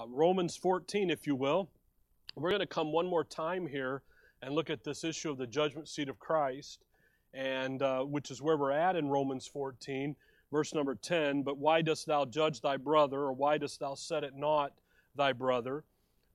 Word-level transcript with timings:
uh, 0.00 0.06
Romans 0.08 0.56
14, 0.56 1.10
if 1.10 1.26
you 1.26 1.34
will. 1.34 1.68
We're 2.34 2.50
going 2.50 2.60
to 2.60 2.66
come 2.66 2.92
one 2.92 3.06
more 3.06 3.24
time 3.24 3.66
here 3.66 4.02
and 4.40 4.54
look 4.54 4.70
at 4.70 4.82
this 4.82 5.04
issue 5.04 5.30
of 5.30 5.36
the 5.36 5.46
judgment 5.46 5.88
seat 5.88 6.08
of 6.08 6.18
Christ, 6.18 6.84
and 7.34 7.82
uh, 7.82 8.02
which 8.02 8.30
is 8.30 8.40
where 8.40 8.56
we're 8.56 8.70
at 8.70 8.96
in 8.96 9.08
Romans 9.08 9.46
14, 9.46 10.16
verse 10.50 10.72
number 10.72 10.94
10. 10.94 11.42
But 11.42 11.58
why 11.58 11.82
dost 11.82 12.06
thou 12.06 12.24
judge 12.24 12.60
thy 12.60 12.76
brother, 12.78 13.18
or 13.18 13.32
why 13.32 13.58
dost 13.58 13.80
thou 13.80 13.94
set 13.94 14.24
it 14.24 14.34
not 14.34 14.72
thy 15.16 15.32
brother? 15.32 15.84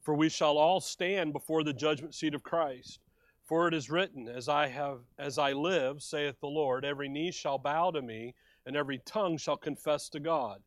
For 0.04 0.13
we 0.13 0.29
shall 0.29 0.57
all 0.57 0.79
stand 0.79 1.34
before 1.34 1.63
the 1.63 1.73
judgment 1.73 2.13
seat 2.13 2.36
of 2.36 2.43
Christ. 2.43 3.00
For 3.45 3.68
it 3.68 3.73
is 3.73 3.89
written, 3.89 4.27
As 4.27 4.47
I 4.47 4.68
have 4.68 5.00
as 5.18 5.39
I 5.39 5.54
live, 5.54 6.04
saith 6.04 6.39
the 6.39 6.47
Lord, 6.47 6.86
every 6.86 7.09
knee 7.09 7.32
shall 7.32 7.57
bow 7.57 7.91
to 7.91 8.02
me, 8.02 8.36
and 8.66 8.75
every 8.75 9.00
tongue 9.00 9.38
shall 9.38 9.57
confess 9.57 10.09
to 10.09 10.20
God. 10.20 10.61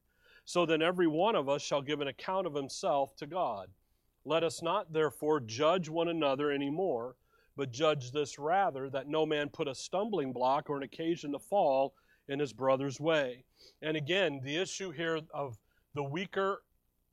So 0.48 0.64
then 0.64 0.80
every 0.80 1.06
one 1.06 1.36
of 1.36 1.46
us 1.50 1.60
shall 1.60 1.82
give 1.82 2.00
an 2.00 2.08
account 2.08 2.46
of 2.46 2.54
himself 2.54 3.14
to 3.16 3.26
God. 3.26 3.68
Let 4.24 4.42
us 4.42 4.62
not 4.62 4.90
therefore 4.90 5.40
judge 5.40 5.90
one 5.90 6.08
another 6.08 6.50
any 6.50 6.70
more, 6.70 7.16
but 7.54 7.70
judge 7.70 8.12
this 8.12 8.38
rather, 8.38 8.88
that 8.88 9.08
no 9.08 9.26
man 9.26 9.50
put 9.50 9.68
a 9.68 9.74
stumbling 9.74 10.32
block 10.32 10.70
or 10.70 10.78
an 10.78 10.84
occasion 10.84 11.32
to 11.32 11.38
fall 11.38 11.92
in 12.28 12.38
his 12.38 12.54
brother's 12.54 12.98
way. 12.98 13.44
And 13.82 13.94
again, 13.94 14.40
the 14.42 14.56
issue 14.56 14.90
here 14.90 15.20
of 15.34 15.58
the 15.92 16.02
weaker, 16.02 16.62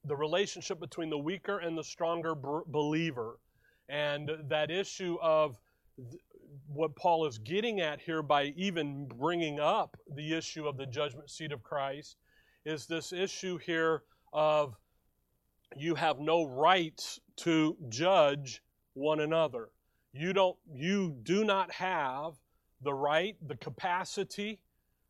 the 0.06 0.16
relationship 0.16 0.80
between 0.80 1.10
the 1.10 1.20
weaker 1.20 1.58
and 1.58 1.78
the 1.78 1.84
stronger 1.84 2.36
believer, 2.36 3.40
and 3.90 4.32
that 4.48 4.72
issue 4.72 5.18
of 5.22 5.60
what 6.68 6.96
Paul 6.96 7.26
is 7.26 7.38
getting 7.38 7.82
at 7.82 8.00
here 8.00 8.24
by 8.24 8.54
even 8.56 9.08
bringing 9.08 9.60
up 9.60 9.98
the 10.16 10.38
issue 10.38 10.70
of 10.70 10.78
the 10.78 10.86
judgment 10.86 11.30
seat 11.30 11.52
of 11.52 11.62
Christ 11.64 12.16
is 12.66 12.88
this 12.88 13.14
issue 13.14 13.58
here 13.58 14.04
of 14.34 14.76
you 15.78 15.96
have 15.96 16.20
no 16.20 16.46
right 16.46 17.20
to 17.38 17.78
judge 17.90 18.62
one 18.94 19.20
another. 19.20 19.70
You 20.14 20.34
don't 20.34 20.58
you 20.74 21.16
do 21.24 21.44
not 21.44 21.72
have 21.72 22.34
the 22.82 22.94
right, 22.94 23.36
the 23.46 23.58
capacity, 23.58 24.62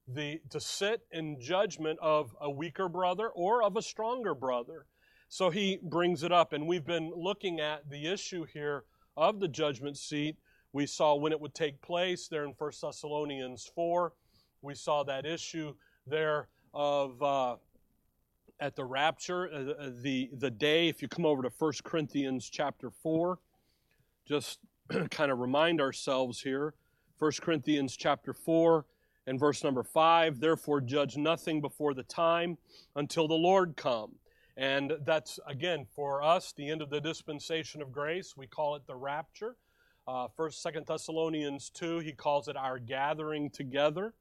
the 0.07 0.41
to 0.49 0.59
sit 0.59 1.01
in 1.11 1.39
judgment 1.39 1.99
of 2.01 2.35
a 2.41 2.49
weaker 2.49 2.89
brother 2.89 3.29
or 3.29 3.63
of 3.63 3.77
a 3.77 3.81
stronger 3.81 4.35
brother. 4.35 4.85
So 5.29 5.49
he 5.49 5.79
brings 5.81 6.23
it 6.23 6.31
up 6.31 6.53
and 6.53 6.67
we've 6.67 6.85
been 6.85 7.11
looking 7.15 7.59
at 7.59 7.89
the 7.89 8.07
issue 8.07 8.45
here 8.45 8.83
of 9.17 9.39
the 9.39 9.47
judgment 9.47 9.97
seat. 9.97 10.37
We 10.73 10.85
saw 10.85 11.15
when 11.15 11.31
it 11.31 11.39
would 11.39 11.55
take 11.55 11.81
place 11.81 12.27
there 12.27 12.43
in 12.43 12.53
1 12.57 12.71
Thessalonians 12.81 13.69
4. 13.73 14.13
We 14.61 14.75
saw 14.75 15.03
that 15.03 15.25
issue 15.25 15.73
there 16.05 16.49
of 16.75 17.23
uh, 17.23 17.55
at 18.59 18.75
the 18.75 18.83
rapture, 18.83 19.49
uh, 19.51 19.89
the 20.01 20.29
the 20.37 20.51
day. 20.51 20.89
If 20.89 21.01
you 21.01 21.07
come 21.07 21.25
over 21.25 21.41
to 21.41 21.51
1 21.57 21.73
Corinthians 21.83 22.49
chapter 22.49 22.91
four, 22.91 23.39
just 24.27 24.59
kind 25.09 25.31
of 25.31 25.39
remind 25.39 25.81
ourselves 25.81 26.41
here. 26.41 26.73
1 27.17 27.31
Corinthians 27.41 27.95
chapter 27.95 28.33
four 28.33 28.85
and 29.25 29.39
verse 29.39 29.63
number 29.63 29.83
five. 29.83 30.39
Therefore, 30.39 30.81
judge 30.81 31.15
nothing 31.15 31.61
before 31.61 31.93
the 31.93 32.03
time 32.03 32.57
until 32.95 33.27
the 33.27 33.35
Lord 33.35 33.75
come. 33.77 34.11
And 34.57 34.93
that's 35.05 35.39
again 35.47 35.85
for 35.95 36.21
us 36.21 36.53
the 36.53 36.69
end 36.69 36.81
of 36.81 36.89
the 36.89 37.01
dispensation 37.01 37.81
of 37.81 37.91
grace. 37.91 38.35
We 38.37 38.47
call 38.47 38.75
it 38.75 38.83
the 38.85 38.95
rapture. 38.95 39.55
Uh, 40.07 40.27
First, 40.35 40.61
Second 40.61 40.85
Thessalonians 40.85 41.69
two, 41.69 41.99
he 41.99 42.11
calls 42.11 42.47
it 42.47 42.55
our 42.55 42.79
gathering 42.79 43.49
together. 43.49 44.13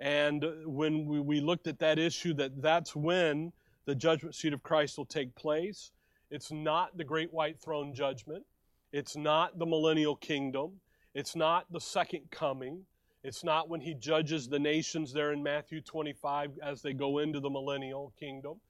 And 0.00 0.44
when 0.64 1.06
we, 1.06 1.20
we 1.20 1.40
looked 1.40 1.66
at 1.66 1.78
that 1.78 1.98
issue, 1.98 2.34
that 2.34 2.60
that's 2.60 2.94
when 2.96 3.52
the 3.86 3.94
judgment 3.94 4.34
seat 4.34 4.52
of 4.52 4.62
Christ 4.62 4.98
will 4.98 5.06
take 5.06 5.34
place. 5.34 5.92
It's 6.30 6.50
not 6.50 6.96
the 6.96 7.04
great 7.04 7.32
white 7.32 7.60
throne 7.60 7.94
judgment. 7.94 8.44
It's 8.92 9.16
not 9.16 9.58
the 9.58 9.66
millennial 9.66 10.16
kingdom. 10.16 10.72
It's 11.14 11.36
not 11.36 11.66
the 11.70 11.80
second 11.80 12.30
coming. 12.30 12.82
It's 13.22 13.44
not 13.44 13.68
when 13.68 13.80
he 13.80 13.94
judges 13.94 14.48
the 14.48 14.58
nations 14.58 15.12
there 15.12 15.32
in 15.32 15.42
Matthew 15.42 15.80
25 15.80 16.58
as 16.62 16.82
they 16.82 16.92
go 16.92 17.18
into 17.18 17.40
the 17.40 17.50
millennial 17.50 18.12
kingdom. 18.18 18.60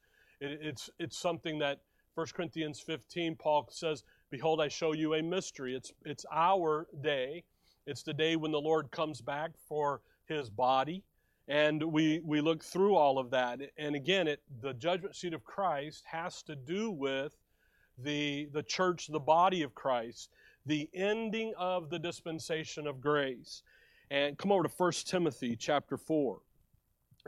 It, 0.40 0.60
it's, 0.62 0.90
it's 0.98 1.18
something 1.18 1.58
that 1.58 1.80
1 2.14 2.26
Corinthians 2.34 2.80
15, 2.80 3.36
Paul 3.36 3.68
says, 3.70 4.04
Behold, 4.30 4.60
I 4.60 4.68
show 4.68 4.92
you 4.92 5.14
a 5.14 5.22
mystery. 5.22 5.74
It's, 5.74 5.92
it's 6.04 6.24
our 6.32 6.86
day. 7.02 7.44
It's 7.86 8.02
the 8.02 8.14
day 8.14 8.36
when 8.36 8.52
the 8.52 8.60
Lord 8.60 8.90
comes 8.90 9.20
back 9.20 9.50
for 9.68 10.00
his 10.26 10.48
body. 10.50 11.02
And 11.46 11.82
we, 11.82 12.20
we 12.24 12.40
look 12.40 12.62
through 12.64 12.94
all 12.96 13.18
of 13.18 13.30
that. 13.30 13.60
And 13.76 13.94
again, 13.94 14.28
it, 14.28 14.40
the 14.62 14.72
judgment 14.74 15.14
seat 15.14 15.34
of 15.34 15.44
Christ 15.44 16.04
has 16.06 16.42
to 16.44 16.56
do 16.56 16.90
with 16.90 17.36
the, 17.98 18.48
the 18.52 18.62
church, 18.62 19.08
the 19.08 19.20
body 19.20 19.62
of 19.62 19.74
Christ, 19.74 20.30
the 20.64 20.88
ending 20.94 21.52
of 21.58 21.90
the 21.90 21.98
dispensation 21.98 22.86
of 22.86 23.00
grace. 23.00 23.62
And 24.10 24.38
come 24.38 24.52
over 24.52 24.62
to 24.62 24.72
1 24.74 24.92
Timothy 25.04 25.56
chapter 25.56 25.96
4. 25.96 26.38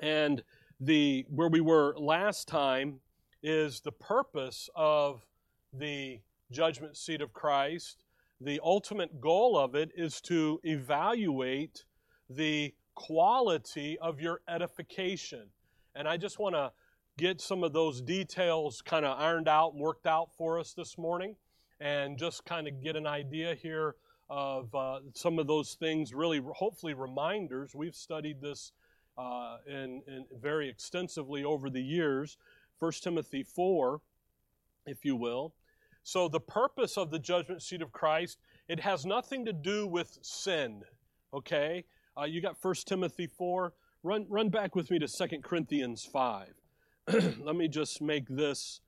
And 0.03 0.43
the 0.81 1.25
where 1.31 1.49
we 1.49 1.61
were 1.61 1.95
last 1.97 2.49
time 2.49 3.01
is 3.43 3.81
the 3.81 3.93
purpose 3.93 4.69
of 4.75 5.25
the 5.73 6.21
judgment 6.51 6.97
seat 6.97 7.21
of 7.21 7.33
Christ. 7.33 8.05
The 8.41 8.61
ultimate 8.63 9.21
goal 9.21 9.59
of 9.59 9.75
it 9.75 9.91
is 9.97 10.21
to 10.23 10.61
evaluate 10.65 11.85
the 12.29 12.75
quality 12.97 13.97
of 14.01 14.21
your 14.21 14.41
edification. 14.49 15.45
And 15.95 16.09
I 16.09 16.17
just 16.17 16.41
want 16.41 16.57
to 16.57 16.73
get 17.17 17.41
some 17.41 17.63
of 17.63 17.73
those 17.73 18.01
details 18.01 18.83
kind 18.83 19.07
of 19.07 19.17
ironed 19.19 19.49
out 19.49 19.73
and 19.73 19.81
worked 19.81 20.07
out 20.07 20.31
for 20.37 20.59
us 20.59 20.73
this 20.73 20.99
morning 20.99 21.37
and 21.81 22.19
just 22.19 22.45
kind 22.45 22.67
of 22.67 22.83
get 22.83 22.97
an 22.97 23.07
idea 23.07 23.55
here 23.55 23.95
of 24.29 24.75
uh, 24.75 24.99
some 25.15 25.39
of 25.39 25.47
those 25.47 25.75
things, 25.75 26.13
really, 26.13 26.43
hopefully, 26.55 26.95
reminders. 26.95 27.75
We've 27.75 27.95
studied 27.95 28.41
this 28.41 28.73
uh, 29.17 29.59
in, 29.67 30.03
in 30.07 30.25
very 30.41 30.69
extensively 30.69 31.45
over 31.45 31.71
the 31.71 31.83
years. 31.83 32.37
1 32.81 32.93
Timothy 33.03 33.43
4, 33.43 34.01
if 34.87 35.05
you 35.05 35.17
will. 35.17 35.55
So, 36.03 36.29
the 36.29 36.41
purpose 36.41 36.97
of 36.97 37.11
the 37.11 37.19
judgment 37.19 37.63
seat 37.63 37.83
of 37.83 37.93
Christ, 37.93 38.39
it 38.69 38.81
has 38.81 39.07
nothing 39.07 39.45
to 39.45 39.53
do 39.53 39.87
with 39.87 40.19
sin, 40.23 40.83
okay? 41.33 41.85
Uh, 42.19 42.25
you 42.25 42.41
got 42.41 42.57
1 42.61 42.75
Timothy 42.87 43.27
4. 43.27 43.73
Run, 44.03 44.27
run 44.29 44.49
back 44.49 44.75
with 44.75 44.91
me 44.91 44.99
to 44.99 45.09
2 45.09 45.41
Corinthians 45.43 46.09
5. 46.11 46.49
Let 47.41 47.57
me 47.57 47.69
just 47.69 48.01
make 48.01 48.27
this 48.29 48.81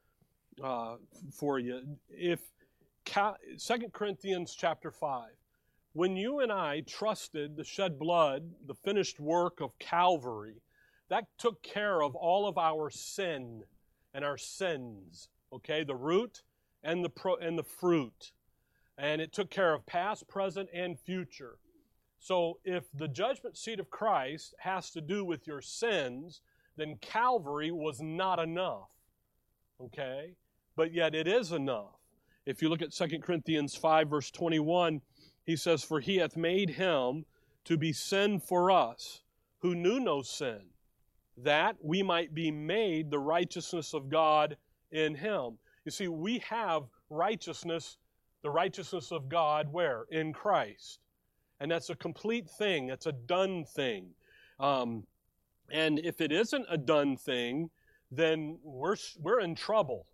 uh, 0.63 0.97
for 1.33 1.59
you. 1.59 1.83
If 2.09 2.41
2 3.05 3.35
Corinthians 3.93 4.55
chapter 4.59 4.91
5, 4.91 5.31
when 5.93 6.17
you 6.17 6.41
and 6.41 6.51
I 6.51 6.81
trusted 6.87 7.57
the 7.57 7.65
shed 7.65 7.99
blood, 7.99 8.51
the 8.67 8.75
finished 8.75 9.21
work 9.21 9.61
of 9.61 9.79
Calvary, 9.79 10.63
that 11.11 11.27
took 11.39 11.63
care 11.63 12.03
of 12.03 12.15
all 12.15 12.47
of 12.47 12.57
our 12.57 12.91
sin 12.91 13.63
and 14.15 14.25
our 14.25 14.39
sins. 14.39 15.29
Okay, 15.53 15.85
the 15.85 15.95
root 15.95 16.43
and 16.83 17.05
the 17.05 17.09
pro, 17.09 17.37
and 17.37 17.59
the 17.59 17.65
fruit, 17.65 18.33
and 18.97 19.21
it 19.21 19.33
took 19.33 19.51
care 19.51 19.75
of 19.75 19.85
past, 19.87 20.29
present, 20.29 20.69
and 20.73 20.99
future. 20.99 21.59
So 22.19 22.59
if 22.65 22.85
the 22.93 23.09
judgment 23.09 23.57
seat 23.57 23.79
of 23.79 23.91
Christ 23.91 24.55
has 24.59 24.91
to 24.91 25.01
do 25.01 25.25
with 25.25 25.47
your 25.47 25.61
sins, 25.61 26.41
then 26.77 26.97
Calvary 27.01 27.71
was 27.71 28.01
not 28.01 28.39
enough. 28.39 28.91
Okay? 29.81 30.35
But 30.77 30.93
yet 30.93 31.15
it 31.15 31.29
is 31.29 31.53
enough. 31.53 31.95
If 32.45 32.61
you 32.63 32.69
look 32.69 32.83
at 32.83 32.93
2 32.93 33.19
Corinthians 33.21 33.75
5, 33.75 34.09
verse 34.09 34.31
21, 34.31 35.01
he 35.45 35.57
says, 35.57 35.85
For 35.85 36.01
he 36.01 36.17
hath 36.17 36.37
made 36.37 36.71
him 36.71 37.25
to 37.65 37.77
be 37.77 37.93
sin 37.93 38.41
for 38.41 38.71
us, 38.71 39.23
who 39.61 39.75
knew 39.75 40.01
no 40.01 40.23
sin, 40.23 40.61
that 41.37 41.77
we 41.83 42.03
might 42.03 42.35
be 42.35 42.51
made 42.51 43.11
the 43.11 43.19
righteousness 43.19 43.95
of 43.95 44.09
God 44.09 44.57
in 44.91 45.15
him. 45.15 45.59
You 45.85 45.91
see, 45.91 46.09
we 46.09 46.39
have 46.39 46.85
righteousness, 47.11 47.99
the 48.43 48.51
righteousness 48.51 49.13
of 49.13 49.29
God, 49.29 49.69
where? 49.71 50.05
In 50.11 50.33
Christ 50.33 51.01
and 51.61 51.71
that's 51.71 51.91
a 51.91 51.97
complete 51.97 52.49
thing. 52.49 52.87
that's 52.87 53.07
a 53.07 53.13
done 53.13 53.65
thing. 53.65 54.11
Um, 54.61 55.05
and 55.71 55.99
if 56.01 56.21
it 56.21 56.33
isn't 56.33 56.67
a 56.69 56.79
done 56.79 57.17
thing, 57.17 57.71
then 58.11 58.59
we're 58.63 58.97
we're 59.21 59.41
in 59.41 59.55
trouble 59.55 60.07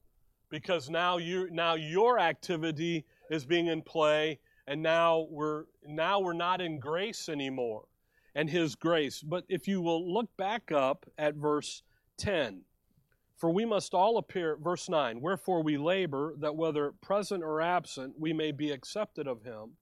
because 0.50 0.90
now 0.90 1.18
you 1.18 1.48
now 1.50 1.74
your 1.74 2.18
activity 2.18 3.04
is 3.30 3.44
being 3.44 3.68
in 3.68 3.82
play, 3.82 4.38
and 4.66 4.82
now 4.82 5.26
we're 5.30 5.64
now 5.86 6.18
we're 6.18 6.32
not 6.32 6.60
in 6.60 6.80
grace 6.80 7.28
anymore, 7.28 7.84
and 8.34 8.50
His 8.50 8.74
grace. 8.74 9.22
But 9.22 9.44
if 9.48 9.68
you 9.68 9.80
will 9.80 10.12
look 10.12 10.28
back 10.36 10.72
up 10.72 11.06
at 11.18 11.34
verse 11.34 11.82
ten. 12.16 12.62
For 13.36 13.50
we 13.50 13.64
must 13.64 13.94
all 13.94 14.16
appear, 14.18 14.56
verse 14.56 14.88
9, 14.88 15.20
wherefore 15.20 15.62
we 15.62 15.76
labor 15.76 16.34
that 16.38 16.54
whether 16.54 16.92
present 17.02 17.42
or 17.42 17.60
absent 17.60 18.14
we 18.18 18.32
may 18.32 18.52
be 18.52 18.70
accepted 18.70 19.26
of 19.26 19.42
him. 19.42 19.72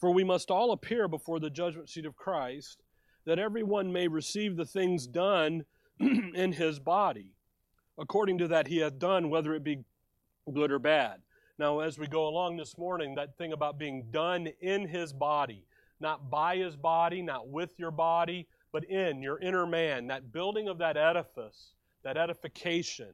For 0.00 0.10
we 0.10 0.24
must 0.24 0.50
all 0.50 0.72
appear 0.72 1.08
before 1.08 1.38
the 1.38 1.50
judgment 1.50 1.90
seat 1.90 2.06
of 2.06 2.16
Christ, 2.16 2.82
that 3.26 3.38
everyone 3.38 3.92
may 3.92 4.08
receive 4.08 4.56
the 4.56 4.64
things 4.64 5.06
done 5.06 5.64
in 6.00 6.52
his 6.52 6.78
body, 6.78 7.34
according 7.98 8.38
to 8.38 8.48
that 8.48 8.66
he 8.66 8.78
hath 8.78 8.98
done, 8.98 9.28
whether 9.28 9.54
it 9.54 9.62
be 9.62 9.84
good 10.52 10.72
or 10.72 10.78
bad. 10.78 11.20
Now, 11.58 11.80
as 11.80 11.98
we 11.98 12.06
go 12.06 12.26
along 12.26 12.56
this 12.56 12.78
morning, 12.78 13.14
that 13.16 13.36
thing 13.36 13.52
about 13.52 13.78
being 13.78 14.06
done 14.10 14.48
in 14.60 14.88
his 14.88 15.12
body, 15.12 15.66
not 16.00 16.30
by 16.30 16.56
his 16.56 16.74
body, 16.74 17.20
not 17.20 17.48
with 17.48 17.78
your 17.78 17.90
body, 17.90 18.48
but 18.72 18.84
in 18.84 19.20
your 19.20 19.38
inner 19.40 19.66
man, 19.66 20.06
that 20.06 20.32
building 20.32 20.68
of 20.68 20.78
that 20.78 20.96
edifice, 20.96 21.74
that 22.02 22.16
edification. 22.16 23.12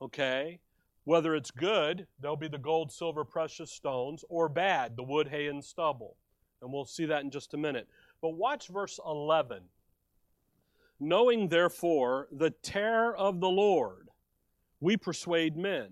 Okay? 0.00 0.58
Whether 1.04 1.34
it's 1.34 1.50
good, 1.50 2.06
there'll 2.20 2.36
be 2.36 2.48
the 2.48 2.58
gold, 2.58 2.92
silver, 2.92 3.24
precious 3.24 3.72
stones, 3.72 4.24
or 4.28 4.48
bad, 4.48 4.96
the 4.96 5.02
wood, 5.02 5.28
hay, 5.28 5.48
and 5.48 5.64
stubble. 5.64 6.16
And 6.60 6.72
we'll 6.72 6.84
see 6.84 7.06
that 7.06 7.24
in 7.24 7.30
just 7.30 7.54
a 7.54 7.58
minute. 7.58 7.88
But 8.20 8.34
watch 8.34 8.68
verse 8.68 9.00
11. 9.04 9.64
Knowing 11.00 11.48
therefore 11.48 12.28
the 12.30 12.50
terror 12.50 13.16
of 13.16 13.40
the 13.40 13.48
Lord, 13.48 14.08
we 14.80 14.96
persuade 14.96 15.56
men. 15.56 15.88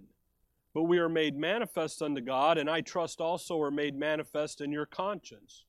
But 0.73 0.85
we 0.85 0.99
are 0.99 1.09
made 1.09 1.37
manifest 1.37 2.01
unto 2.01 2.21
God, 2.21 2.57
and 2.57 2.71
I 2.71 2.81
trust 2.81 3.21
also 3.21 3.61
are 3.61 3.73
made 3.73 3.97
manifest 3.97 4.61
in 4.61 4.71
your 4.71 4.87
conscience. 4.87 5.65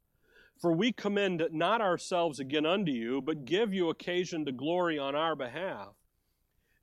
For 0.59 0.71
we 0.71 0.91
commend 0.91 1.43
not 1.51 1.81
ourselves 1.81 2.39
again 2.39 2.67
unto 2.67 2.91
you, 2.91 3.19
but 3.19 3.45
give 3.45 3.73
you 3.73 3.89
occasion 3.89 4.45
to 4.45 4.51
glory 4.51 4.99
on 4.99 5.15
our 5.15 5.35
behalf, 5.35 5.95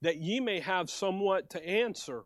that 0.01 0.17
ye 0.17 0.41
may 0.41 0.59
have 0.59 0.91
somewhat 0.91 1.49
to 1.51 1.65
answer 1.65 2.25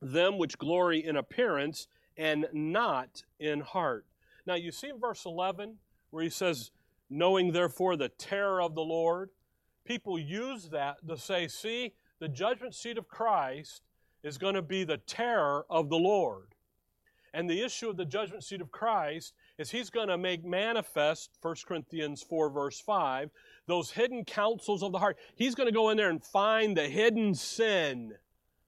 them 0.00 0.38
which 0.38 0.58
glory 0.58 1.04
in 1.04 1.16
appearance 1.16 1.88
and 2.16 2.46
not 2.52 3.24
in 3.38 3.60
heart. 3.60 4.04
Now 4.46 4.54
you 4.54 4.72
see 4.72 4.92
verse 4.98 5.24
11 5.24 5.76
where 6.10 6.24
he 6.24 6.30
says, 6.30 6.70
Knowing 7.10 7.52
therefore 7.52 7.96
the 7.96 8.10
terror 8.10 8.60
of 8.60 8.74
the 8.74 8.82
Lord, 8.82 9.30
people 9.84 10.18
use 10.18 10.68
that 10.70 11.06
to 11.08 11.16
say, 11.16 11.48
See, 11.48 11.94
the 12.18 12.28
judgment 12.28 12.74
seat 12.74 12.98
of 12.98 13.08
Christ 13.08 13.82
is 14.22 14.38
going 14.38 14.54
to 14.54 14.62
be 14.62 14.84
the 14.84 14.98
terror 14.98 15.64
of 15.70 15.88
the 15.88 15.96
Lord. 15.96 16.48
And 17.32 17.48
the 17.48 17.62
issue 17.62 17.88
of 17.88 17.96
the 17.96 18.04
judgment 18.04 18.42
seat 18.42 18.60
of 18.60 18.72
Christ 18.72 19.34
is 19.58 19.70
he's 19.70 19.90
going 19.90 20.08
to 20.08 20.18
make 20.18 20.44
manifest 20.44 21.30
1 21.42 21.54
Corinthians 21.66 22.22
4 22.22 22.50
verse 22.50 22.80
5 22.80 23.30
those 23.66 23.90
hidden 23.90 24.24
counsels 24.24 24.82
of 24.82 24.92
the 24.92 24.98
heart. 24.98 25.18
He's 25.36 25.54
going 25.54 25.68
to 25.68 25.74
go 25.74 25.90
in 25.90 25.98
there 25.98 26.08
and 26.10 26.24
find 26.24 26.76
the 26.76 26.88
hidden 26.88 27.34
sin 27.34 28.14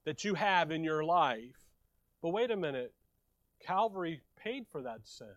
that 0.05 0.23
you 0.23 0.35
have 0.35 0.71
in 0.71 0.83
your 0.83 1.03
life. 1.03 1.69
But 2.21 2.29
wait 2.29 2.51
a 2.51 2.57
minute. 2.57 2.93
Calvary 3.65 4.21
paid 4.35 4.65
for 4.67 4.81
that 4.81 5.01
sin. 5.07 5.27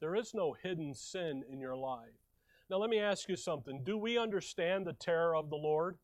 There 0.00 0.14
is 0.14 0.32
no 0.34 0.54
hidden 0.62 0.94
sin 0.94 1.42
in 1.50 1.60
your 1.60 1.76
life. 1.76 2.08
Now 2.70 2.78
let 2.78 2.90
me 2.90 2.98
ask 2.98 3.28
you 3.28 3.36
something. 3.36 3.82
Do 3.84 3.98
we 3.98 4.16
understand 4.16 4.86
the 4.86 4.92
terror 4.94 5.36
of 5.36 5.50
the 5.50 5.56
Lord? 5.56 5.98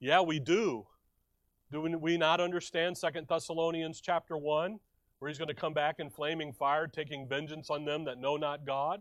Yeah, 0.00 0.22
we 0.22 0.40
do. 0.40 0.86
Do 1.70 1.80
we 1.80 2.16
not 2.16 2.40
understand 2.40 2.98
Second 2.98 3.26
Thessalonians 3.28 4.00
chapter 4.00 4.36
1? 4.36 4.78
where 5.24 5.30
he's 5.30 5.38
going 5.38 5.48
to 5.48 5.54
come 5.54 5.72
back 5.72 6.00
in 6.00 6.10
flaming 6.10 6.52
fire, 6.52 6.86
taking 6.86 7.26
vengeance 7.26 7.70
on 7.70 7.86
them 7.86 8.04
that 8.04 8.18
know 8.18 8.36
not 8.36 8.66
God. 8.66 9.00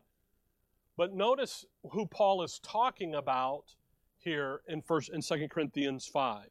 But 0.95 1.13
notice 1.13 1.65
who 1.91 2.05
Paul 2.05 2.43
is 2.43 2.61
talking 2.63 3.15
about 3.15 3.75
here 4.19 4.61
in 4.69 4.81
first 4.81 5.09
in 5.09 5.21
2 5.21 5.49
Corinthians 5.49 6.07
5. 6.07 6.45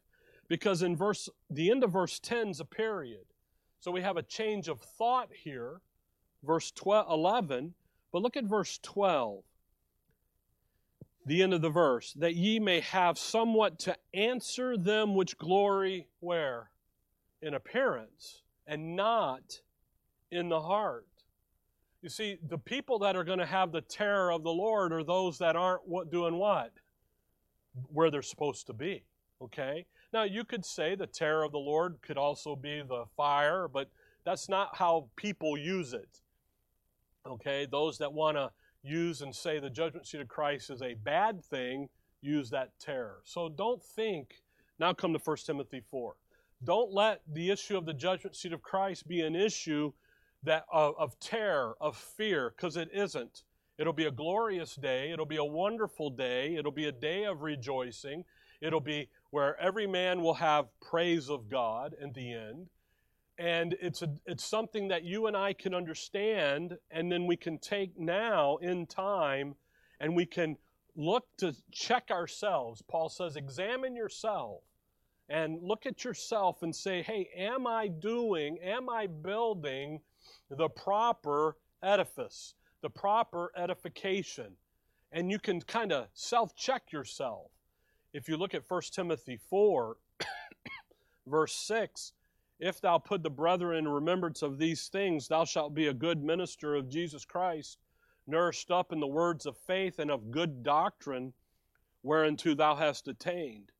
Because 0.49 0.83
in 0.83 0.97
verse 0.97 1.29
the 1.51 1.71
end 1.71 1.85
of 1.85 1.93
verse 1.93 2.19
10 2.19 2.49
is 2.49 2.61
a 2.61 2.65
period. 2.65 3.25
So 3.81 3.91
we 3.91 4.03
have 4.03 4.17
a 4.17 4.23
change 4.23 4.69
of 4.69 4.81
thought 4.81 5.29
here, 5.33 5.81
verse 6.45 6.71
12, 6.71 7.11
11. 7.11 7.75
But 8.13 8.23
look 8.23 8.37
at 8.37 8.45
verse 8.45 8.79
12, 8.83 9.43
the 11.25 11.43
end 11.43 11.55
of 11.55 11.63
the 11.63 11.71
verse, 11.71 12.13
that 12.15 12.35
ye 12.35 12.61
may 12.61 12.81
have 12.81 13.19
somewhat 13.19 13.79
to 13.81 13.97
answer 14.13 14.77
them 14.77 15.15
which 15.15 15.39
glory 15.39 16.07
where? 16.21 16.71
In 17.41 17.55
appearance 17.55 18.43
and 18.67 18.95
not 18.95 19.61
in 20.31 20.49
the 20.49 20.61
heart. 20.61 21.07
You 22.03 22.09
see, 22.09 22.39
the 22.49 22.59
people 22.59 22.99
that 23.01 23.17
are 23.17 23.25
going 23.25 23.39
to 23.39 23.47
have 23.47 23.73
the 23.73 23.81
terror 23.81 24.33
of 24.33 24.43
the 24.43 24.53
Lord 24.53 24.93
are 24.93 25.05
those 25.05 25.39
that 25.39 25.57
aren't 25.57 26.11
doing 26.11 26.37
what? 26.37 26.73
Where 27.89 28.11
they're 28.11 28.23
supposed 28.23 28.67
to 28.67 28.73
be. 28.73 29.05
Okay? 29.41 29.87
Now, 30.13 30.25
you 30.25 30.45
could 30.45 30.65
say 30.65 30.95
the 30.95 31.07
terror 31.07 31.43
of 31.43 31.53
the 31.53 31.59
Lord 31.59 31.97
could 32.03 32.19
also 32.19 32.55
be 32.55 32.83
the 32.83 33.05
fire, 33.17 33.67
but 33.67 33.89
that's 34.25 34.49
not 34.49 34.77
how 34.77 35.09
people 35.17 35.57
use 35.57 35.95
it. 35.95 36.21
Okay? 37.27 37.67
Those 37.71 37.99
that 37.99 38.13
want 38.13 38.37
to 38.37 38.51
use 38.83 39.23
and 39.23 39.35
say 39.35 39.59
the 39.59 39.71
judgment 39.71 40.07
seat 40.07 40.21
of 40.21 40.29
Christ 40.29 40.71
is 40.71 40.83
a 40.83 40.95
bad 40.95 41.43
thing 41.45 41.89
use 42.21 42.51
that 42.51 42.71
terror. 42.79 43.21
So 43.25 43.49
don't 43.49 43.83
think, 43.83 44.43
now 44.79 44.93
come 44.93 45.13
to 45.13 45.19
1 45.19 45.37
Timothy 45.47 45.83
4. 45.91 46.15
Don't 46.65 46.93
let 46.93 47.23
the 47.33 47.51
issue 47.51 47.77
of 47.77 47.87
the 47.87 47.95
judgment 47.95 48.37
seat 48.37 48.53
of 48.53 48.63
Christ 48.63 49.09
be 49.09 49.23
an 49.23 49.35
issue 49.35 49.93
that 50.45 50.65
of, 50.73 50.95
of 50.99 51.19
terror, 51.19 51.75
of 51.81 51.97
fear, 51.97 52.53
because 52.57 52.77
it 52.77 52.89
isn't. 52.93 53.43
It'll 53.79 53.93
be 53.93 54.07
a 54.07 54.11
glorious 54.11 54.77
day. 54.77 55.11
It'll 55.11 55.27
be 55.27 55.37
a 55.37 55.45
wonderful 55.45 56.11
day. 56.11 56.57
It'll 56.57 56.73
be 56.73 56.87
a 56.87 56.93
day 56.93 57.25
of 57.25 57.43
rejoicing. 57.43 58.25
It'll 58.61 58.81
be 58.81 59.09
where 59.33 59.59
every 59.59 59.87
man 59.87 60.21
will 60.21 60.35
have 60.35 60.67
praise 60.83 61.31
of 61.31 61.49
God 61.49 61.95
in 61.99 62.13
the 62.13 62.35
end. 62.35 62.67
And 63.39 63.75
it's, 63.81 64.03
a, 64.03 64.09
it's 64.27 64.45
something 64.45 64.89
that 64.89 65.05
you 65.05 65.27
and 65.27 65.35
I 65.35 65.55
can 65.55 65.75
understand, 65.75 66.77
and 66.91 67.11
then 67.11 67.27
we 67.27 67.39
can 67.39 67.57
take 67.57 67.99
now 67.99 68.59
in 68.59 68.85
time 68.85 69.55
and 69.99 70.15
we 70.15 70.27
can 70.27 70.59
look 70.95 71.25
to 71.39 71.57
check 71.73 72.11
ourselves. 72.11 72.83
Paul 72.83 73.09
says, 73.09 73.37
examine 73.37 73.97
yourself 73.97 74.61
and 75.31 75.63
look 75.63 75.87
at 75.87 76.05
yourself 76.05 76.63
and 76.63 76.77
say, 76.77 77.01
hey, 77.01 77.31
am 77.35 77.67
I 77.67 77.89
doing, 77.89 78.59
am 78.59 78.91
I 78.91 79.07
building 79.07 80.01
the 80.51 80.69
proper 80.69 81.57
edifice, 81.83 82.53
the 82.83 82.91
proper 82.91 83.51
edification? 83.57 84.53
And 85.11 85.31
you 85.31 85.39
can 85.39 85.63
kind 85.63 85.91
of 85.91 86.09
self 86.13 86.55
check 86.55 86.93
yourself. 86.93 87.52
If 88.13 88.29
you 88.29 88.37
look 88.37 88.55
at 88.55 88.69
1 88.69 88.83
Timothy 88.93 89.39
4, 89.49 89.97
verse 91.27 91.55
6, 91.55 92.13
if 92.61 92.81
thou 92.81 92.99
put 92.99 93.23
the 93.23 93.31
brethren 93.31 93.79
in 93.79 93.89
remembrance 93.89 94.43
of 94.43 94.59
these 94.59 94.89
things, 94.89 95.29
thou 95.29 95.45
shalt 95.45 95.75
be 95.75 95.87
a 95.87 95.95
good 95.95 96.23
minister 96.23 96.75
of 96.75 96.89
Jesus 96.89 97.25
Christ, 97.25 97.79
nourished 98.27 98.71
up 98.71 98.93
in 98.93 99.01
the 99.01 99.07
words 99.07 99.47
of 99.47 99.57
faith 99.57 99.99
and 99.99 100.11
of 100.11 100.31
good 100.31 100.63
doctrine, 100.63 101.33
whereunto 102.03 102.55
thou 102.55 102.75
hast 102.77 103.09
attained 103.09 103.73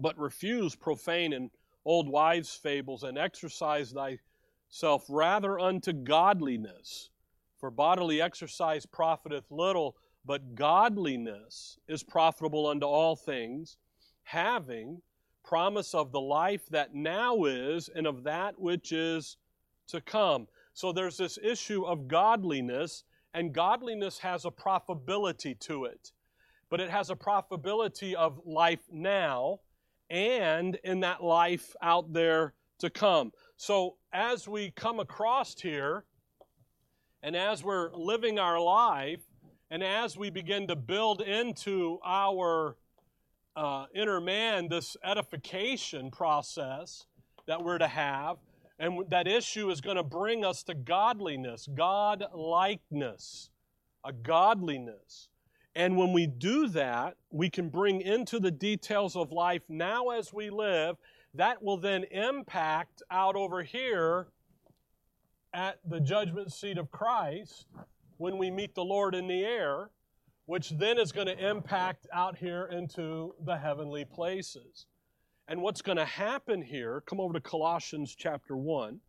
but 0.00 0.18
refuse 0.18 0.74
profane 0.74 1.32
and 1.32 1.50
old 1.84 2.08
wives' 2.08 2.54
fables, 2.54 3.04
and 3.04 3.18
exercise 3.18 3.92
thyself 3.92 5.04
rather 5.08 5.58
unto 5.58 5.92
godliness. 5.92 7.10
For 7.58 7.70
bodily 7.70 8.20
exercise 8.20 8.86
profiteth 8.86 9.50
little, 9.50 9.96
but 10.24 10.54
godliness 10.54 11.78
is 11.88 12.02
profitable 12.02 12.66
unto 12.66 12.86
all 12.86 13.16
things, 13.16 13.76
having 14.24 15.00
promise 15.44 15.94
of 15.94 16.12
the 16.12 16.20
life 16.20 16.68
that 16.70 16.94
now 16.94 17.44
is 17.44 17.88
and 17.94 18.06
of 18.06 18.22
that 18.24 18.58
which 18.60 18.92
is 18.92 19.36
to 19.88 20.00
come. 20.00 20.46
So 20.74 20.92
there's 20.92 21.16
this 21.16 21.38
issue 21.42 21.84
of 21.84 22.06
godliness, 22.06 23.04
and 23.34 23.52
godliness 23.52 24.18
has 24.18 24.44
a 24.44 24.50
profitability 24.50 25.58
to 25.60 25.86
it. 25.86 26.12
But 26.68 26.80
it 26.80 26.90
has 26.90 27.10
a 27.10 27.16
profitability 27.16 28.14
of 28.14 28.40
life 28.44 28.86
now 28.92 29.60
and 30.08 30.76
in 30.84 31.00
that 31.00 31.22
life 31.22 31.74
out 31.82 32.12
there 32.12 32.54
to 32.78 32.90
come. 32.90 33.32
So 33.56 33.96
as 34.12 34.46
we 34.46 34.70
come 34.70 35.00
across 35.00 35.58
here, 35.60 36.04
and 37.22 37.36
as 37.36 37.62
we're 37.62 37.92
living 37.92 38.38
our 38.38 38.60
life, 38.60 39.20
and 39.70 39.84
as 39.84 40.16
we 40.16 40.30
begin 40.30 40.66
to 40.66 40.74
build 40.74 41.20
into 41.20 42.00
our 42.04 42.76
uh, 43.54 43.86
inner 43.94 44.20
man 44.20 44.68
this 44.68 44.96
edification 45.04 46.10
process 46.10 47.06
that 47.46 47.62
we're 47.62 47.78
to 47.78 47.86
have, 47.86 48.38
and 48.80 49.04
that 49.10 49.28
issue 49.28 49.70
is 49.70 49.80
going 49.80 49.96
to 49.96 50.02
bring 50.02 50.44
us 50.44 50.64
to 50.64 50.74
godliness, 50.74 51.68
God 51.72 52.24
likeness, 52.34 53.50
a 54.04 54.12
godliness. 54.12 55.28
And 55.76 55.96
when 55.96 56.12
we 56.12 56.26
do 56.26 56.66
that, 56.68 57.16
we 57.30 57.48
can 57.48 57.68
bring 57.68 58.00
into 58.00 58.40
the 58.40 58.50
details 58.50 59.14
of 59.14 59.30
life 59.30 59.62
now 59.68 60.08
as 60.08 60.32
we 60.32 60.50
live. 60.50 60.96
That 61.34 61.62
will 61.62 61.76
then 61.76 62.04
impact 62.10 63.02
out 63.08 63.36
over 63.36 63.62
here 63.62 64.26
at 65.54 65.78
the 65.88 66.00
judgment 66.00 66.52
seat 66.52 66.76
of 66.76 66.90
Christ 66.90 67.66
when 68.20 68.36
we 68.36 68.50
meet 68.50 68.74
the 68.74 68.84
Lord 68.84 69.14
in 69.14 69.26
the 69.26 69.42
air, 69.42 69.88
which 70.44 70.68
then 70.70 70.98
is 70.98 71.10
going 71.10 71.26
to 71.26 71.48
impact 71.48 72.06
out 72.12 72.36
here 72.36 72.66
into 72.66 73.34
the 73.46 73.56
heavenly 73.56 74.04
places. 74.04 74.84
And 75.48 75.62
what's 75.62 75.80
going 75.80 75.96
to 75.96 76.04
happen 76.04 76.60
here, 76.60 77.02
come 77.06 77.18
over 77.18 77.32
to 77.32 77.40
Colossians 77.40 78.14
chapter 78.14 78.58
1. 78.58 79.00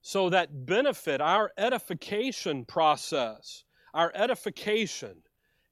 So 0.00 0.30
that 0.30 0.64
benefit, 0.64 1.20
our 1.20 1.52
edification 1.58 2.64
process, 2.64 3.64
our 3.92 4.10
edification. 4.14 5.16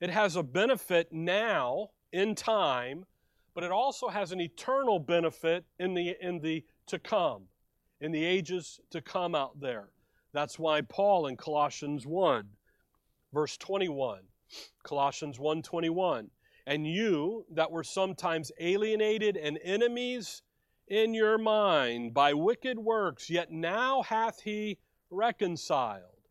It 0.02 0.10
has 0.10 0.36
a 0.36 0.42
benefit 0.42 1.10
now 1.10 1.88
in 2.12 2.34
time, 2.34 3.06
but 3.54 3.64
it 3.64 3.72
also 3.72 4.08
has 4.08 4.30
an 4.30 4.42
eternal 4.42 4.98
benefit 4.98 5.64
in 5.78 5.94
the 5.94 6.16
in 6.20 6.40
the 6.40 6.64
to 6.88 6.98
come, 6.98 7.44
in 8.02 8.12
the 8.12 8.22
ages 8.22 8.78
to 8.90 9.00
come 9.00 9.34
out 9.34 9.58
there. 9.58 9.88
That's 10.36 10.58
why 10.58 10.82
Paul 10.82 11.28
in 11.28 11.36
Colossians 11.38 12.06
1 12.06 12.46
verse 13.32 13.56
21, 13.56 14.20
Colossians 14.82 15.38
1:21, 15.38 16.30
and 16.66 16.86
you 16.86 17.46
that 17.50 17.70
were 17.70 17.84
sometimes 17.84 18.52
alienated 18.58 19.38
and 19.38 19.58
enemies 19.62 20.42
in 20.88 21.14
your 21.14 21.38
mind 21.38 22.12
by 22.12 22.34
wicked 22.34 22.78
works, 22.78 23.30
yet 23.30 23.50
now 23.50 24.02
hath 24.02 24.42
he 24.42 24.78
reconciled 25.10 26.28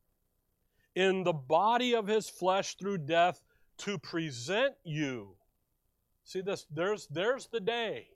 in 0.93 1.24
the 1.24 1.33
body 1.33 1.95
of 1.95 2.07
his 2.07 2.29
flesh 2.29 2.75
through 2.75 3.00
death 3.00 3.41
to 3.77 3.97
present 3.97 4.75
you. 4.83 5.35
See 6.24 6.41
this, 6.41 6.67
there's, 6.71 7.07
there's 7.07 7.47
the 7.47 7.59
day. 7.59 8.09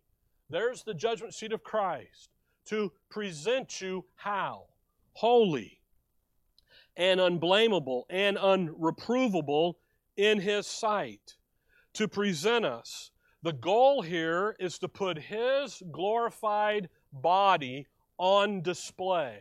There's 0.50 0.84
the 0.84 0.94
judgment 0.94 1.34
seat 1.34 1.52
of 1.52 1.64
Christ. 1.64 2.30
To 2.66 2.92
present 3.10 3.82
you 3.82 4.06
how? 4.16 4.68
Holy 5.14 5.79
and 7.00 7.20
unblameable 7.20 8.06
and 8.12 8.38
unreprovable 8.38 9.76
in 10.16 10.40
his 10.40 10.68
sight. 10.68 11.38
To 11.94 12.08
present 12.08 12.66
us. 12.66 13.10
The 13.42 13.54
goal 13.54 14.04
here 14.04 14.56
is 14.60 14.78
to 14.80 14.88
put 14.88 15.18
his 15.18 15.82
glorified 15.92 16.90
body 17.12 17.88
on 18.20 18.62
display 18.62 19.40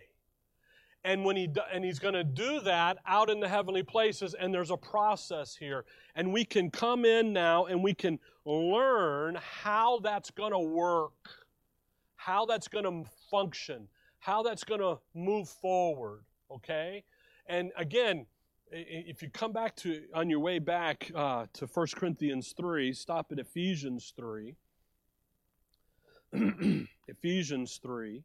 and 1.05 1.25
when 1.25 1.37
he 1.37 1.49
and 1.73 1.85
he's 1.85 1.99
going 1.99 2.15
to 2.15 2.25
do 2.25 2.61
that 2.61 2.99
out 3.07 3.31
in 3.31 3.41
the 3.41 3.49
heavenly 3.49 3.83
places 3.83 4.35
and 4.35 4.53
there's 4.53 4.71
a 4.71 4.77
process 4.77 5.57
here 5.57 5.85
and 6.15 6.33
we 6.33 6.45
can 6.45 6.71
come 6.71 7.05
in 7.05 7.33
now 7.33 7.67
and 7.67 7.83
we 7.83 7.95
can 7.95 8.19
learn 8.45 9.37
how 9.41 9.99
that's 10.01 10.31
going 10.31 10.53
to 10.53 10.59
work 10.59 11.13
how 12.17 12.45
that's 12.47 12.69
going 12.69 12.85
to 12.85 13.09
function 13.31 13.89
how 14.19 14.43
that's 14.43 14.65
going 14.65 14.81
to 14.81 14.99
move 15.15 15.49
forward 15.49 16.23
okay 16.51 17.03
and 17.49 17.73
again 17.77 18.27
if 18.71 19.23
you 19.23 19.31
come 19.31 19.53
back 19.53 19.75
to 19.77 20.03
on 20.15 20.29
your 20.29 20.41
way 20.41 20.59
back 20.59 21.11
uh, 21.15 21.47
to 21.55 21.67
1 21.67 21.87
corinthians 21.95 22.55
3 22.57 22.93
stop 22.93 23.33
at 23.33 23.39
ephesians 23.39 24.13
3 24.17 24.55
ephesians 27.09 27.81
3 27.83 28.23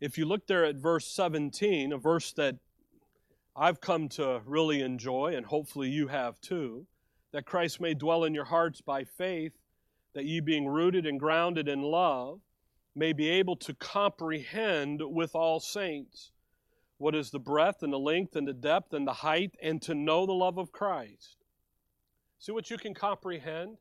if 0.00 0.18
you 0.18 0.26
look 0.26 0.46
there 0.46 0.64
at 0.64 0.76
verse 0.76 1.06
17, 1.06 1.92
a 1.92 1.96
verse 1.96 2.32
that 2.32 2.56
I've 3.54 3.80
come 3.80 4.10
to 4.10 4.42
really 4.44 4.82
enjoy, 4.82 5.34
and 5.34 5.46
hopefully 5.46 5.88
you 5.88 6.08
have 6.08 6.40
too, 6.40 6.86
that 7.32 7.46
Christ 7.46 7.80
may 7.80 7.94
dwell 7.94 8.24
in 8.24 8.34
your 8.34 8.44
hearts 8.44 8.82
by 8.82 9.04
faith, 9.04 9.52
that 10.12 10.26
ye 10.26 10.40
being 10.40 10.66
rooted 10.66 11.06
and 11.06 11.18
grounded 11.18 11.66
in 11.66 11.80
love, 11.80 12.40
may 12.94 13.12
be 13.14 13.28
able 13.28 13.56
to 13.56 13.74
comprehend 13.74 15.00
with 15.02 15.34
all 15.34 15.60
saints 15.60 16.32
what 16.98 17.14
is 17.14 17.30
the 17.30 17.38
breadth 17.38 17.82
and 17.82 17.92
the 17.92 17.98
length 17.98 18.36
and 18.36 18.46
the 18.46 18.54
depth 18.54 18.92
and 18.92 19.06
the 19.06 19.12
height, 19.12 19.56
and 19.62 19.82
to 19.82 19.94
know 19.94 20.26
the 20.26 20.32
love 20.32 20.58
of 20.58 20.72
Christ. 20.72 21.44
See 22.38 22.52
what 22.52 22.70
you 22.70 22.78
can 22.78 22.94
comprehend? 22.94 23.76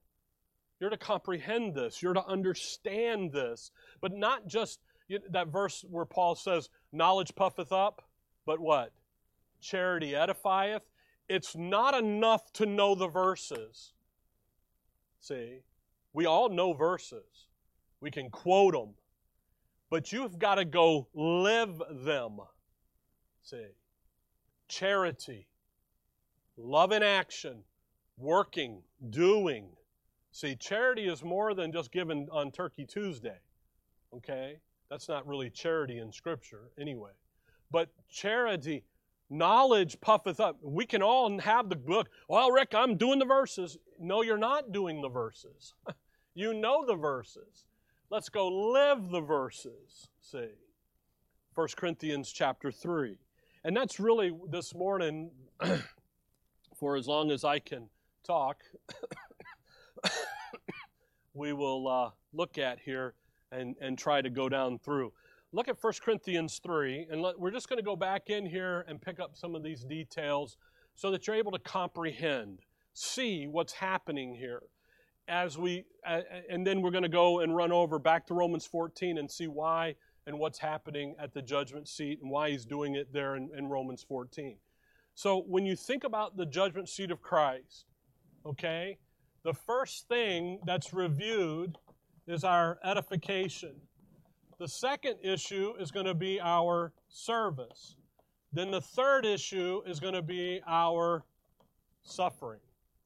You're 0.79 0.89
to 0.89 0.97
comprehend 0.97 1.75
this. 1.75 2.01
You're 2.01 2.13
to 2.13 2.25
understand 2.25 3.31
this. 3.31 3.71
But 4.01 4.13
not 4.13 4.47
just 4.47 4.79
that 5.29 5.47
verse 5.47 5.85
where 5.89 6.05
Paul 6.05 6.35
says, 6.35 6.69
Knowledge 6.91 7.35
puffeth 7.35 7.71
up, 7.71 8.01
but 8.45 8.59
what? 8.59 8.91
Charity 9.61 10.11
edifieth. 10.11 10.81
It's 11.27 11.55
not 11.55 11.95
enough 11.95 12.51
to 12.53 12.65
know 12.65 12.95
the 12.95 13.07
verses. 13.07 13.93
See, 15.21 15.61
we 16.13 16.25
all 16.25 16.49
know 16.49 16.73
verses, 16.73 17.47
we 17.99 18.11
can 18.11 18.29
quote 18.29 18.73
them, 18.73 18.93
but 19.89 20.11
you've 20.11 20.37
got 20.37 20.55
to 20.55 20.65
go 20.65 21.07
live 21.15 21.81
them. 22.03 22.37
See, 23.45 23.67
charity, 24.67 25.45
love 26.57 26.91
in 26.91 27.03
action, 27.03 27.57
working, 28.17 28.81
doing. 29.11 29.67
See, 30.31 30.55
charity 30.55 31.05
is 31.05 31.23
more 31.23 31.53
than 31.53 31.71
just 31.71 31.91
given 31.91 32.27
on 32.31 32.51
Turkey 32.51 32.85
Tuesday. 32.87 33.37
Okay? 34.15 34.57
That's 34.89 35.07
not 35.07 35.27
really 35.27 35.51
charity 35.51 35.99
in 35.99 36.11
Scripture, 36.11 36.71
anyway. 36.79 37.11
But 37.69 37.89
charity, 38.09 38.83
knowledge 39.29 40.01
puffeth 40.01 40.39
up. 40.39 40.57
We 40.63 40.87
can 40.87 41.03
all 41.03 41.39
have 41.39 41.69
the 41.69 41.75
book. 41.75 42.09
Well, 42.27 42.49
Rick, 42.49 42.73
I'm 42.73 42.97
doing 42.97 43.19
the 43.19 43.25
verses. 43.25 43.77
No, 43.99 44.23
you're 44.23 44.39
not 44.39 44.71
doing 44.71 45.03
the 45.03 45.09
verses. 45.09 45.75
you 46.33 46.55
know 46.55 46.83
the 46.83 46.95
verses. 46.95 47.65
Let's 48.09 48.29
go 48.29 48.47
live 48.47 49.11
the 49.11 49.21
verses, 49.21 50.07
see. 50.19 50.49
1 51.53 51.67
Corinthians 51.77 52.31
chapter 52.31 52.71
3. 52.71 53.17
And 53.65 53.75
that's 53.75 53.99
really 53.99 54.31
this 54.47 54.75
morning, 54.75 55.31
for 56.75 56.97
as 56.97 57.07
long 57.07 57.31
as 57.31 57.43
I 57.43 57.57
can 57.57 57.89
talk, 58.23 58.57
we 61.33 61.51
will 61.51 61.87
uh, 61.87 62.11
look 62.31 62.59
at 62.59 62.77
here 62.79 63.15
and, 63.51 63.75
and 63.81 63.97
try 63.97 64.21
to 64.21 64.29
go 64.29 64.49
down 64.49 64.77
through. 64.77 65.13
Look 65.51 65.67
at 65.67 65.81
1 65.81 65.93
Corinthians 66.03 66.61
3, 66.63 67.07
and 67.09 67.23
let, 67.23 67.39
we're 67.39 67.49
just 67.49 67.67
going 67.67 67.79
to 67.79 67.83
go 67.83 67.95
back 67.95 68.29
in 68.29 68.45
here 68.45 68.85
and 68.87 69.01
pick 69.01 69.19
up 69.19 69.35
some 69.35 69.55
of 69.55 69.63
these 69.63 69.83
details 69.83 70.57
so 70.93 71.09
that 71.09 71.25
you're 71.25 71.35
able 71.35 71.51
to 71.51 71.57
comprehend, 71.57 72.59
see 72.93 73.47
what's 73.47 73.73
happening 73.73 74.35
here. 74.35 74.61
As 75.27 75.57
we, 75.57 75.85
and 76.51 76.67
then 76.67 76.83
we're 76.83 76.91
going 76.91 77.01
to 77.01 77.09
go 77.09 77.39
and 77.39 77.55
run 77.55 77.71
over 77.71 77.97
back 77.97 78.27
to 78.27 78.35
Romans 78.35 78.67
14 78.67 79.17
and 79.17 79.31
see 79.31 79.47
why 79.47 79.95
and 80.27 80.39
what's 80.39 80.59
happening 80.59 81.15
at 81.19 81.33
the 81.33 81.41
judgment 81.41 81.87
seat 81.87 82.19
and 82.21 82.29
why 82.29 82.49
he's 82.49 82.65
doing 82.65 82.95
it 82.95 83.11
there 83.13 83.35
in, 83.35 83.49
in 83.55 83.67
Romans 83.67 84.03
14. 84.07 84.57
So 85.13 85.43
when 85.47 85.65
you 85.65 85.75
think 85.75 86.03
about 86.03 86.35
the 86.35 86.45
judgment 86.45 86.89
seat 86.89 87.11
of 87.11 87.21
Christ, 87.21 87.85
okay, 88.45 88.97
the 89.43 89.53
first 89.53 90.07
thing 90.07 90.59
that's 90.65 90.93
reviewed 90.93 91.77
is 92.27 92.43
our 92.43 92.79
edification. 92.83 93.75
The 94.57 94.67
second 94.67 95.17
issue 95.21 95.73
is 95.79 95.91
going 95.91 96.05
to 96.05 96.13
be 96.13 96.39
our 96.41 96.91
service. 97.07 97.95
Then 98.51 98.71
the 98.71 98.81
third 98.81 99.25
issue 99.25 99.81
is 99.85 99.99
going 99.99 100.13
to 100.13 100.21
be 100.21 100.61
our 100.65 101.23
suffering. 102.03 102.61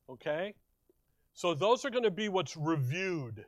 Okay? 0.09 0.53
So 1.33 1.53
those 1.53 1.85
are 1.85 1.89
going 1.89 2.03
to 2.03 2.11
be 2.11 2.29
what's 2.29 2.55
reviewed. 2.55 3.45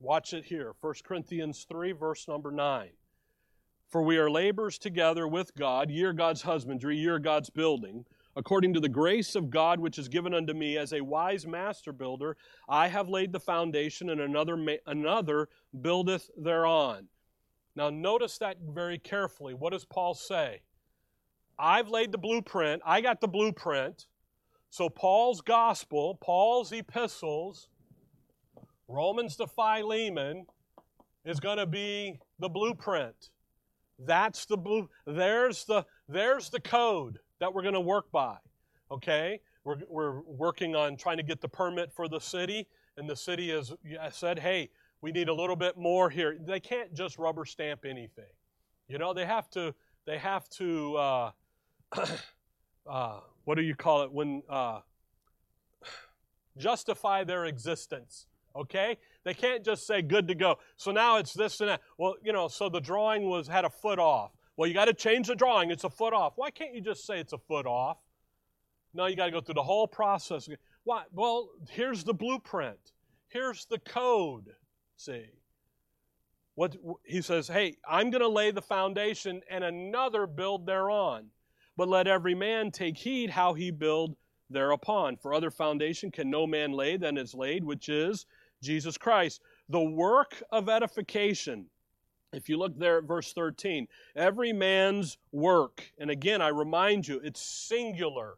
Watch 0.00 0.32
it 0.32 0.46
here 0.46 0.72
1 0.80 0.94
Corinthians 1.04 1.66
3, 1.68 1.92
verse 1.92 2.26
number 2.26 2.50
9. 2.50 2.88
For 3.86 4.02
we 4.02 4.16
are 4.16 4.30
laborers 4.30 4.78
together 4.78 5.28
with 5.28 5.54
God, 5.54 5.90
ye 5.90 6.04
are 6.04 6.14
God's 6.14 6.40
husbandry, 6.42 6.96
ye 6.96 7.08
are 7.08 7.18
God's 7.18 7.50
building. 7.50 8.06
According 8.34 8.72
to 8.74 8.80
the 8.80 8.88
grace 8.88 9.34
of 9.34 9.50
God 9.50 9.78
which 9.78 9.98
is 9.98 10.08
given 10.08 10.32
unto 10.32 10.54
me 10.54 10.78
as 10.78 10.94
a 10.94 11.02
wise 11.02 11.46
master 11.46 11.92
builder, 11.92 12.38
I 12.66 12.88
have 12.88 13.10
laid 13.10 13.32
the 13.32 13.40
foundation, 13.40 14.08
and 14.08 14.22
another, 14.22 14.56
ma- 14.56 14.76
another 14.86 15.48
buildeth 15.82 16.30
thereon. 16.34 17.08
Now, 17.76 17.90
notice 17.90 18.38
that 18.38 18.56
very 18.60 18.98
carefully. 18.98 19.52
What 19.52 19.72
does 19.72 19.84
Paul 19.84 20.14
say? 20.14 20.62
I've 21.58 21.90
laid 21.90 22.10
the 22.10 22.18
blueprint, 22.18 22.80
I 22.86 23.02
got 23.02 23.20
the 23.20 23.28
blueprint. 23.28 24.06
So, 24.70 24.88
Paul's 24.88 25.40
gospel, 25.42 26.16
Paul's 26.22 26.72
epistles, 26.72 27.68
Romans 28.90 29.36
to 29.36 29.46
Philemon, 29.46 30.46
is 31.24 31.38
going 31.38 31.58
to 31.58 31.66
be 31.66 32.18
the 32.38 32.48
blueprint. 32.48 33.30
That's 33.98 34.46
the 34.46 34.56
blue. 34.56 34.88
There's 35.06 35.64
the 35.64 35.84
there's 36.08 36.50
the 36.50 36.60
code 36.60 37.18
that 37.38 37.54
we're 37.54 37.62
going 37.62 37.74
to 37.74 37.80
work 37.80 38.10
by. 38.10 38.36
Okay? 38.90 39.40
We're, 39.64 39.76
we're 39.88 40.20
working 40.22 40.74
on 40.74 40.96
trying 40.96 41.18
to 41.18 41.22
get 41.22 41.40
the 41.40 41.48
permit 41.48 41.92
for 41.92 42.08
the 42.08 42.18
city, 42.18 42.66
and 42.96 43.08
the 43.08 43.14
city 43.14 43.50
has 43.50 43.72
said, 44.10 44.38
hey, 44.38 44.70
we 45.02 45.12
need 45.12 45.28
a 45.28 45.34
little 45.34 45.56
bit 45.56 45.76
more 45.76 46.10
here. 46.10 46.36
They 46.40 46.60
can't 46.60 46.92
just 46.94 47.18
rubber 47.18 47.44
stamp 47.44 47.84
anything. 47.84 48.24
You 48.88 48.98
know, 48.98 49.14
they 49.14 49.26
have 49.26 49.48
to, 49.50 49.74
they 50.06 50.18
have 50.18 50.48
to, 50.50 50.96
uh, 50.96 51.30
uh, 52.88 53.20
what 53.44 53.54
do 53.54 53.62
you 53.62 53.74
call 53.74 54.02
it? 54.02 54.10
When, 54.10 54.42
uh, 54.48 54.80
justify 56.56 57.24
their 57.24 57.44
existence. 57.44 58.26
Okay? 58.56 58.98
They 59.24 59.34
can't 59.34 59.64
just 59.64 59.86
say 59.86 60.02
good 60.02 60.28
to 60.28 60.34
go. 60.34 60.56
So 60.76 60.90
now 60.90 61.18
it's 61.18 61.32
this 61.32 61.60
and 61.60 61.70
that. 61.70 61.80
Well, 61.98 62.14
you 62.22 62.32
know, 62.32 62.48
so 62.48 62.68
the 62.68 62.80
drawing 62.80 63.28
was 63.28 63.48
had 63.48 63.64
a 63.64 63.70
foot 63.70 63.98
off. 63.98 64.32
Well, 64.56 64.68
you 64.68 64.74
got 64.74 64.86
to 64.86 64.94
change 64.94 65.28
the 65.28 65.34
drawing. 65.34 65.70
It's 65.70 65.84
a 65.84 65.90
foot 65.90 66.12
off. 66.12 66.34
Why 66.36 66.50
can't 66.50 66.74
you 66.74 66.80
just 66.80 67.06
say 67.06 67.18
it's 67.18 67.32
a 67.32 67.38
foot 67.38 67.66
off? 67.66 67.98
No, 68.92 69.06
you 69.06 69.16
got 69.16 69.26
to 69.26 69.30
go 69.30 69.40
through 69.40 69.54
the 69.54 69.62
whole 69.62 69.86
process. 69.86 70.48
Why? 70.84 71.04
Well, 71.12 71.50
here's 71.70 72.04
the 72.04 72.14
blueprint. 72.14 72.92
Here's 73.28 73.66
the 73.66 73.78
code. 73.78 74.50
See. 74.96 75.26
What 76.56 76.76
he 77.04 77.22
says, 77.22 77.48
"Hey, 77.48 77.76
I'm 77.88 78.10
going 78.10 78.20
to 78.20 78.28
lay 78.28 78.50
the 78.50 78.60
foundation 78.60 79.40
and 79.48 79.64
another 79.64 80.26
build 80.26 80.66
thereon. 80.66 81.30
But 81.76 81.88
let 81.88 82.06
every 82.06 82.34
man 82.34 82.70
take 82.70 82.98
heed 82.98 83.30
how 83.30 83.54
he 83.54 83.70
build 83.70 84.16
thereupon. 84.50 85.16
For 85.16 85.32
other 85.32 85.50
foundation 85.50 86.10
can 86.10 86.28
no 86.28 86.46
man 86.46 86.72
lay 86.72 86.96
than 86.96 87.16
is 87.16 87.34
laid, 87.34 87.64
which 87.64 87.88
is 87.88 88.26
Jesus 88.62 88.96
Christ. 88.98 89.40
The 89.68 89.82
work 89.82 90.42
of 90.50 90.68
edification. 90.68 91.66
If 92.32 92.48
you 92.48 92.58
look 92.58 92.78
there 92.78 92.98
at 92.98 93.04
verse 93.04 93.32
13, 93.32 93.88
every 94.14 94.52
man's 94.52 95.18
work, 95.32 95.90
and 95.98 96.10
again, 96.10 96.40
I 96.40 96.48
remind 96.48 97.08
you, 97.08 97.20
it's 97.24 97.40
singular. 97.40 98.34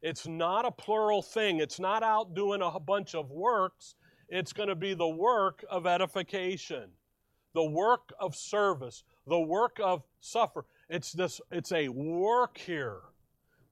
It's 0.00 0.26
not 0.26 0.64
a 0.64 0.70
plural 0.70 1.22
thing. 1.22 1.60
It's 1.60 1.80
not 1.80 2.02
out 2.02 2.34
doing 2.34 2.62
a 2.62 2.80
bunch 2.80 3.14
of 3.14 3.30
works. 3.30 3.94
It's 4.28 4.52
going 4.52 4.68
to 4.68 4.74
be 4.74 4.94
the 4.94 5.08
work 5.08 5.64
of 5.70 5.86
edification, 5.86 6.90
the 7.54 7.64
work 7.64 8.12
of 8.18 8.34
service, 8.34 9.04
the 9.26 9.40
work 9.40 9.78
of 9.82 10.02
suffer. 10.20 10.64
It's 10.88 11.12
this, 11.12 11.40
it's 11.50 11.72
a 11.72 11.88
work 11.88 12.58
here. 12.58 13.00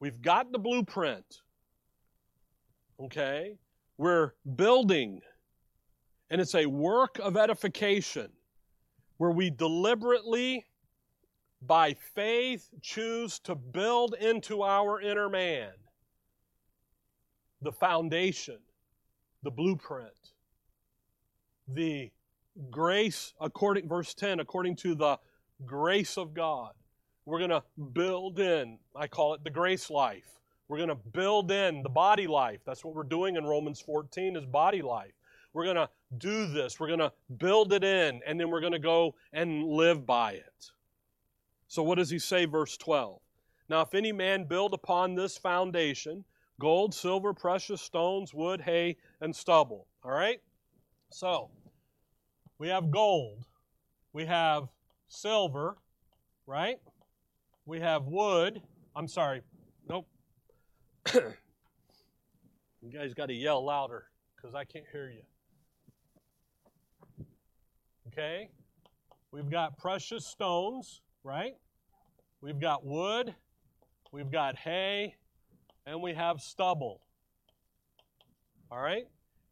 We've 0.01 0.21
got 0.21 0.53
the 0.53 0.59
blueprint. 0.59 1.43
Okay? 3.01 3.57
We're 3.99 4.33
building. 4.57 5.21
And 6.33 6.41
it's 6.41 6.55
a 6.55 6.65
work 6.65 7.19
of 7.19 7.37
edification 7.37 8.31
where 9.19 9.31
we 9.31 9.51
deliberately, 9.51 10.65
by 11.61 11.93
faith, 11.93 12.71
choose 12.81 13.39
to 13.41 13.55
build 13.55 14.15
into 14.19 14.63
our 14.63 14.99
inner 14.99 15.29
man 15.29 15.73
the 17.61 17.71
foundation, 17.71 18.57
the 19.43 19.51
blueprint, 19.51 20.33
the 21.69 22.11
grace, 22.71 23.35
according, 23.39 23.87
verse 23.87 24.15
10, 24.15 24.41
according 24.41 24.77
to 24.77 24.95
the 24.95 25.19
grace 25.67 26.17
of 26.17 26.33
God. 26.33 26.73
We're 27.27 27.41
going 27.41 27.51
to 27.51 27.63
build 27.93 28.41
in, 28.41 28.79
I 28.97 29.07
call 29.07 29.35
it 29.35 29.45
the 29.45 29.51
grace 29.51 29.91
life. 29.91 30.41
We're 30.69 30.79
going 30.79 30.89
to 30.89 30.95
build 30.95 31.53
in 31.53 31.83
the 31.83 31.91
body 31.91 32.27
life. 32.27 32.61
That's 32.65 32.83
what 32.83 32.95
we're 32.95 33.03
doing 33.03 33.37
in 33.37 33.45
Romans 33.45 33.81
14 33.81 34.35
is 34.37 34.47
body 34.47 34.81
life. 34.81 35.13
We're 35.53 35.65
going 35.65 35.77
to 35.77 35.89
do 36.19 36.47
this. 36.47 36.81
We're 36.81 36.89
going 36.89 36.99
to 37.01 37.13
build 37.37 37.73
it 37.73 37.85
in, 37.85 38.21
and 38.27 38.39
then 38.39 38.51
we're 38.51 38.61
going 38.61 38.73
to 38.73 38.79
go 38.79 39.15
and 39.33 39.65
live 39.65 40.07
by 40.07 40.33
it. 40.33 40.71
So, 41.69 41.83
what 41.83 41.99
does 41.99 42.11
he 42.11 42.19
say, 42.19 42.45
verse 42.45 42.77
12? 42.77 43.21
Now, 43.69 43.81
if 43.83 43.95
any 43.95 44.13
man 44.13 44.45
build 44.45 44.75
upon 44.75 45.15
this 45.15 45.39
foundation 45.39 46.25
gold, 46.61 46.95
silver, 46.95 47.35
precious 47.35 47.83
stones, 47.83 48.33
wood, 48.33 48.61
hay, 48.61 48.97
and 49.21 49.35
stubble. 49.35 49.89
All 50.05 50.13
right? 50.13 50.41
So, 51.11 51.51
we 52.59 52.69
have 52.69 52.91
gold, 52.91 53.47
we 54.13 54.27
have 54.27 54.69
silver, 55.09 55.77
right? 56.47 56.79
We 57.67 57.81
have 57.81 58.05
wood. 58.05 58.63
I'm 58.95 59.09
sorry. 59.09 59.43
Nope. 59.89 60.07
you 61.15 61.23
guys 62.93 63.15
got 63.15 63.27
to 63.27 63.35
yell 63.35 63.65
louder 63.65 64.05
because 64.37 64.55
I 64.55 64.65
can't 64.65 64.85
hear 64.93 65.11
you. 65.11 65.23
Okay? 68.13 68.51
We've 69.31 69.51
got 69.51 69.79
precious 69.79 70.27
stones, 70.27 71.01
right? 71.25 71.55
We've 72.43 72.61
got 72.61 72.85
wood, 72.85 73.35
we've 74.11 74.31
got 74.31 74.57
hay, 74.57 75.15
and 75.87 76.03
we 76.03 76.13
have 76.13 76.41
stubble. 76.41 77.01
All 78.71 78.81
right? 78.81 79.07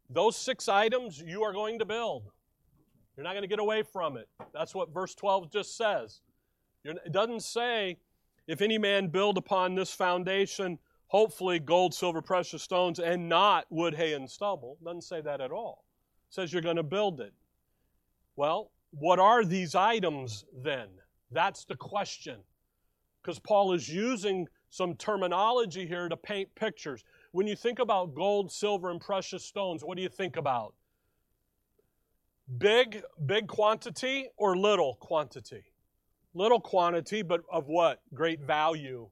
Those 0.09 0.37
six 0.37 0.67
items 0.67 1.23
you 1.25 1.41
are 1.43 1.53
going 1.53 1.79
to 1.79 1.85
build. 1.85 2.29
You're 3.15 3.23
not 3.23 3.31
going 3.31 3.43
to 3.43 3.47
get 3.47 3.59
away 3.59 3.81
from 3.81 4.17
it. 4.17 4.27
That's 4.53 4.75
what 4.75 4.93
verse 4.93 5.15
12 5.15 5.51
just 5.51 5.75
says. 5.75 6.21
it 6.83 7.11
doesn't 7.11 7.41
say, 7.41 7.97
if 8.47 8.61
any 8.61 8.77
man 8.77 9.07
build 9.07 9.37
upon 9.37 9.75
this 9.75 9.91
foundation, 9.91 10.77
hopefully 11.07 11.59
gold, 11.59 11.93
silver, 11.93 12.21
precious 12.21 12.61
stones, 12.61 12.99
and 12.99 13.27
not 13.27 13.65
wood, 13.69 13.95
hay, 13.95 14.13
and 14.13 14.29
stubble. 14.29 14.77
It 14.81 14.85
doesn't 14.85 15.03
say 15.03 15.21
that 15.21 15.41
at 15.41 15.51
all. 15.51 15.85
It 16.29 16.35
says 16.35 16.53
you're 16.53 16.61
going 16.61 16.75
to 16.75 16.83
build 16.83 17.21
it. 17.21 17.33
Well, 18.35 18.71
what 18.91 19.19
are 19.19 19.43
these 19.43 19.75
items 19.75 20.45
then? 20.63 20.87
That's 21.31 21.65
the 21.65 21.75
question. 21.75 22.39
Because 23.21 23.39
Paul 23.39 23.73
is 23.73 23.87
using 23.87 24.47
some 24.69 24.95
terminology 24.95 25.85
here 25.85 26.09
to 26.09 26.17
paint 26.17 26.53
pictures. 26.55 27.03
When 27.31 27.45
you 27.47 27.55
think 27.55 27.79
about 27.79 28.15
gold, 28.15 28.51
silver, 28.51 28.89
and 28.89 28.99
precious 28.99 29.45
stones, 29.45 29.83
what 29.83 29.95
do 29.97 30.03
you 30.03 30.09
think 30.09 30.37
about? 30.37 30.73
Big, 32.57 33.03
big 33.25 33.47
quantity 33.47 34.27
or 34.37 34.57
little 34.57 34.95
quantity? 34.95 35.63
Little 36.33 36.59
quantity, 36.59 37.21
but 37.21 37.41
of 37.51 37.67
what? 37.67 38.01
Great 38.13 38.41
value. 38.41 39.09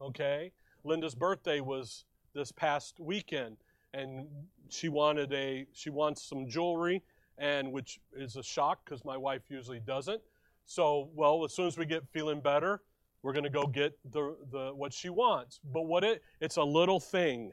Okay? 0.00 0.52
Linda's 0.84 1.14
birthday 1.14 1.60
was 1.60 2.04
this 2.34 2.52
past 2.52 3.00
weekend, 3.00 3.56
and 3.94 4.26
she 4.68 4.88
wanted 4.88 5.32
a 5.32 5.66
she 5.72 5.90
wants 5.90 6.22
some 6.22 6.48
jewelry 6.48 7.02
and 7.38 7.72
which 7.72 8.00
is 8.16 8.36
a 8.36 8.42
shock 8.42 8.80
because 8.84 9.04
my 9.04 9.16
wife 9.16 9.42
usually 9.48 9.80
doesn't. 9.80 10.20
So, 10.64 11.08
well, 11.14 11.44
as 11.44 11.54
soon 11.54 11.66
as 11.66 11.78
we 11.78 11.86
get 11.86 12.06
feeling 12.12 12.40
better, 12.40 12.82
we're 13.22 13.32
going 13.32 13.44
to 13.44 13.50
go 13.50 13.66
get 13.66 13.98
the, 14.10 14.36
the 14.52 14.72
what 14.74 14.92
she 14.92 15.08
wants. 15.08 15.60
But 15.64 15.82
what 15.82 16.04
it 16.04 16.22
it's 16.40 16.56
a 16.56 16.62
little 16.62 17.00
thing, 17.00 17.52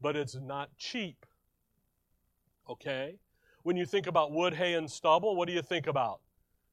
but 0.00 0.16
it's 0.16 0.36
not 0.36 0.70
cheap. 0.78 1.26
Okay? 2.68 3.16
When 3.62 3.76
you 3.76 3.86
think 3.86 4.06
about 4.06 4.32
wood, 4.32 4.54
hay, 4.54 4.74
and 4.74 4.90
stubble, 4.90 5.36
what 5.36 5.48
do 5.48 5.54
you 5.54 5.62
think 5.62 5.86
about? 5.86 6.20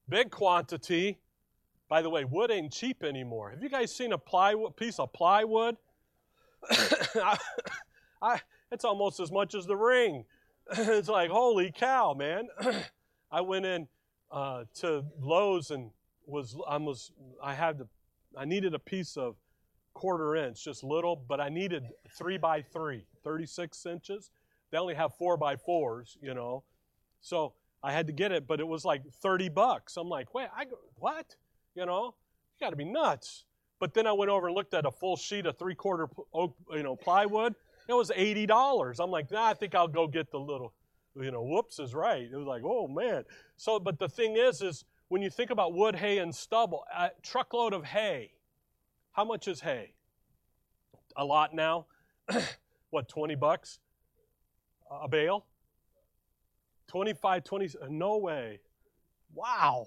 Big 0.09 0.29
quantity. 0.29 1.19
By 1.87 2.01
the 2.01 2.09
way, 2.09 2.25
wood 2.25 2.51
ain't 2.51 2.71
cheap 2.71 3.03
anymore. 3.03 3.49
Have 3.49 3.63
you 3.63 3.69
guys 3.69 3.93
seen 3.93 4.13
a 4.13 4.17
plywood 4.17 4.77
piece 4.77 4.99
of 4.99 5.11
plywood? 5.13 5.77
I, 6.69 7.37
I, 8.21 8.41
it's 8.71 8.85
almost 8.85 9.19
as 9.19 9.31
much 9.31 9.55
as 9.55 9.65
the 9.65 9.75
ring. 9.75 10.25
it's 10.77 11.10
like, 11.10 11.29
holy 11.29 11.71
cow, 11.71 12.13
man. 12.13 12.47
I 13.31 13.41
went 13.41 13.65
in 13.65 13.88
uh, 14.31 14.63
to 14.75 15.03
Lowe's 15.19 15.69
and 15.71 15.91
was 16.25 16.55
I 16.67 16.77
was 16.77 17.12
I 17.43 17.53
had 17.53 17.79
to 17.79 17.88
I 18.38 18.45
needed 18.45 18.73
a 18.73 18.79
piece 18.79 19.17
of 19.17 19.36
quarter 19.93 20.36
inch, 20.38 20.63
just 20.63 20.84
little, 20.84 21.17
but 21.27 21.41
I 21.41 21.49
needed 21.49 21.84
three 22.17 22.38
by 22.38 22.62
three, 22.62 23.03
36 23.23 23.86
inches. 23.86 24.31
They 24.71 24.77
only 24.77 24.95
have 24.95 25.13
four 25.15 25.36
by 25.36 25.57
fours, 25.57 26.17
you 26.21 26.34
know. 26.34 26.63
So 27.19 27.53
I 27.84 27.91
had 27.91 28.07
to 28.07 28.13
get 28.13 28.31
it, 28.31 28.47
but 28.47 28.62
it 28.62 28.67
was 28.67 28.86
like 28.86 29.01
30 29.21 29.49
bucks. 29.49 29.97
I'm 29.97 30.07
like, 30.07 30.34
wait, 30.34 30.47
I 30.55 30.65
what? 30.95 31.36
You 31.75 31.86
know, 31.86 32.15
you 32.60 32.65
got 32.65 32.69
to 32.69 32.77
be 32.77 32.86
nuts. 32.86 33.43
But 33.79 33.93
then 33.93 34.07
I 34.07 34.13
went 34.13 34.31
over 34.31 34.47
and 34.47 34.55
looked 34.55 34.73
at 34.73 34.86
a 34.86 34.91
full 34.91 35.17
sheet 35.17 35.45
of 35.47 35.57
three 35.57 35.75
quarter 35.75 36.07
you 36.34 36.84
know, 36.84 36.95
plywood. 36.95 37.55
It 37.91 37.95
was 37.95 38.10
$80. 38.10 38.99
I'm 38.99 39.12
like, 39.12 39.30
nah, 39.32 39.47
I 39.47 39.54
think 39.54 39.75
I'll 39.75 39.88
go 39.88 40.08
get 40.08 40.32
the 40.32 40.39
little, 40.39 40.73
you 41.19 41.30
know, 41.30 41.43
whoops 41.43 41.77
is 41.77 41.93
right. 41.93 42.21
It 42.23 42.36
was 42.38 42.47
like, 42.47 42.62
oh 42.63 42.88
man. 42.88 43.25
So, 43.58 43.80
but 43.80 43.99
the 43.99 44.08
thing 44.08 44.38
is, 44.38 44.62
is 44.62 44.86
when 45.10 45.21
you 45.21 45.30
think 45.30 45.49
about 45.49 45.73
wood, 45.73 45.97
hay, 45.97 46.19
and 46.19 46.34
stubble, 46.34 46.86
a 46.95 47.10
truckload 47.21 47.73
of 47.73 47.84
hay, 47.84 48.32
how 49.12 49.25
much 49.25 49.49
is 49.49 49.60
hay? 49.60 49.91
A 51.17 51.25
lot 51.25 51.54
now. 51.54 51.88
what, 52.91 53.10
20 53.10 53.36
bucks 53.36 53.80
a 54.89 55.10
bale? 55.10 55.45
25, 56.88 57.43
20, 57.43 57.69
no 57.89 58.17
way. 58.17 58.60
Wow. 59.34 59.86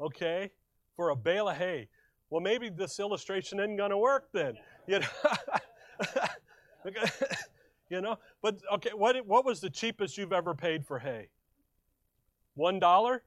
Okay. 0.00 0.50
For 0.96 1.10
a 1.10 1.16
bale 1.16 1.48
of 1.48 1.56
hay. 1.56 1.88
Well, 2.30 2.40
maybe 2.40 2.68
this 2.68 2.98
illustration 2.98 3.60
isn't 3.60 3.76
going 3.76 3.90
to 3.90 3.98
work 3.98 4.28
then. 4.32 4.54
You 4.88 5.00
know? 5.00 5.06
you 7.90 8.00
know, 8.00 8.18
but 8.42 8.58
okay, 8.74 8.90
what 8.94 9.26
what 9.26 9.44
was 9.44 9.60
the 9.60 9.70
cheapest 9.70 10.18
you've 10.18 10.32
ever 10.32 10.54
paid 10.54 10.86
for 10.86 10.98
hay? 10.98 11.28
One 12.54 12.78
dollar, 12.78 13.22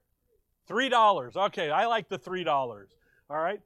three 0.66 0.88
dollars. 0.88 1.36
Okay, 1.36 1.70
I 1.70 1.86
like 1.86 2.08
the 2.08 2.18
three 2.18 2.44
dollars. 2.44 2.90
All 3.30 3.38
right, 3.38 3.60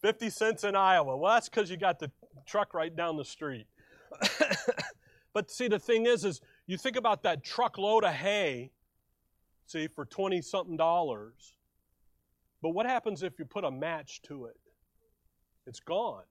fifty 0.00 0.30
cents 0.30 0.64
in 0.64 0.74
Iowa. 0.76 1.16
Well, 1.16 1.32
that's 1.32 1.48
because 1.48 1.70
you 1.70 1.76
got 1.76 1.98
the 1.98 2.10
truck 2.46 2.74
right 2.74 2.94
down 2.94 3.16
the 3.16 3.24
street. 3.24 3.66
but 5.32 5.50
see, 5.50 5.68
the 5.68 5.78
thing 5.78 6.06
is, 6.06 6.24
is 6.24 6.40
you 6.66 6.76
think 6.76 6.96
about 6.96 7.22
that 7.22 7.44
truckload 7.44 8.04
of 8.04 8.14
hay. 8.14 8.70
See, 9.66 9.88
for 9.88 10.04
twenty 10.04 10.42
something 10.42 10.76
dollars. 10.76 11.54
But 12.62 12.70
what 12.70 12.86
happens 12.86 13.22
if 13.22 13.38
you 13.38 13.44
put 13.44 13.64
a 13.64 13.70
match 13.70 14.22
to 14.22 14.46
it? 14.46 14.56
It's 15.66 15.80
gone. 15.80 16.22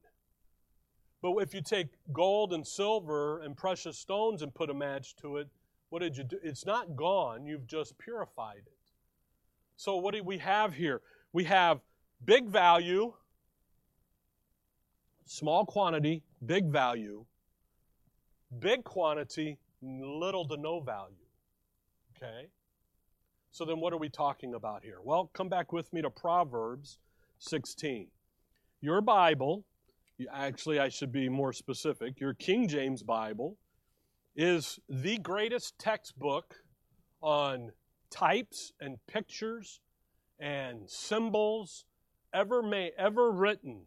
But 1.21 1.35
if 1.37 1.53
you 1.53 1.61
take 1.61 1.87
gold 2.11 2.51
and 2.53 2.65
silver 2.65 3.41
and 3.41 3.55
precious 3.55 3.97
stones 3.97 4.41
and 4.41 4.53
put 4.53 4.69
a 4.69 4.73
match 4.73 5.15
to 5.17 5.37
it, 5.37 5.47
what 5.89 5.99
did 5.99 6.17
you 6.17 6.23
do? 6.23 6.39
It's 6.41 6.65
not 6.65 6.95
gone, 6.95 7.45
you've 7.45 7.67
just 7.67 7.97
purified 7.97 8.63
it. 8.65 8.77
So, 9.75 9.97
what 9.97 10.13
do 10.13 10.23
we 10.23 10.37
have 10.39 10.73
here? 10.73 11.01
We 11.33 11.43
have 11.45 11.81
big 12.23 12.47
value, 12.47 13.13
small 15.25 15.65
quantity, 15.65 16.23
big 16.45 16.71
value, 16.71 17.25
big 18.59 18.83
quantity, 18.83 19.57
little 19.81 20.47
to 20.47 20.57
no 20.57 20.79
value. 20.79 21.15
Okay? 22.15 22.47
So, 23.51 23.65
then 23.65 23.79
what 23.79 23.91
are 23.91 23.97
we 23.97 24.09
talking 24.09 24.53
about 24.53 24.83
here? 24.83 24.99
Well, 25.03 25.29
come 25.33 25.49
back 25.49 25.73
with 25.73 25.91
me 25.91 26.01
to 26.01 26.09
Proverbs 26.09 26.99
16. 27.39 28.07
Your 28.81 29.01
Bible 29.01 29.65
actually, 30.31 30.79
I 30.79 30.89
should 30.89 31.11
be 31.11 31.29
more 31.29 31.53
specific. 31.53 32.19
Your 32.19 32.33
King 32.33 32.67
James 32.67 33.03
Bible 33.03 33.57
is 34.35 34.79
the 34.87 35.17
greatest 35.17 35.77
textbook 35.77 36.55
on 37.21 37.71
types 38.09 38.71
and 38.79 38.97
pictures 39.07 39.79
and 40.39 40.89
symbols 40.89 41.85
ever 42.33 42.61
may 42.61 42.91
ever 42.97 43.31
written. 43.31 43.81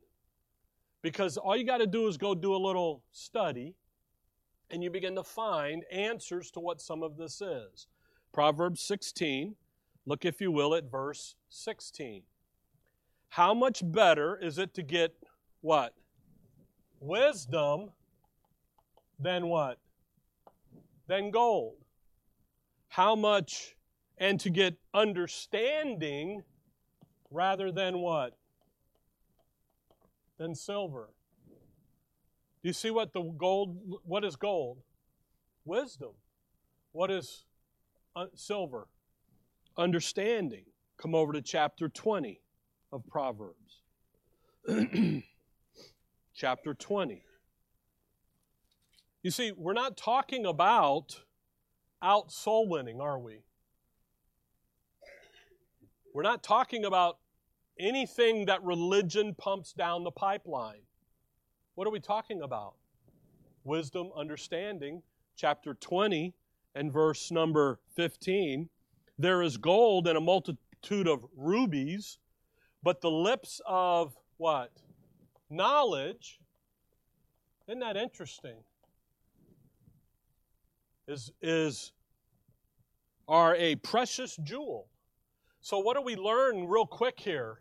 Because 1.02 1.36
all 1.36 1.56
you 1.56 1.64
got 1.64 1.78
to 1.78 1.86
do 1.86 2.06
is 2.08 2.16
go 2.16 2.34
do 2.34 2.54
a 2.54 2.56
little 2.56 3.02
study 3.12 3.74
and 4.70 4.82
you 4.82 4.90
begin 4.90 5.14
to 5.16 5.22
find 5.22 5.84
answers 5.92 6.50
to 6.52 6.60
what 6.60 6.80
some 6.80 7.02
of 7.02 7.16
this 7.16 7.40
is. 7.42 7.86
Proverbs 8.32 8.80
16 8.80 9.56
look 10.06 10.24
if 10.24 10.40
you 10.40 10.50
will 10.50 10.74
at 10.74 10.90
verse 10.90 11.34
16 11.48 12.22
how 13.30 13.54
much 13.54 13.82
better 13.84 14.38
is 14.40 14.58
it 14.58 14.74
to 14.74 14.82
get 14.82 15.14
what 15.60 15.94
wisdom 17.04 17.90
than 19.18 19.46
what 19.46 19.78
than 21.06 21.30
gold 21.30 21.76
how 22.94 23.16
much 23.16 23.74
and 24.18 24.38
to 24.38 24.50
get 24.50 24.76
understanding 24.94 26.44
rather 27.30 27.72
than 27.72 27.98
what? 27.98 28.36
Than 30.38 30.54
silver. 30.54 31.08
Do 32.62 32.68
you 32.68 32.72
see 32.72 32.90
what 32.90 33.12
the 33.12 33.20
gold, 33.20 33.76
what 34.04 34.24
is 34.24 34.36
gold? 34.36 34.78
Wisdom. 35.64 36.12
What 36.92 37.10
is 37.10 37.44
uh, 38.14 38.26
silver? 38.36 38.86
Understanding. 39.76 40.64
Come 40.96 41.16
over 41.16 41.32
to 41.32 41.42
chapter 41.42 41.88
20 41.88 42.40
of 42.92 43.04
Proverbs. 43.08 43.82
chapter 46.34 46.74
20. 46.74 47.22
You 49.22 49.30
see, 49.30 49.52
we're 49.52 49.72
not 49.72 49.96
talking 49.96 50.44
about 50.44 51.20
out 52.02 52.30
soul 52.32 52.68
winning, 52.68 53.00
are 53.00 53.18
we? 53.18 53.44
We're 56.12 56.22
not 56.22 56.42
talking 56.42 56.84
about 56.84 57.18
anything 57.78 58.46
that 58.46 58.62
religion 58.62 59.34
pumps 59.34 59.72
down 59.72 60.04
the 60.04 60.10
pipeline. 60.10 60.82
What 61.74 61.86
are 61.86 61.90
we 61.90 62.00
talking 62.00 62.42
about? 62.42 62.74
Wisdom, 63.64 64.10
understanding, 64.16 65.02
chapter 65.36 65.74
20 65.74 66.34
and 66.74 66.92
verse 66.92 67.30
number 67.30 67.80
15. 67.96 68.68
There 69.18 69.42
is 69.42 69.56
gold 69.56 70.06
and 70.06 70.18
a 70.18 70.20
multitude 70.20 71.08
of 71.08 71.24
rubies, 71.36 72.18
but 72.82 73.00
the 73.00 73.10
lips 73.10 73.60
of 73.66 74.14
what? 74.36 74.70
Knowledge. 75.54 76.40
Isn't 77.68 77.80
that 77.80 77.96
interesting? 77.96 78.56
Is, 81.06 81.30
is 81.40 81.92
are 83.28 83.54
a 83.56 83.76
precious 83.76 84.36
jewel. 84.42 84.88
So, 85.60 85.78
what 85.78 85.96
do 85.96 86.02
we 86.02 86.16
learn 86.16 86.66
real 86.66 86.86
quick 86.86 87.18
here 87.18 87.60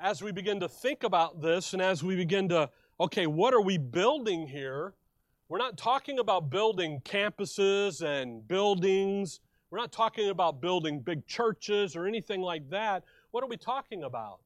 as 0.00 0.22
we 0.22 0.32
begin 0.32 0.60
to 0.60 0.68
think 0.68 1.04
about 1.04 1.40
this 1.40 1.72
and 1.72 1.82
as 1.82 2.02
we 2.02 2.16
begin 2.16 2.48
to, 2.48 2.70
okay, 2.98 3.26
what 3.26 3.54
are 3.54 3.60
we 3.60 3.78
building 3.78 4.46
here? 4.46 4.94
We're 5.48 5.58
not 5.58 5.76
talking 5.76 6.18
about 6.18 6.50
building 6.50 7.00
campuses 7.04 8.02
and 8.02 8.46
buildings. 8.48 9.40
We're 9.70 9.78
not 9.78 9.92
talking 9.92 10.30
about 10.30 10.60
building 10.60 11.00
big 11.00 11.26
churches 11.26 11.94
or 11.94 12.06
anything 12.06 12.40
like 12.40 12.68
that. 12.70 13.04
What 13.30 13.44
are 13.44 13.48
we 13.48 13.56
talking 13.56 14.02
about? 14.02 14.40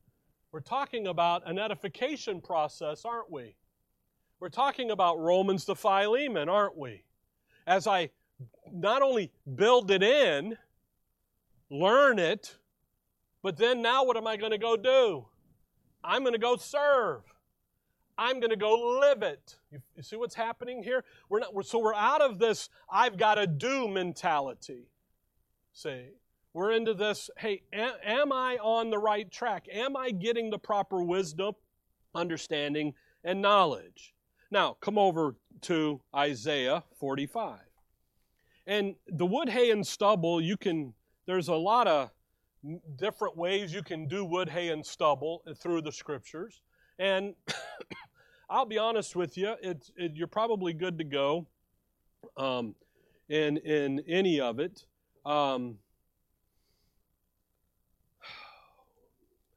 We're 0.53 0.61
talking 0.61 1.07
about 1.07 1.49
an 1.49 1.59
edification 1.59 2.41
process, 2.41 3.05
aren't 3.05 3.31
we? 3.31 3.55
We're 4.41 4.49
talking 4.49 4.91
about 4.91 5.19
Romans 5.21 5.65
to 5.67 5.75
Philemon, 5.75 6.49
aren't 6.49 6.77
we? 6.77 7.05
As 7.67 7.87
I 7.87 8.11
not 8.73 9.03
only 9.03 9.31
build 9.55 9.91
it 9.91 10.03
in, 10.03 10.57
learn 11.71 12.19
it, 12.19 12.57
but 13.43 13.57
then 13.57 13.81
now 13.81 14.05
what 14.05 14.17
am 14.17 14.27
I 14.27 14.37
going 14.37 14.51
to 14.51 14.59
go 14.59 14.77
do? 14.77 15.27
I'm 16.03 16.23
going 16.23 16.33
to 16.33 16.39
go 16.39 16.57
serve. 16.57 17.23
I'm 18.19 18.41
going 18.41 18.51
to 18.51 18.57
go 18.57 18.99
live 19.01 19.23
it. 19.23 19.57
You, 19.71 19.81
you, 19.97 20.03
see 20.03 20.17
what's 20.17 20.35
happening 20.35 20.83
here? 20.83 21.05
We're 21.29 21.41
not, 21.41 21.55
we're, 21.55 21.63
so 21.63 21.79
we're 21.79 21.95
out 21.95 22.21
of 22.21 22.39
this 22.39 22.69
I've 22.91 23.17
got 23.17 23.37
to 23.37 23.47
do 23.47 23.89
mentality. 23.89 24.89
See? 25.73 26.07
We're 26.53 26.73
into 26.73 26.95
this 26.95 27.31
hey, 27.39 27.63
am, 27.73 27.93
am 28.05 28.33
I 28.33 28.57
on 28.57 28.91
the 28.91 28.99
right 28.99 29.31
track? 29.31 29.67
Am 29.73 29.97
I 29.97 30.11
getting 30.11 30.51
the 30.51 30.59
proper 30.59 31.03
wisdom, 31.03 31.55
understanding, 32.15 32.95
and 33.23 33.41
knowledge? 33.41 34.15
Now, 34.51 34.77
come 34.81 34.99
over 34.99 35.37
to 35.63 36.01
Isaiah 36.15 36.83
45. 36.99 37.61
And 38.67 38.95
the 39.07 39.27
wood, 39.27 39.49
hay, 39.49 39.71
and 39.71 39.87
stubble, 39.87 40.41
you 40.41 40.57
can, 40.57 40.93
there's 41.27 41.49
a 41.49 41.55
lot 41.55 41.87
of 41.87 42.11
different 42.97 43.37
ways 43.37 43.73
you 43.73 43.83
can 43.83 44.07
do 44.09 44.25
wood, 44.25 44.49
hay, 44.49 44.69
and 44.69 44.85
stubble 44.85 45.43
through 45.57 45.83
the 45.83 45.93
scriptures. 45.93 46.63
And 46.99 47.35
I'll 48.51 48.67
be 48.67 48.79
honest 48.79 49.15
with 49.15 49.37
you, 49.37 49.55
it's, 49.63 49.93
it, 49.97 50.13
you're 50.15 50.27
probably 50.27 50.73
good 50.73 50.99
to 50.99 51.05
go 51.05 51.47
um, 52.37 52.75
in, 53.29 53.57
in 53.59 54.03
any 54.09 54.41
of 54.41 54.59
it. 54.59 54.85
Um, 55.25 55.77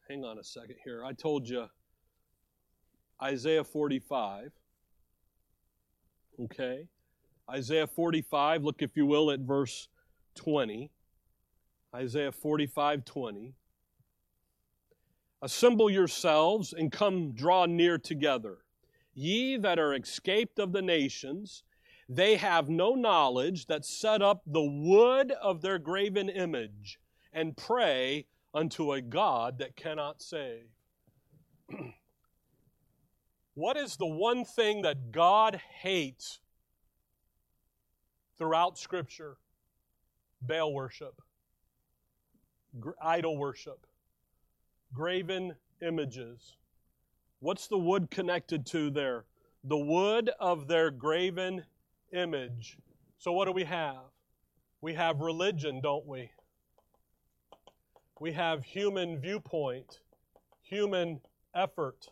hang 0.07 0.23
on 0.23 0.37
a 0.37 0.43
second 0.43 0.75
here. 0.83 1.03
I 1.03 1.13
told 1.13 1.47
you 1.47 1.65
Isaiah 3.21 3.63
45. 3.63 4.51
Okay? 6.41 6.87
Isaiah 7.49 7.87
45, 7.87 8.63
look 8.63 8.81
if 8.81 8.95
you 8.95 9.05
will 9.05 9.31
at 9.31 9.39
verse 9.41 9.87
20. 10.35 10.91
Isaiah 11.95 12.31
45 12.31 13.05
20. 13.05 13.53
Assemble 15.41 15.89
yourselves 15.89 16.73
and 16.73 16.91
come 16.91 17.33
draw 17.33 17.65
near 17.65 17.97
together. 17.97 18.59
Ye 19.13 19.57
that 19.57 19.77
are 19.77 19.93
escaped 19.93 20.57
of 20.57 20.71
the 20.71 20.81
nations, 20.81 21.63
they 22.09 22.37
have 22.37 22.69
no 22.69 22.95
knowledge 22.95 23.67
that 23.67 23.85
set 23.85 24.21
up 24.21 24.41
the 24.45 24.63
wood 24.63 25.31
of 25.41 25.61
their 25.61 25.77
graven 25.77 26.29
image 26.29 26.99
and 27.31 27.55
pray 27.55 28.25
unto 28.53 28.93
a 28.93 29.01
God 29.01 29.59
that 29.59 29.75
cannot 29.75 30.21
save. 30.21 30.65
what 33.53 33.77
is 33.77 33.97
the 33.97 34.05
one 34.05 34.45
thing 34.45 34.83
that 34.83 35.11
God 35.11 35.59
hates 35.81 36.39
throughout 38.37 38.77
Scripture? 38.77 39.37
Baal 40.41 40.73
worship 40.73 41.21
idol 43.01 43.37
worship, 43.37 43.85
graven 44.93 45.55
images. 45.81 46.57
What's 47.39 47.67
the 47.67 47.77
wood 47.77 48.09
connected 48.09 48.65
to 48.67 48.89
there? 48.89 49.25
The 49.63 49.77
wood 49.77 50.31
of 50.39 50.67
their 50.67 50.91
graven 50.91 51.63
image. 52.13 52.77
So, 53.17 53.31
what 53.31 53.45
do 53.45 53.51
we 53.51 53.63
have? 53.65 54.03
We 54.81 54.93
have 54.95 55.21
religion, 55.21 55.81
don't 55.81 56.05
we? 56.05 56.31
We 58.23 58.31
have 58.31 58.63
human 58.63 59.19
viewpoint, 59.19 59.99
human 60.61 61.19
effort, 61.53 62.07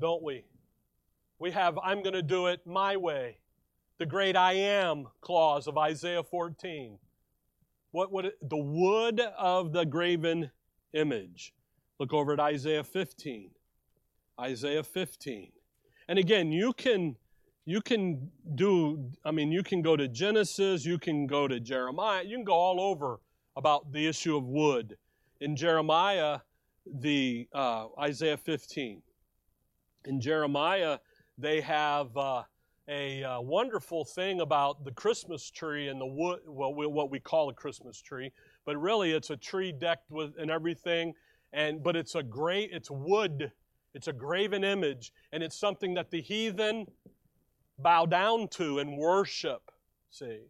don't 0.00 0.20
we? 0.20 0.46
We 1.38 1.52
have, 1.52 1.78
I'm 1.78 2.02
going 2.02 2.14
to 2.14 2.24
do 2.24 2.48
it 2.48 2.66
my 2.66 2.96
way. 2.96 3.38
The 3.98 4.06
great 4.06 4.34
I 4.34 4.54
am 4.54 5.06
clause 5.20 5.68
of 5.68 5.78
Isaiah 5.78 6.24
14. 6.24 6.98
What 7.92 8.10
would 8.10 8.24
it, 8.24 8.50
the 8.50 8.56
wood 8.56 9.20
of 9.38 9.72
the 9.72 9.86
graven 9.86 10.50
image? 10.92 11.54
Look 12.00 12.12
over 12.12 12.32
at 12.32 12.40
Isaiah 12.40 12.82
15. 12.82 13.52
Isaiah 14.40 14.82
15. 14.82 15.52
And 16.08 16.18
again, 16.18 16.50
you 16.50 16.72
can 16.72 17.14
you 17.64 17.80
can 17.80 18.28
do 18.56 19.08
I 19.24 19.30
mean 19.30 19.52
you 19.52 19.62
can 19.62 19.82
go 19.82 19.94
to 19.94 20.08
Genesis, 20.08 20.84
you 20.84 20.98
can 20.98 21.28
go 21.28 21.46
to 21.46 21.60
Jeremiah, 21.60 22.24
you 22.24 22.36
can 22.36 22.44
go 22.44 22.54
all 22.54 22.80
over 22.80 23.20
about 23.58 23.92
the 23.92 24.06
issue 24.06 24.36
of 24.36 24.44
wood. 24.44 24.96
In 25.40 25.56
Jeremiah, 25.56 26.38
the 27.00 27.48
uh, 27.52 27.88
Isaiah 27.98 28.36
15. 28.36 29.02
In 30.04 30.20
Jeremiah, 30.20 30.98
they 31.36 31.60
have 31.60 32.16
uh, 32.16 32.44
a 32.88 33.24
uh, 33.24 33.40
wonderful 33.40 34.04
thing 34.04 34.40
about 34.40 34.84
the 34.84 34.92
Christmas 34.92 35.50
tree 35.50 35.88
and 35.88 36.00
the 36.00 36.06
wood, 36.06 36.38
well, 36.46 36.72
what 36.72 37.10
we 37.10 37.18
call 37.18 37.50
a 37.50 37.52
Christmas 37.52 38.00
tree, 38.00 38.30
but 38.64 38.76
really 38.76 39.10
it's 39.10 39.30
a 39.30 39.36
tree 39.36 39.72
decked 39.72 40.08
with 40.08 40.34
and 40.38 40.52
everything, 40.52 41.12
and 41.52 41.82
but 41.82 41.96
it's 41.96 42.14
a 42.14 42.22
great, 42.22 42.70
it's 42.72 42.92
wood, 42.92 43.50
it's 43.92 44.06
a 44.06 44.12
graven 44.12 44.62
image, 44.62 45.12
and 45.32 45.42
it's 45.42 45.58
something 45.58 45.94
that 45.94 46.12
the 46.12 46.22
heathen 46.22 46.86
bow 47.80 48.06
down 48.06 48.46
to 48.48 48.78
and 48.78 48.96
worship. 48.96 49.62
See, 50.10 50.42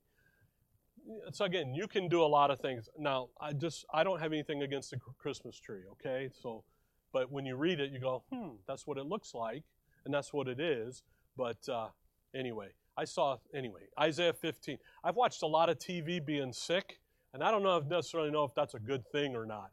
so 1.32 1.44
again, 1.44 1.74
you 1.74 1.88
can 1.88 2.08
do 2.08 2.22
a 2.22 2.26
lot 2.26 2.50
of 2.50 2.60
things. 2.60 2.88
Now, 2.98 3.28
I 3.40 3.52
just 3.52 3.84
I 3.92 4.04
don't 4.04 4.20
have 4.20 4.32
anything 4.32 4.62
against 4.62 4.90
the 4.90 4.98
Christmas 5.18 5.58
tree, 5.58 5.82
okay? 5.92 6.30
So, 6.42 6.64
but 7.12 7.30
when 7.30 7.46
you 7.46 7.56
read 7.56 7.80
it, 7.80 7.90
you 7.90 8.00
go, 8.00 8.22
hmm, 8.32 8.56
that's 8.66 8.86
what 8.86 8.98
it 8.98 9.06
looks 9.06 9.34
like, 9.34 9.62
and 10.04 10.12
that's 10.12 10.32
what 10.32 10.48
it 10.48 10.60
is. 10.60 11.02
But 11.36 11.68
uh, 11.68 11.88
Anyway, 12.34 12.68
I 12.96 13.04
saw, 13.04 13.36
anyway, 13.54 13.82
Isaiah 13.98 14.32
15. 14.32 14.78
I've 15.02 15.16
watched 15.16 15.42
a 15.42 15.46
lot 15.46 15.68
of 15.70 15.78
TV 15.78 16.24
being 16.24 16.52
sick, 16.52 17.00
and 17.32 17.42
I 17.42 17.50
don't 17.50 17.62
know 17.62 17.76
if 17.76 17.86
necessarily 17.86 18.30
know 18.30 18.44
if 18.44 18.54
that's 18.54 18.74
a 18.74 18.78
good 18.78 19.02
thing 19.12 19.34
or 19.34 19.46
not. 19.46 19.70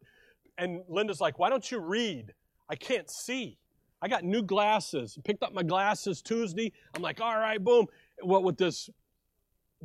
And 0.58 0.82
Linda's 0.88 1.20
like, 1.20 1.38
why 1.38 1.50
don't 1.50 1.70
you 1.70 1.80
read? 1.80 2.34
I 2.70 2.76
can't 2.76 3.10
see. 3.10 3.58
I 4.02 4.08
got 4.08 4.24
new 4.24 4.42
glasses. 4.42 5.18
Picked 5.24 5.44
up 5.44 5.54
my 5.54 5.64
glasses 5.64 6.22
Tuesday. 6.22 6.72
I'm 6.94 7.02
like, 7.02 7.20
all 7.20 7.38
right, 7.38 7.62
boom. 7.62 7.88
What 8.22 8.44
with 8.44 8.58
this 8.58 8.90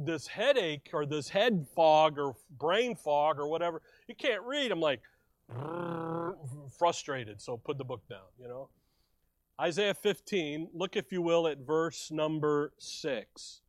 this 0.04 0.26
headache 0.26 0.90
or 0.92 1.06
this 1.06 1.28
head 1.28 1.66
fog 1.74 2.18
or 2.18 2.34
brain 2.58 2.96
fog 2.96 3.38
or 3.38 3.46
whatever, 3.46 3.82
you 4.08 4.14
can't 4.14 4.42
read. 4.42 4.70
I'm 4.72 4.80
like 4.80 5.00
frustrated. 6.78 7.40
So 7.40 7.56
put 7.56 7.78
the 7.78 7.84
book 7.84 8.06
down, 8.08 8.28
you 8.40 8.48
know. 8.48 8.68
Isaiah 9.60 9.94
15, 9.94 10.70
look 10.72 10.96
if 10.96 11.12
you 11.12 11.20
will 11.20 11.46
at 11.46 11.58
verse 11.58 12.10
number 12.10 12.72
6. 12.78 13.60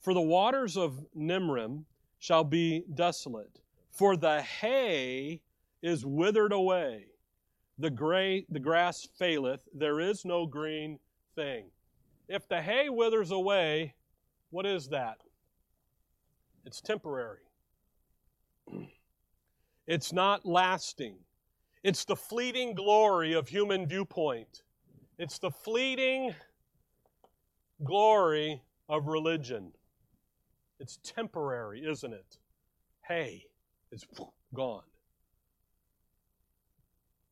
For 0.00 0.12
the 0.12 0.20
waters 0.20 0.76
of 0.76 1.06
Nimrim 1.16 1.84
shall 2.18 2.44
be 2.44 2.84
desolate, 2.92 3.60
for 3.90 4.16
the 4.16 4.42
hay 4.42 5.40
is 5.82 6.04
withered 6.04 6.52
away. 6.52 7.06
The 7.78 7.90
gray 7.90 8.44
the 8.50 8.60
grass 8.60 9.08
faileth, 9.18 9.60
there 9.72 10.00
is 10.00 10.26
no 10.26 10.44
green 10.44 10.98
thing. 11.34 11.64
If 12.28 12.46
the 12.46 12.60
hay 12.60 12.90
withers 12.90 13.30
away, 13.30 13.94
what 14.50 14.66
is 14.66 14.88
that? 14.88 15.18
It's 16.64 16.80
temporary. 16.80 17.38
It's 19.86 20.12
not 20.12 20.46
lasting. 20.46 21.16
It's 21.82 22.04
the 22.04 22.16
fleeting 22.16 22.74
glory 22.74 23.32
of 23.32 23.48
human 23.48 23.86
viewpoint. 23.86 24.62
It's 25.18 25.38
the 25.38 25.50
fleeting 25.50 26.34
glory 27.82 28.62
of 28.88 29.06
religion. 29.06 29.72
It's 30.78 30.98
temporary, 31.02 31.84
isn't 31.84 32.12
it? 32.12 32.38
Hey, 33.06 33.46
it's 33.90 34.06
gone. 34.54 34.82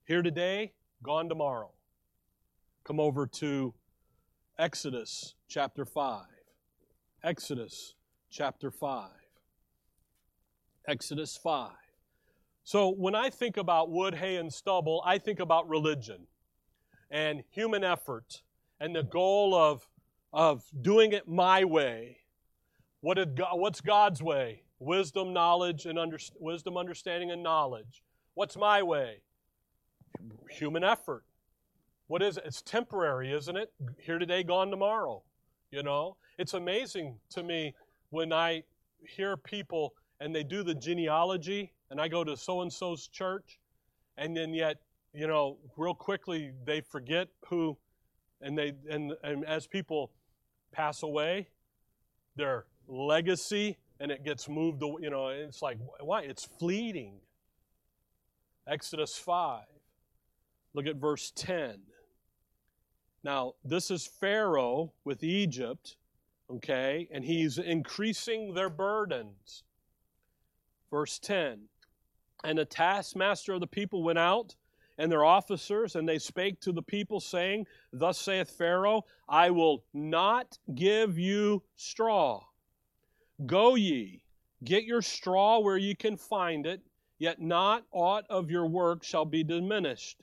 Here 0.05 0.23
today, 0.23 0.73
gone 1.03 1.29
tomorrow. 1.29 1.71
Come 2.85 2.99
over 2.99 3.27
to 3.27 3.75
Exodus 4.59 5.35
chapter 5.49 5.85
5. 5.85 6.25
Exodus 7.23 7.95
chapter 8.31 8.71
5. 8.71 9.11
Exodus 10.87 11.37
5. 11.37 11.71
So 12.65 12.91
when 12.91 13.15
I 13.15 13.31
think 13.31 13.57
about 13.57 13.91
wood, 13.91 14.15
hay, 14.15 14.37
and 14.37 14.53
stubble, 14.53 15.03
I 15.05 15.19
think 15.19 15.41
about 15.41 15.69
religion 15.69 16.27
and 17.11 17.43
human 17.51 17.85
effort 17.85 18.43
and 18.81 18.95
the 18.95 19.03
goal 19.03 19.55
of, 19.55 19.89
of 20.33 20.65
doing 20.81 21.13
it 21.13 21.27
my 21.27 21.65
way. 21.65 22.19
What 23.01 23.15
did 23.15 23.37
God, 23.37 23.59
what's 23.59 23.81
God's 23.81 24.23
way? 24.23 24.63
Wisdom, 24.79 25.33
knowledge, 25.33 25.87
and 25.87 25.99
under, 25.99 26.19
wisdom, 26.39 26.77
understanding, 26.77 27.31
and 27.31 27.43
knowledge. 27.43 28.03
What's 28.35 28.57
my 28.57 28.83
way? 28.83 29.23
Human 30.51 30.85
effort. 30.85 31.25
What 32.07 32.23
is 32.23 32.37
it? 32.37 32.45
It's 32.47 32.63
temporary, 32.63 33.33
isn't 33.33 33.57
it? 33.57 33.73
Here 33.99 34.19
today, 34.19 34.43
gone 34.43 34.71
tomorrow. 34.71 35.23
You 35.71 35.83
know, 35.83 36.17
it's 36.39 36.55
amazing 36.55 37.17
to 37.31 37.43
me 37.43 37.75
when 38.11 38.33
I 38.33 38.63
hear 39.01 39.37
people 39.37 39.95
and 40.21 40.35
they 40.35 40.43
do 40.43 40.63
the 40.63 40.75
genealogy, 40.75 41.73
and 41.91 42.01
I 42.01 42.09
go 42.09 42.25
to 42.25 42.37
so 42.37 42.61
and 42.61 42.73
so's 42.73 43.09
church, 43.09 43.59
and 44.17 44.37
then 44.37 44.53
yet, 44.53 44.77
you 45.15 45.27
know, 45.27 45.59
real 45.77 45.95
quickly 45.95 46.53
they 46.65 46.81
forget 46.81 47.29
who, 47.49 47.79
and 48.41 48.59
they 48.59 48.73
and, 48.91 49.13
and 49.23 49.45
as 49.45 49.67
people 49.67 50.11
pass 50.73 51.03
away, 51.03 51.49
their 52.37 52.67
legacy 52.87 53.79
and 54.01 54.11
it 54.11 54.25
gets 54.25 54.49
moved. 54.49 54.83
Away. 54.83 55.03
You 55.03 55.11
know, 55.11 55.29
it's 55.29 55.63
like 55.63 55.79
why? 56.01 56.23
It's 56.23 56.45
fleeting. 56.45 57.21
Exodus 58.67 59.17
five. 59.17 59.65
Look 60.75 60.87
at 60.87 60.97
verse 60.97 61.33
ten. 61.35 61.81
Now, 63.25 63.55
this 63.65 63.91
is 63.91 64.07
Pharaoh 64.07 64.93
with 65.05 65.25
Egypt, 65.25 65.97
okay, 66.51 67.09
and 67.11 67.25
he's 67.25 67.59
increasing 67.59 68.55
their 68.55 68.71
burdens. 68.71 69.65
Verse 70.91 71.19
10 71.19 71.69
And 72.45 72.59
the 72.59 72.65
taskmaster 72.65 73.53
of 73.53 73.61
the 73.61 73.67
people 73.67 74.03
went 74.03 74.19
out, 74.19 74.55
and 74.97 75.13
their 75.13 75.25
officers, 75.25 75.95
and 75.95 76.09
they 76.09 76.19
spake 76.19 76.61
to 76.61 76.73
the 76.73 76.83
people, 76.83 77.21
saying, 77.21 77.67
Thus 77.93 78.19
saith 78.19 78.51
Pharaoh, 78.51 79.05
I 79.29 79.51
will 79.51 79.85
not 79.93 80.59
give 80.75 81.19
you 81.19 81.63
straw. 81.77 82.43
Go 83.47 83.77
ye, 83.77 84.25
get 84.65 84.85
your 84.85 85.03
straw 85.03 85.61
where 85.61 85.77
ye 85.77 85.95
can 85.95 86.17
find 86.17 86.67
it, 86.67 86.81
yet 87.19 87.41
not 87.41 87.85
aught 87.93 88.25
of 88.29 88.51
your 88.51 88.67
work 88.67 89.05
shall 89.05 89.25
be 89.25 89.45
diminished. 89.45 90.23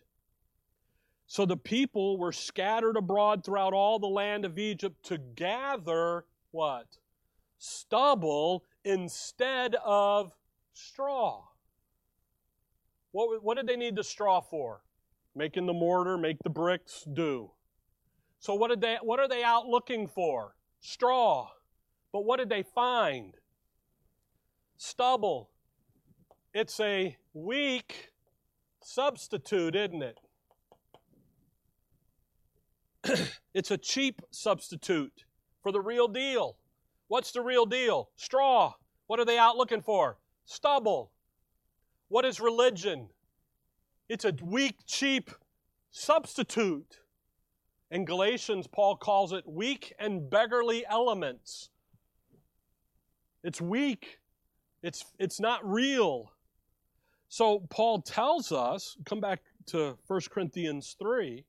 So 1.27 1.45
the 1.45 1.57
people 1.57 2.17
were 2.17 2.31
scattered 2.31 2.97
abroad 2.97 3.43
throughout 3.43 3.73
all 3.73 3.99
the 3.99 4.07
land 4.07 4.45
of 4.45 4.59
Egypt 4.59 5.03
to 5.05 5.17
gather 5.17 6.25
what? 6.51 6.85
Stubble 7.57 8.63
instead 8.83 9.75
of 9.83 10.31
straw. 10.73 11.43
What, 13.11 13.43
what 13.43 13.57
did 13.57 13.67
they 13.67 13.77
need 13.77 13.95
the 13.95 14.03
straw 14.03 14.41
for? 14.41 14.81
Making 15.35 15.65
the 15.65 15.73
mortar, 15.73 16.17
make 16.17 16.37
the 16.43 16.49
bricks, 16.49 17.05
do. 17.11 17.51
So 18.39 18.53
what 18.53 18.69
did 18.69 18.81
they 18.81 18.97
what 19.01 19.19
are 19.19 19.27
they 19.27 19.43
out 19.43 19.65
looking 19.65 20.07
for? 20.07 20.55
Straw. 20.79 21.49
But 22.11 22.25
what 22.25 22.37
did 22.37 22.49
they 22.49 22.63
find? 22.63 23.33
Stubble. 24.77 25.49
It's 26.53 26.79
a 26.79 27.17
weak 27.33 28.11
substitute, 28.83 29.75
isn't 29.75 30.03
it? 30.03 30.19
it's 33.53 33.71
a 33.71 33.77
cheap 33.77 34.21
substitute 34.31 35.25
for 35.61 35.71
the 35.71 35.81
real 35.81 36.07
deal. 36.07 36.57
What's 37.07 37.31
the 37.31 37.41
real 37.41 37.65
deal? 37.65 38.09
Straw. 38.15 38.73
What 39.07 39.19
are 39.19 39.25
they 39.25 39.37
out 39.37 39.57
looking 39.57 39.81
for? 39.81 40.17
Stubble. 40.45 41.11
What 42.07 42.25
is 42.25 42.39
religion? 42.39 43.09
It's 44.09 44.25
a 44.25 44.33
weak, 44.41 44.77
cheap 44.85 45.31
substitute. 45.91 47.01
In 47.91 48.05
Galatians, 48.05 48.67
Paul 48.67 48.97
calls 48.97 49.31
it 49.31 49.47
weak 49.47 49.93
and 49.99 50.29
beggarly 50.29 50.85
elements. 50.87 51.69
It's 53.43 53.61
weak. 53.61 54.19
It's, 54.81 55.05
it's 55.19 55.39
not 55.39 55.67
real. 55.67 56.31
So 57.29 57.59
Paul 57.69 58.01
tells 58.01 58.51
us, 58.51 58.97
come 59.05 59.19
back 59.19 59.41
to 59.67 59.97
1 60.07 60.21
Corinthians 60.29 60.95
3, 60.99 61.45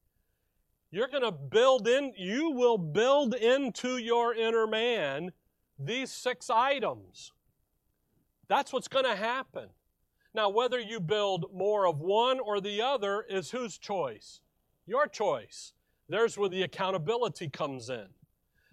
you're 0.97 1.09
going 1.09 1.23
to 1.23 1.31
build 1.31 1.87
in, 1.87 2.15
you 2.17 2.53
will 2.53 2.79
build 2.79 3.35
into 3.35 3.99
your 3.99 4.35
inner 4.35 4.67
man 4.67 5.31
these 5.79 6.11
six 6.11 6.49
items. 6.49 7.33
That's 8.49 8.73
what's 8.73 8.89
going 8.89 9.05
to 9.05 9.15
happen. 9.15 9.69
Now, 10.33 10.49
whether 10.49 10.81
you 10.81 11.01
build 11.01 11.53
more 11.53 11.87
of 11.87 12.01
one 12.01 12.41
or 12.41 12.63
the 12.63 12.81
other 12.81 13.27
is 13.29 13.51
whose 13.51 13.77
choice? 13.77 14.41
Your 14.87 15.07
choice. 15.07 15.75
There's 16.09 16.39
where 16.39 16.49
the 16.49 16.63
accountability 16.63 17.51
comes 17.51 17.91
in. 17.91 18.07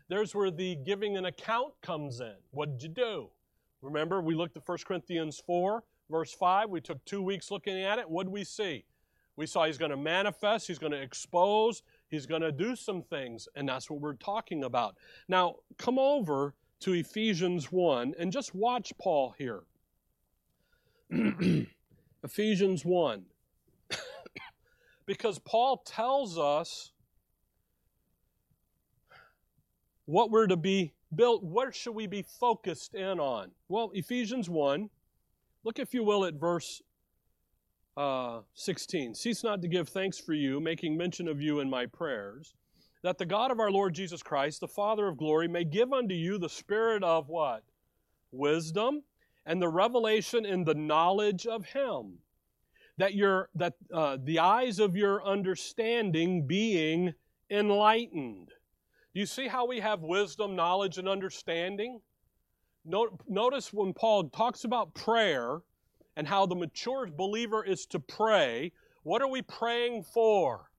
There's 0.08 0.34
where 0.34 0.52
the 0.52 0.76
giving 0.76 1.18
an 1.18 1.26
account 1.26 1.74
comes 1.82 2.22
in. 2.22 2.36
What 2.52 2.78
did 2.78 2.84
you 2.84 2.90
do? 2.90 3.30
Remember, 3.82 4.22
we 4.22 4.34
looked 4.34 4.56
at 4.56 4.66
1 4.66 4.78
Corinthians 4.86 5.44
4, 5.46 5.84
verse 6.10 6.32
5. 6.32 6.70
We 6.70 6.80
took 6.80 7.04
two 7.04 7.22
weeks 7.22 7.52
looking 7.52 7.82
at 7.82 8.00
it. 8.00 8.10
What 8.10 8.28
did 8.28 8.34
we 8.34 8.46
see? 8.46 8.86
We 9.36 9.48
saw 9.48 9.66
he's 9.66 9.78
going 9.78 9.92
to 9.92 9.98
manifest, 9.98 10.68
he's 10.68 10.78
going 10.78 10.92
to 10.92 11.02
expose, 11.02 11.82
he's 12.14 12.28
going 12.28 12.44
to 12.44 12.52
do 12.52 12.76
some 12.76 13.02
things, 13.02 13.48
and 13.56 13.68
that's 13.68 13.90
what 13.90 14.00
we're 14.00 14.14
talking 14.14 14.64
about. 14.64 14.96
Now, 15.28 15.56
come 15.80 15.98
over 15.98 16.54
to 16.82 16.94
Ephesians 16.94 17.72
1 17.72 18.14
and 18.20 18.32
just 18.32 18.54
watch 18.54 18.94
Paul 19.02 19.34
here. 19.36 19.64
Ephesians 22.24 22.86
1. 22.86 23.24
because 25.08 25.40
Paul 25.40 25.78
tells 25.78 26.38
us 26.38 26.92
what 30.06 30.30
we're 30.30 30.46
to 30.46 30.58
be 30.58 30.94
built, 31.16 31.42
what 31.44 31.74
should 31.74 31.96
we 31.96 32.06
be 32.06 32.22
focused 32.22 32.94
in 32.94 33.20
on? 33.20 33.50
Well, 33.70 33.90
Ephesians 33.96 34.52
1, 34.52 34.88
look 35.64 35.80
if 35.80 35.96
you 35.96 36.04
will 36.04 36.26
at 36.26 36.36
verse 36.36 36.80
uh, 37.98 38.42
16. 38.54 39.16
Cease 39.16 39.44
not 39.44 39.62
to 39.62 39.68
give 39.68 39.90
thanks 39.90 40.20
for 40.20 40.34
you, 40.34 40.60
making 40.60 40.98
mention 40.98 41.28
of 41.28 41.42
you 41.42 41.60
in 41.60 41.70
my 41.70 41.86
prayers 41.86 42.54
that 43.04 43.18
the 43.18 43.26
God 43.26 43.52
of 43.52 43.60
our 43.60 43.70
Lord 43.70 43.94
Jesus 43.94 44.24
Christ, 44.24 44.62
the 44.62 44.68
Father 44.68 45.08
of 45.08 45.18
glory, 45.18 45.48
may 45.48 45.66
give 45.66 45.92
unto 45.94 46.16
you 46.16 46.38
the 46.38 46.50
spirit 46.50 47.04
of 47.04 47.28
what? 47.28 47.64
Wisdom 48.32 49.04
and 49.46 49.62
the 49.62 49.68
revelation 49.68 50.46
in 50.46 50.64
the 50.64 50.74
knowledge 50.74 51.46
of 51.46 51.66
Him. 51.66 52.20
That 52.98 53.14
your 53.14 53.50
that 53.56 53.74
uh, 53.94 54.18
the 54.24 54.40
eyes 54.40 54.80
of 54.80 54.96
your 54.96 55.24
understanding 55.26 56.48
being 56.48 57.14
enlightened, 57.50 58.50
Do 59.14 59.20
you 59.20 59.26
see 59.26 59.48
how 59.48 59.68
we 59.68 59.80
have 59.80 60.02
wisdom, 60.02 60.56
knowledge, 60.56 60.98
and 60.98 61.10
understanding? 61.10 62.00
Notice 62.86 63.74
when 63.74 63.94
Paul 63.94 64.30
talks 64.30 64.64
about 64.64 64.94
prayer 64.94 65.62
and 66.16 66.28
how 66.28 66.46
the 66.46 66.56
mature 66.56 67.08
believer 67.08 67.64
is 67.64 67.86
to 67.88 68.00
pray, 68.00 68.72
what 69.04 69.22
are 69.22 69.28
we 69.28 69.42
praying 69.42 70.04
for? 70.04 70.70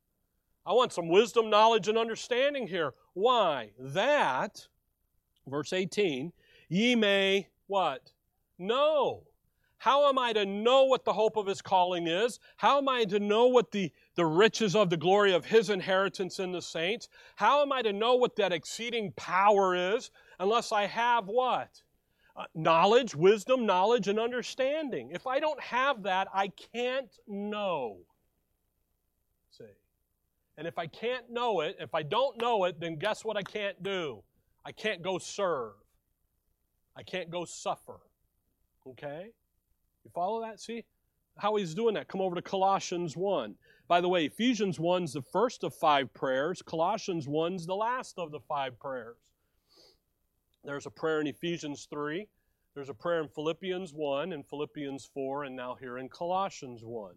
I 0.66 0.72
want 0.72 0.92
some 0.92 1.08
wisdom, 1.08 1.50
knowledge, 1.50 1.88
and 1.88 1.98
understanding 1.98 2.66
here. 2.66 2.94
Why? 3.12 3.72
That, 3.78 4.66
verse 5.46 5.72
18, 5.72 6.32
ye 6.68 6.94
may 6.94 7.48
what? 7.66 8.12
Know. 8.58 9.24
How 9.84 10.08
am 10.08 10.18
I 10.18 10.32
to 10.32 10.46
know 10.46 10.84
what 10.84 11.04
the 11.04 11.12
hope 11.12 11.36
of 11.36 11.46
his 11.46 11.60
calling 11.60 12.06
is? 12.06 12.40
How 12.56 12.78
am 12.78 12.88
I 12.88 13.04
to 13.04 13.20
know 13.20 13.48
what 13.48 13.70
the, 13.70 13.92
the 14.14 14.24
riches 14.24 14.74
of 14.74 14.88
the 14.88 14.96
glory 14.96 15.34
of 15.34 15.44
his 15.44 15.68
inheritance 15.68 16.38
in 16.38 16.52
the 16.52 16.62
saints? 16.62 17.08
How 17.36 17.60
am 17.60 17.70
I 17.70 17.82
to 17.82 17.92
know 17.92 18.14
what 18.14 18.36
that 18.36 18.52
exceeding 18.52 19.12
power 19.12 19.94
is 19.94 20.10
unless 20.40 20.72
I 20.72 20.86
have 20.86 21.26
what? 21.26 21.82
Uh, 22.36 22.44
knowledge, 22.54 23.14
wisdom, 23.14 23.64
knowledge, 23.64 24.08
and 24.08 24.18
understanding. 24.18 25.10
If 25.12 25.26
I 25.26 25.38
don't 25.38 25.60
have 25.60 26.02
that, 26.02 26.28
I 26.34 26.48
can't 26.48 27.10
know. 27.28 27.98
See? 29.50 29.64
And 30.58 30.66
if 30.66 30.78
I 30.78 30.88
can't 30.88 31.30
know 31.30 31.60
it, 31.60 31.76
if 31.78 31.94
I 31.94 32.02
don't 32.02 32.40
know 32.40 32.64
it, 32.64 32.80
then 32.80 32.96
guess 32.96 33.24
what 33.24 33.36
I 33.36 33.42
can't 33.42 33.80
do? 33.82 34.22
I 34.64 34.72
can't 34.72 35.00
go 35.00 35.18
serve. 35.18 35.74
I 36.96 37.02
can't 37.04 37.30
go 37.30 37.44
suffer. 37.44 38.00
Okay? 38.86 39.28
You 40.04 40.10
follow 40.12 40.40
that? 40.40 40.60
See 40.60 40.84
how 41.38 41.56
he's 41.56 41.74
doing 41.74 41.94
that? 41.94 42.08
Come 42.08 42.20
over 42.20 42.34
to 42.34 42.42
Colossians 42.42 43.16
1. 43.16 43.54
By 43.88 44.00
the 44.00 44.08
way, 44.08 44.24
Ephesians 44.24 44.78
1's 44.78 45.12
the 45.12 45.22
first 45.22 45.64
of 45.64 45.74
five 45.74 46.12
prayers, 46.14 46.62
Colossians 46.62 47.26
1's 47.26 47.66
the 47.66 47.74
last 47.74 48.18
of 48.18 48.30
the 48.30 48.40
five 48.40 48.78
prayers. 48.78 49.16
There's 50.64 50.86
a 50.86 50.90
prayer 50.90 51.20
in 51.20 51.26
Ephesians 51.26 51.86
3. 51.90 52.26
There's 52.74 52.88
a 52.88 52.94
prayer 52.94 53.20
in 53.20 53.28
Philippians 53.28 53.92
1 53.92 54.32
and 54.32 54.46
Philippians 54.46 55.10
4, 55.12 55.44
and 55.44 55.54
now 55.54 55.76
here 55.78 55.98
in 55.98 56.08
Colossians 56.08 56.82
1. 56.82 57.14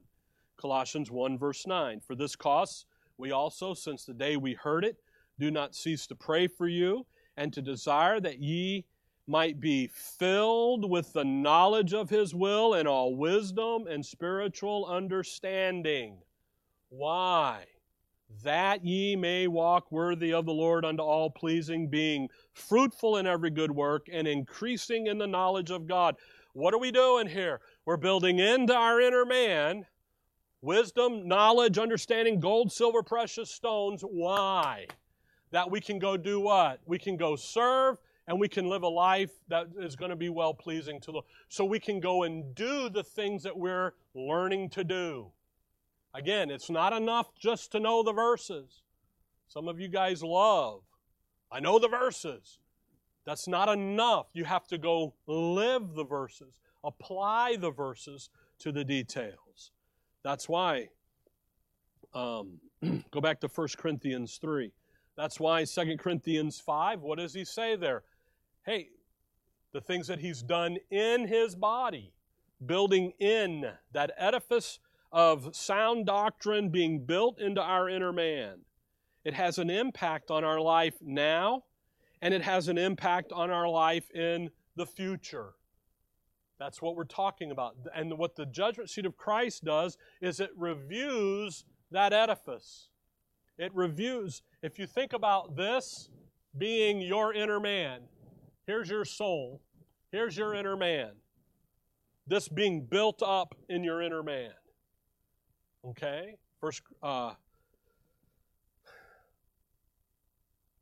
Colossians 0.58 1.10
1, 1.10 1.38
verse 1.38 1.66
9. 1.66 2.02
For 2.02 2.14
this 2.14 2.36
cause, 2.36 2.86
we 3.18 3.32
also, 3.32 3.74
since 3.74 4.04
the 4.04 4.14
day 4.14 4.36
we 4.36 4.54
heard 4.54 4.84
it, 4.84 4.98
do 5.40 5.50
not 5.50 5.76
cease 5.76 6.08
to 6.08 6.16
pray 6.16 6.48
for 6.48 6.68
you 6.68 7.06
and 7.38 7.54
to 7.54 7.62
desire 7.62 8.20
that 8.20 8.40
ye 8.40 8.86
might 9.28 9.62
be 9.62 9.88
filled 9.88 10.90
with 10.90 11.14
the 11.14 11.24
knowledge 11.24 11.94
of 11.94 12.10
his 12.10 12.36
will 12.36 12.74
and 12.74 12.88
all 12.88 13.16
wisdom 13.16 13.88
and 13.88 14.06
spiritual 14.06 14.86
understanding. 14.86 16.18
Why? 16.90 17.66
That 18.44 18.84
ye 18.86 19.16
may 19.16 19.48
walk 19.48 19.92
worthy 19.92 20.34
of 20.34 20.46
the 20.46 20.54
Lord 20.54 20.86
unto 20.86 21.02
all 21.02 21.30
pleasing, 21.30 21.88
being 21.88 22.30
fruitful 22.54 23.18
in 23.18 23.26
every 23.26 23.50
good 23.50 23.72
work 23.72 24.08
and 24.12 24.28
increasing 24.28 25.08
in 25.08 25.18
the 25.18 25.28
knowledge 25.28 25.72
of 25.72 25.88
God. 25.88 26.16
What 26.54 26.74
are 26.74 26.80
we 26.80 26.92
doing 26.92 27.28
here? 27.28 27.62
We're 27.86 27.98
building 27.98 28.40
into 28.40 28.74
our 28.74 29.00
inner 29.00 29.26
man 29.26 29.86
wisdom, 30.62 31.28
knowledge, 31.28 31.78
understanding, 31.78 32.40
gold, 32.40 32.72
silver, 32.72 33.04
precious 33.04 33.50
stones. 33.50 34.02
Why? 34.02 34.88
That 35.52 35.70
we 35.70 35.80
can 35.80 36.00
go 36.00 36.18
do 36.18 36.40
what? 36.40 36.80
We 36.86 37.00
can 37.00 37.16
go 37.16 37.36
serve 37.36 37.98
and 38.28 38.40
we 38.40 38.50
can 38.50 38.68
live 38.68 38.84
a 38.84 38.88
life 38.88 39.32
that 39.48 39.68
is 39.80 39.96
going 39.96 40.10
to 40.10 40.18
be 40.18 40.30
well 40.30 40.54
pleasing 40.54 41.00
to 41.02 41.12
the 41.12 41.22
So 41.48 41.64
we 41.64 41.80
can 41.80 42.00
go 42.00 42.24
and 42.24 42.54
do 42.56 42.90
the 42.90 43.04
things 43.04 43.44
that 43.44 43.58
we're 43.58 43.94
learning 44.14 44.72
to 44.72 44.84
do. 44.84 45.32
Again, 46.18 46.50
it's 46.50 46.72
not 46.72 46.94
enough 46.94 47.28
just 47.38 47.72
to 47.74 47.80
know 47.80 48.02
the 48.02 48.12
verses. 48.12 48.82
Some 49.48 49.68
of 49.68 49.80
you 49.80 49.88
guys 49.88 50.24
love, 50.24 50.82
I 51.52 51.60
know 51.60 51.78
the 51.78 51.88
verses. 51.88 52.58
That's 53.24 53.48
not 53.48 53.70
enough. 53.70 54.28
You 54.34 54.44
have 54.46 54.66
to 54.68 54.80
go 54.80 55.14
live 55.28 55.94
the 55.94 56.04
verses, 56.04 56.60
apply 56.84 57.58
the 57.58 57.70
verses 57.70 58.30
to 58.60 58.72
the 58.72 58.84
details. 58.84 59.72
That's 60.24 60.50
why, 60.50 60.90
um, 62.16 62.60
go 63.12 63.22
back 63.22 63.40
to 63.42 63.48
1 63.48 63.68
Corinthians 63.78 64.40
3. 64.42 64.72
That's 65.16 65.40
why 65.40 65.66
2 65.66 65.98
Corinthians 65.98 66.60
5, 66.60 67.02
what 67.02 67.20
does 67.20 67.34
he 67.34 67.46
say 67.46 67.76
there? 67.76 68.02
Hey, 68.66 68.90
the 69.72 69.82
things 69.82 70.08
that 70.08 70.20
he's 70.20 70.42
done 70.42 70.78
in 70.90 71.28
his 71.28 71.54
body, 71.54 72.12
building 72.66 73.14
in 73.20 73.70
that 73.92 74.12
edifice 74.18 74.80
of 75.12 75.56
sound 75.56 76.06
doctrine 76.06 76.70
being 76.70 77.06
built 77.06 77.40
into 77.40 77.62
our 77.62 77.90
inner 77.90 78.12
man. 78.12 78.60
It 79.24 79.34
has 79.34 79.58
an 79.58 79.70
impact 79.70 80.32
on 80.32 80.44
our 80.44 80.60
life 80.60 80.96
now, 81.02 81.64
and 82.22 82.34
it 82.34 82.42
has 82.42 82.68
an 82.68 82.78
impact 82.78 83.32
on 83.32 83.50
our 83.50 83.68
life 83.68 84.10
in 84.12 84.50
the 84.76 84.86
future. 84.86 85.54
That's 86.60 86.82
what 86.82 86.96
we're 86.96 87.04
talking 87.04 87.52
about. 87.52 87.76
And 87.94 88.18
what 88.18 88.36
the 88.36 88.46
judgment 88.46 88.90
seat 88.90 89.06
of 89.06 89.18
Christ 89.18 89.64
does 89.64 89.98
is 90.22 90.40
it 90.40 90.50
reviews 90.56 91.66
that 91.92 92.14
edifice. 92.14 92.90
It 93.58 93.74
reviews. 93.76 94.42
If 94.62 94.80
you 94.80 94.88
think 94.88 95.14
about 95.14 95.56
this 95.56 96.10
being 96.58 97.02
your 97.02 97.34
inner 97.34 97.60
man, 97.60 98.02
here's 98.66 98.90
your 98.90 99.06
soul, 99.06 99.62
here's 100.12 100.38
your 100.38 100.54
inner 100.54 100.76
man. 100.76 101.12
This 102.26 102.48
being 102.48 102.86
built 102.86 103.22
up 103.22 103.56
in 103.70 103.84
your 103.84 104.02
inner 104.02 104.24
man. 104.24 104.52
Okay? 105.86 106.36
First, 106.60 106.82
uh, 107.04 107.34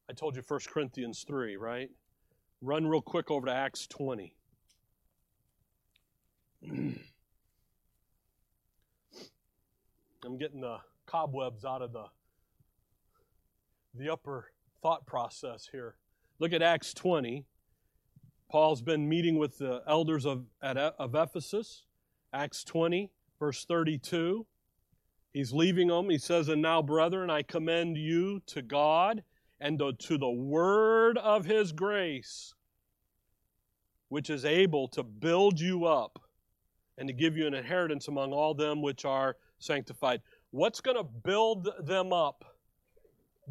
I 0.09 0.13
told 0.13 0.35
you 0.35 0.43
1 0.47 0.59
Corinthians 0.67 1.23
3, 1.27 1.57
right? 1.57 1.89
Run 2.61 2.87
real 2.87 3.01
quick 3.01 3.31
over 3.31 3.47
to 3.47 3.53
Acts 3.53 3.87
20. 3.87 4.35
I'm 10.25 10.37
getting 10.37 10.61
the 10.61 10.77
cobwebs 11.05 11.65
out 11.65 11.81
of 11.81 11.93
the, 11.93 12.05
the 13.93 14.09
upper 14.11 14.51
thought 14.81 15.05
process 15.05 15.69
here. 15.71 15.95
Look 16.39 16.53
at 16.53 16.61
Acts 16.61 16.93
20. 16.93 17.45
Paul's 18.49 18.81
been 18.81 19.07
meeting 19.07 19.37
with 19.37 19.57
the 19.57 19.83
elders 19.87 20.25
of, 20.25 20.45
at, 20.61 20.77
of 20.77 21.15
Ephesus. 21.15 21.83
Acts 22.33 22.63
20, 22.63 23.11
verse 23.39 23.65
32. 23.65 24.45
He's 25.35 25.51
leaving 25.51 25.89
them. 25.89 26.09
He 26.09 26.17
says, 26.17 26.47
And 26.47 26.61
now, 26.61 26.81
brethren, 26.81 27.29
I 27.29 27.41
commend 27.41 27.97
you 27.97 28.39
to 28.45 28.61
God 28.61 29.21
and 29.59 29.77
to 29.77 30.17
the 30.17 30.29
word 30.29 31.17
of 31.17 31.43
his 31.43 31.73
grace, 31.73 32.53
which 34.07 34.29
is 34.29 34.45
able 34.45 34.87
to 34.87 35.03
build 35.03 35.59
you 35.59 35.83
up 35.83 36.21
and 36.97 37.09
to 37.09 37.13
give 37.13 37.35
you 37.35 37.47
an 37.47 37.53
inheritance 37.53 38.07
among 38.07 38.31
all 38.31 38.53
them 38.53 38.81
which 38.81 39.03
are 39.03 39.35
sanctified. 39.59 40.21
What's 40.51 40.79
going 40.79 40.95
to 40.95 41.03
build 41.03 41.67
them 41.83 42.13
up? 42.13 42.45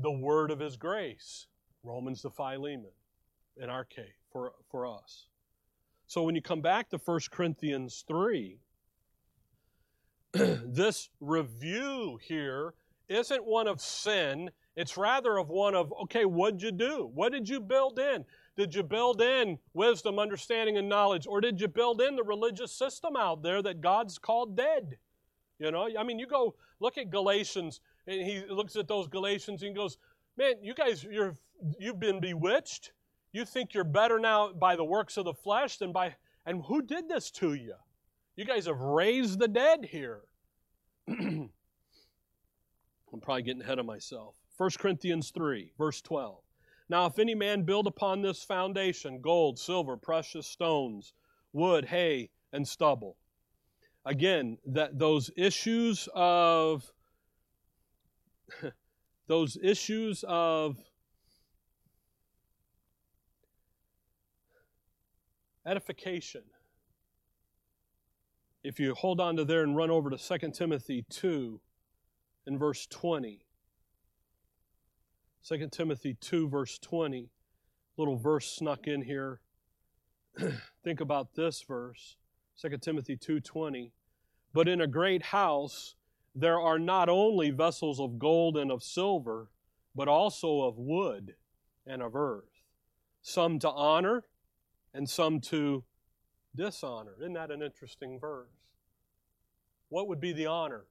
The 0.00 0.10
word 0.10 0.50
of 0.50 0.60
his 0.60 0.78
grace. 0.78 1.48
Romans 1.82 2.22
to 2.22 2.30
Philemon, 2.30 2.92
in 3.58 3.68
our 3.68 3.84
case, 3.84 4.06
for, 4.32 4.52
for 4.70 4.86
us. 4.86 5.26
So 6.06 6.22
when 6.22 6.34
you 6.34 6.40
come 6.40 6.62
back 6.62 6.88
to 6.88 6.96
1 6.96 7.20
Corinthians 7.30 8.06
3, 8.08 8.58
this 10.64 11.10
review 11.20 12.18
here 12.20 12.74
isn't 13.08 13.44
one 13.44 13.68
of 13.68 13.80
sin. 13.80 14.50
It's 14.74 14.96
rather 14.96 15.38
of 15.38 15.48
one 15.48 15.76
of, 15.76 15.92
okay, 16.02 16.24
what'd 16.24 16.60
you 16.60 16.72
do? 16.72 17.08
What 17.14 17.30
did 17.30 17.48
you 17.48 17.60
build 17.60 18.00
in? 18.00 18.24
Did 18.56 18.74
you 18.74 18.82
build 18.82 19.22
in 19.22 19.58
wisdom, 19.74 20.18
understanding, 20.18 20.76
and 20.76 20.88
knowledge? 20.88 21.28
Or 21.28 21.40
did 21.40 21.60
you 21.60 21.68
build 21.68 22.00
in 22.00 22.16
the 22.16 22.24
religious 22.24 22.72
system 22.72 23.16
out 23.16 23.42
there 23.42 23.62
that 23.62 23.80
God's 23.80 24.18
called 24.18 24.56
dead? 24.56 24.96
You 25.60 25.70
know, 25.70 25.88
I 25.96 26.02
mean, 26.02 26.18
you 26.18 26.26
go 26.26 26.56
look 26.80 26.98
at 26.98 27.10
Galatians, 27.10 27.80
and 28.08 28.20
he 28.20 28.42
looks 28.48 28.74
at 28.74 28.88
those 28.88 29.06
Galatians 29.06 29.62
and 29.62 29.74
goes, 29.74 29.98
Man, 30.36 30.54
you 30.62 30.74
guys, 30.74 31.04
you're, 31.04 31.36
you've 31.78 32.00
been 32.00 32.18
bewitched. 32.18 32.90
You 33.32 33.44
think 33.44 33.72
you're 33.72 33.84
better 33.84 34.18
now 34.18 34.52
by 34.52 34.74
the 34.74 34.84
works 34.84 35.16
of 35.16 35.26
the 35.26 35.34
flesh 35.34 35.76
than 35.78 35.92
by, 35.92 36.16
and 36.44 36.62
who 36.64 36.82
did 36.82 37.08
this 37.08 37.30
to 37.32 37.54
you? 37.54 37.74
You 38.36 38.44
guys 38.44 38.66
have 38.66 38.80
raised 38.80 39.38
the 39.38 39.48
dead 39.48 39.84
here. 39.84 40.22
I'm 41.08 41.50
probably 43.22 43.42
getting 43.42 43.62
ahead 43.62 43.78
of 43.78 43.86
myself. 43.86 44.34
1 44.56 44.70
Corinthians 44.78 45.30
3, 45.30 45.72
verse 45.78 46.00
12. 46.00 46.42
Now, 46.88 47.06
if 47.06 47.18
any 47.18 47.34
man 47.34 47.62
build 47.62 47.86
upon 47.86 48.22
this 48.22 48.42
foundation 48.42 49.20
gold, 49.20 49.58
silver, 49.58 49.96
precious 49.96 50.46
stones, 50.46 51.14
wood, 51.52 51.84
hay, 51.86 52.30
and 52.52 52.66
stubble. 52.66 53.16
Again, 54.04 54.58
that 54.66 54.98
those 54.98 55.30
issues 55.36 56.08
of 56.14 56.92
those 59.28 59.56
issues 59.62 60.24
of 60.28 60.76
edification 65.66 66.42
if 68.64 68.80
you 68.80 68.94
hold 68.94 69.20
on 69.20 69.36
to 69.36 69.44
there 69.44 69.62
and 69.62 69.76
run 69.76 69.90
over 69.90 70.08
to 70.08 70.16
2 70.16 70.50
Timothy 70.50 71.04
2 71.10 71.60
in 72.46 72.58
verse 72.58 72.86
20. 72.86 73.44
2 75.46 75.68
Timothy 75.70 76.16
2, 76.18 76.48
verse 76.48 76.78
20. 76.78 77.28
Little 77.98 78.16
verse 78.16 78.50
snuck 78.50 78.86
in 78.86 79.02
here. 79.02 79.40
Think 80.82 81.00
about 81.00 81.34
this 81.34 81.62
verse. 81.62 82.16
2 82.60 82.78
Timothy 82.78 83.16
2:20. 83.16 83.90
But 84.52 84.68
in 84.68 84.80
a 84.80 84.86
great 84.86 85.22
house 85.22 85.96
there 86.34 86.58
are 86.58 86.78
not 86.78 87.08
only 87.08 87.50
vessels 87.50 88.00
of 88.00 88.18
gold 88.18 88.56
and 88.56 88.72
of 88.72 88.82
silver, 88.82 89.50
but 89.94 90.08
also 90.08 90.62
of 90.62 90.76
wood 90.76 91.36
and 91.86 92.02
of 92.02 92.16
earth, 92.16 92.64
some 93.22 93.60
to 93.60 93.70
honor 93.70 94.24
and 94.92 95.08
some 95.08 95.40
to 95.40 95.84
dishonor. 96.56 97.14
Isn't 97.20 97.34
that 97.34 97.50
an 97.50 97.62
interesting 97.62 98.18
verse? 98.18 98.48
What 99.88 100.08
would 100.08 100.20
be 100.20 100.32
the 100.32 100.46
honor? 100.46 100.84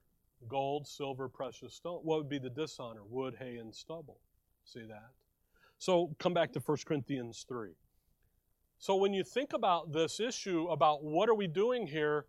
Gold, 0.48 0.86
silver, 0.86 1.28
precious 1.28 1.74
stone. 1.74 2.00
What 2.02 2.18
would 2.18 2.28
be 2.28 2.38
the 2.38 2.50
dishonor? 2.50 3.00
Wood, 3.08 3.36
hay, 3.38 3.56
and 3.56 3.74
stubble. 3.74 4.18
See 4.64 4.82
that? 4.86 5.10
So 5.78 6.14
come 6.18 6.34
back 6.34 6.52
to 6.52 6.60
1 6.60 6.78
Corinthians 6.86 7.44
3. 7.48 7.70
So 8.78 8.96
when 8.96 9.12
you 9.12 9.24
think 9.24 9.52
about 9.52 9.92
this 9.92 10.20
issue 10.20 10.66
about 10.68 11.02
what 11.04 11.28
are 11.28 11.34
we 11.34 11.46
doing 11.46 11.86
here, 11.86 12.26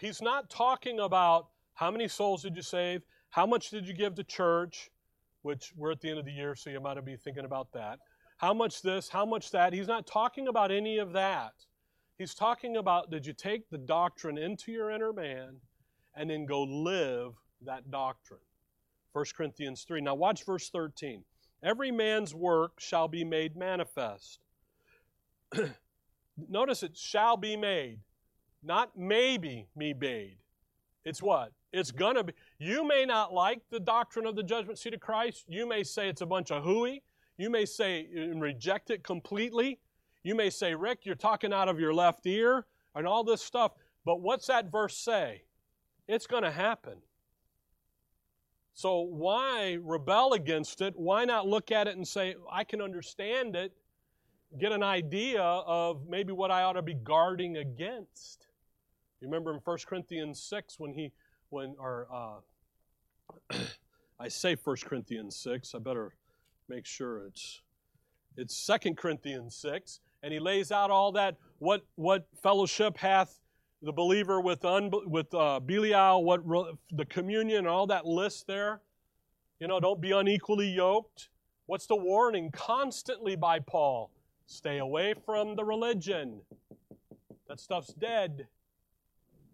he's 0.00 0.22
not 0.22 0.48
talking 0.48 1.00
about 1.00 1.48
how 1.74 1.90
many 1.90 2.08
souls 2.08 2.42
did 2.42 2.56
you 2.56 2.62
save, 2.62 3.02
how 3.30 3.46
much 3.46 3.70
did 3.70 3.86
you 3.86 3.94
give 3.94 4.14
to 4.14 4.24
church, 4.24 4.90
which 5.42 5.72
we're 5.76 5.92
at 5.92 6.00
the 6.00 6.10
end 6.10 6.18
of 6.18 6.24
the 6.24 6.32
year, 6.32 6.54
so 6.54 6.70
you 6.70 6.80
might 6.80 7.02
be 7.04 7.16
thinking 7.16 7.44
about 7.44 7.72
that. 7.72 7.98
How 8.38 8.54
much 8.54 8.82
this, 8.82 9.08
how 9.08 9.24
much 9.24 9.50
that. 9.50 9.72
He's 9.72 9.88
not 9.88 10.06
talking 10.06 10.48
about 10.48 10.70
any 10.70 10.98
of 10.98 11.12
that. 11.12 11.52
He's 12.18 12.34
talking 12.34 12.76
about 12.76 13.10
did 13.10 13.26
you 13.26 13.32
take 13.32 13.68
the 13.70 13.78
doctrine 13.78 14.38
into 14.38 14.70
your 14.72 14.90
inner 14.90 15.12
man 15.12 15.56
and 16.14 16.30
then 16.30 16.46
go 16.46 16.62
live 16.62 17.32
that 17.64 17.90
doctrine. 17.90 18.40
1 19.12 19.24
Corinthians 19.36 19.84
3. 19.86 20.00
Now 20.00 20.14
watch 20.14 20.44
verse 20.44 20.70
13. 20.70 21.24
Every 21.62 21.90
man's 21.90 22.34
work 22.34 22.80
shall 22.80 23.08
be 23.08 23.24
made 23.24 23.56
manifest. 23.56 24.40
Notice 26.48 26.82
it 26.82 26.96
shall 26.96 27.36
be 27.36 27.56
made, 27.56 28.00
not 28.62 28.96
maybe 28.96 29.68
me 29.76 29.92
made. 29.92 30.38
It's 31.04 31.22
what? 31.22 31.52
It's 31.72 31.90
going 31.90 32.16
to 32.16 32.24
be. 32.24 32.32
You 32.58 32.86
may 32.86 33.04
not 33.04 33.32
like 33.32 33.60
the 33.70 33.80
doctrine 33.80 34.26
of 34.26 34.36
the 34.36 34.42
judgment 34.42 34.78
seat 34.78 34.94
of 34.94 35.00
Christ. 35.00 35.44
You 35.48 35.66
may 35.66 35.82
say 35.82 36.08
it's 36.08 36.20
a 36.20 36.26
bunch 36.26 36.50
of 36.50 36.62
hooey. 36.64 37.02
You 37.38 37.50
may 37.50 37.64
say 37.64 38.06
and 38.14 38.40
reject 38.40 38.90
it 38.90 39.02
completely. 39.02 39.78
You 40.22 40.34
may 40.34 40.50
say, 40.50 40.74
Rick, 40.74 41.00
you're 41.04 41.14
talking 41.14 41.52
out 41.52 41.68
of 41.68 41.80
your 41.80 41.92
left 41.92 42.26
ear 42.26 42.66
and 42.94 43.06
all 43.06 43.24
this 43.24 43.42
stuff. 43.42 43.72
But 44.04 44.20
what's 44.20 44.46
that 44.46 44.70
verse 44.70 44.96
say? 44.96 45.42
It's 46.08 46.26
going 46.26 46.42
to 46.42 46.50
happen. 46.50 46.98
So 48.74 49.00
why 49.00 49.78
rebel 49.82 50.32
against 50.32 50.80
it? 50.80 50.94
Why 50.96 51.24
not 51.24 51.46
look 51.46 51.70
at 51.70 51.86
it 51.86 51.96
and 51.96 52.06
say, 52.06 52.34
I 52.50 52.64
can 52.64 52.80
understand 52.80 53.54
it, 53.54 53.72
get 54.58 54.72
an 54.72 54.82
idea 54.82 55.42
of 55.42 56.08
maybe 56.08 56.32
what 56.32 56.50
I 56.50 56.62
ought 56.62 56.74
to 56.74 56.82
be 56.82 56.94
guarding 56.94 57.58
against? 57.58 58.46
You 59.20 59.28
remember 59.28 59.52
in 59.52 59.60
1 59.62 59.78
Corinthians 59.86 60.42
6 60.42 60.80
when 60.80 60.92
he, 60.94 61.12
when, 61.50 61.74
or, 61.78 62.08
uh, 62.12 63.56
I 64.18 64.28
say 64.28 64.56
1 64.56 64.76
Corinthians 64.84 65.36
6, 65.36 65.74
I 65.74 65.78
better 65.78 66.14
make 66.68 66.86
sure 66.86 67.26
it's, 67.26 67.60
it's 68.36 68.66
2 68.66 68.94
Corinthians 68.94 69.54
6, 69.56 70.00
and 70.22 70.32
he 70.32 70.38
lays 70.38 70.70
out 70.70 70.90
all 70.90 71.12
that, 71.12 71.36
what, 71.58 71.84
what 71.96 72.26
fellowship 72.42 72.96
hath 72.96 73.40
the 73.82 73.92
believer 73.92 74.40
with, 74.40 74.64
un, 74.64 74.90
with 75.06 75.32
uh, 75.34 75.58
Belial, 75.60 76.22
what 76.24 76.42
the 76.92 77.04
communion, 77.06 77.66
all 77.66 77.86
that 77.88 78.06
list 78.06 78.46
there. 78.46 78.80
You 79.58 79.68
know, 79.68 79.80
don't 79.80 80.00
be 80.00 80.12
unequally 80.12 80.68
yoked. 80.68 81.28
What's 81.66 81.86
the 81.86 81.96
warning 81.96 82.50
constantly 82.52 83.36
by 83.36 83.58
Paul? 83.58 84.10
Stay 84.46 84.78
away 84.78 85.14
from 85.24 85.56
the 85.56 85.64
religion. 85.64 86.42
That 87.48 87.60
stuff's 87.60 87.92
dead. 87.92 88.46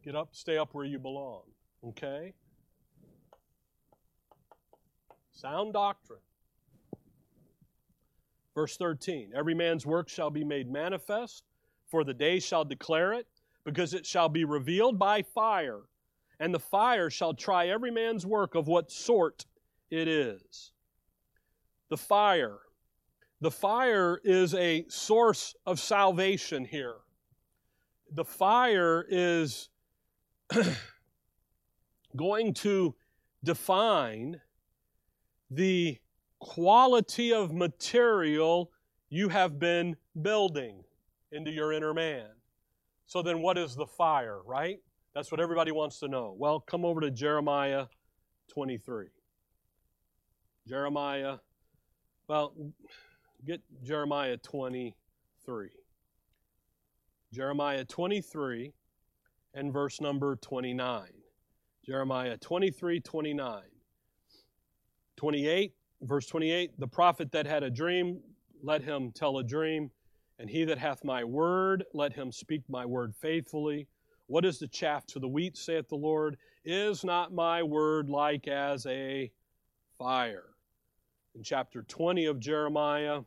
Get 0.02 0.14
up, 0.14 0.30
stay 0.32 0.56
up 0.58 0.70
where 0.72 0.84
you 0.84 0.98
belong. 0.98 1.42
Okay? 1.84 2.32
Sound 5.32 5.72
doctrine. 5.72 6.20
Verse 8.58 8.76
13 8.76 9.30
Every 9.36 9.54
man's 9.54 9.86
work 9.86 10.08
shall 10.08 10.30
be 10.30 10.42
made 10.42 10.68
manifest, 10.68 11.44
for 11.86 12.02
the 12.02 12.12
day 12.12 12.40
shall 12.40 12.64
declare 12.64 13.12
it 13.12 13.28
because 13.64 13.94
it 13.94 14.04
shall 14.04 14.28
be 14.28 14.44
revealed 14.44 14.98
by 14.98 15.22
fire, 15.22 15.82
and 16.40 16.52
the 16.52 16.58
fire 16.58 17.08
shall 17.08 17.34
try 17.34 17.68
every 17.68 17.92
man's 17.92 18.26
work 18.26 18.56
of 18.56 18.66
what 18.66 18.90
sort 18.90 19.46
it 19.92 20.08
is. 20.08 20.72
The 21.88 21.96
fire. 21.96 22.58
The 23.40 23.52
fire 23.52 24.20
is 24.24 24.54
a 24.54 24.84
source 24.88 25.54
of 25.64 25.78
salvation 25.78 26.64
here. 26.64 26.96
The 28.10 28.24
fire 28.24 29.06
is 29.08 29.68
going 32.16 32.54
to 32.54 32.96
define 33.44 34.40
the 35.48 35.98
quality 36.40 37.32
of 37.32 37.52
material 37.52 38.70
you 39.10 39.28
have 39.28 39.58
been 39.58 39.96
building 40.20 40.82
into 41.32 41.50
your 41.50 41.72
inner 41.72 41.94
man. 41.94 42.26
So 43.06 43.22
then, 43.22 43.40
what 43.40 43.56
is 43.56 43.74
the 43.74 43.86
fire, 43.86 44.40
right? 44.44 44.78
That's 45.14 45.32
what 45.32 45.40
everybody 45.40 45.72
wants 45.72 45.98
to 46.00 46.08
know. 46.08 46.34
Well, 46.38 46.60
come 46.60 46.84
over 46.84 47.00
to 47.00 47.10
Jeremiah 47.10 47.86
23. 48.52 49.06
Jeremiah, 50.68 51.36
well, 52.28 52.54
get 53.46 53.62
Jeremiah 53.82 54.36
23. 54.36 55.70
Jeremiah 57.32 57.84
23 57.84 58.72
and 59.54 59.72
verse 59.72 60.00
number 60.00 60.36
29. 60.36 61.08
Jeremiah 61.84 62.36
23, 62.36 63.00
29. 63.00 63.62
28, 65.16 65.72
verse 66.02 66.26
28, 66.26 66.78
the 66.78 66.86
prophet 66.86 67.32
that 67.32 67.46
had 67.46 67.62
a 67.62 67.70
dream, 67.70 68.20
let 68.62 68.82
him 68.82 69.12
tell 69.12 69.38
a 69.38 69.44
dream. 69.44 69.90
And 70.38 70.48
he 70.48 70.64
that 70.64 70.78
hath 70.78 71.04
my 71.04 71.24
word, 71.24 71.84
let 71.92 72.12
him 72.12 72.30
speak 72.30 72.62
my 72.68 72.86
word 72.86 73.14
faithfully. 73.16 73.88
What 74.28 74.44
is 74.44 74.58
the 74.58 74.68
chaff 74.68 75.06
to 75.06 75.18
the 75.18 75.26
wheat, 75.26 75.56
saith 75.56 75.88
the 75.88 75.96
Lord? 75.96 76.36
Is 76.64 77.02
not 77.02 77.32
my 77.32 77.62
word 77.62 78.08
like 78.08 78.46
as 78.46 78.86
a 78.86 79.32
fire? 79.98 80.50
In 81.34 81.42
chapter 81.42 81.82
20 81.82 82.26
of 82.26 82.38
Jeremiah, 82.38 83.22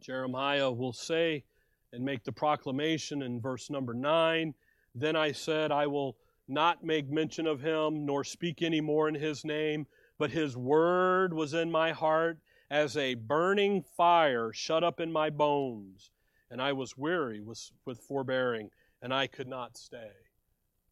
Jeremiah 0.00 0.70
will 0.70 0.92
say 0.92 1.44
and 1.92 2.04
make 2.04 2.24
the 2.24 2.32
proclamation 2.32 3.22
in 3.22 3.40
verse 3.40 3.70
number 3.70 3.94
9 3.94 4.54
Then 4.94 5.16
I 5.16 5.32
said, 5.32 5.70
I 5.70 5.86
will 5.86 6.16
not 6.48 6.82
make 6.82 7.10
mention 7.10 7.46
of 7.46 7.60
him, 7.60 8.06
nor 8.06 8.24
speak 8.24 8.62
any 8.62 8.80
more 8.80 9.08
in 9.08 9.14
his 9.14 9.44
name, 9.44 9.86
but 10.18 10.30
his 10.30 10.56
word 10.56 11.32
was 11.32 11.54
in 11.54 11.70
my 11.70 11.92
heart 11.92 12.38
as 12.70 12.96
a 12.96 13.14
burning 13.14 13.82
fire 13.96 14.52
shut 14.52 14.84
up 14.84 15.00
in 15.00 15.10
my 15.10 15.30
bones, 15.30 16.10
and 16.50 16.60
I 16.60 16.72
was 16.72 16.96
weary 16.96 17.40
with, 17.40 17.70
with 17.86 18.00
forbearing, 18.00 18.70
and 19.00 19.14
I 19.14 19.26
could 19.26 19.48
not 19.48 19.76
stay. 19.76 20.10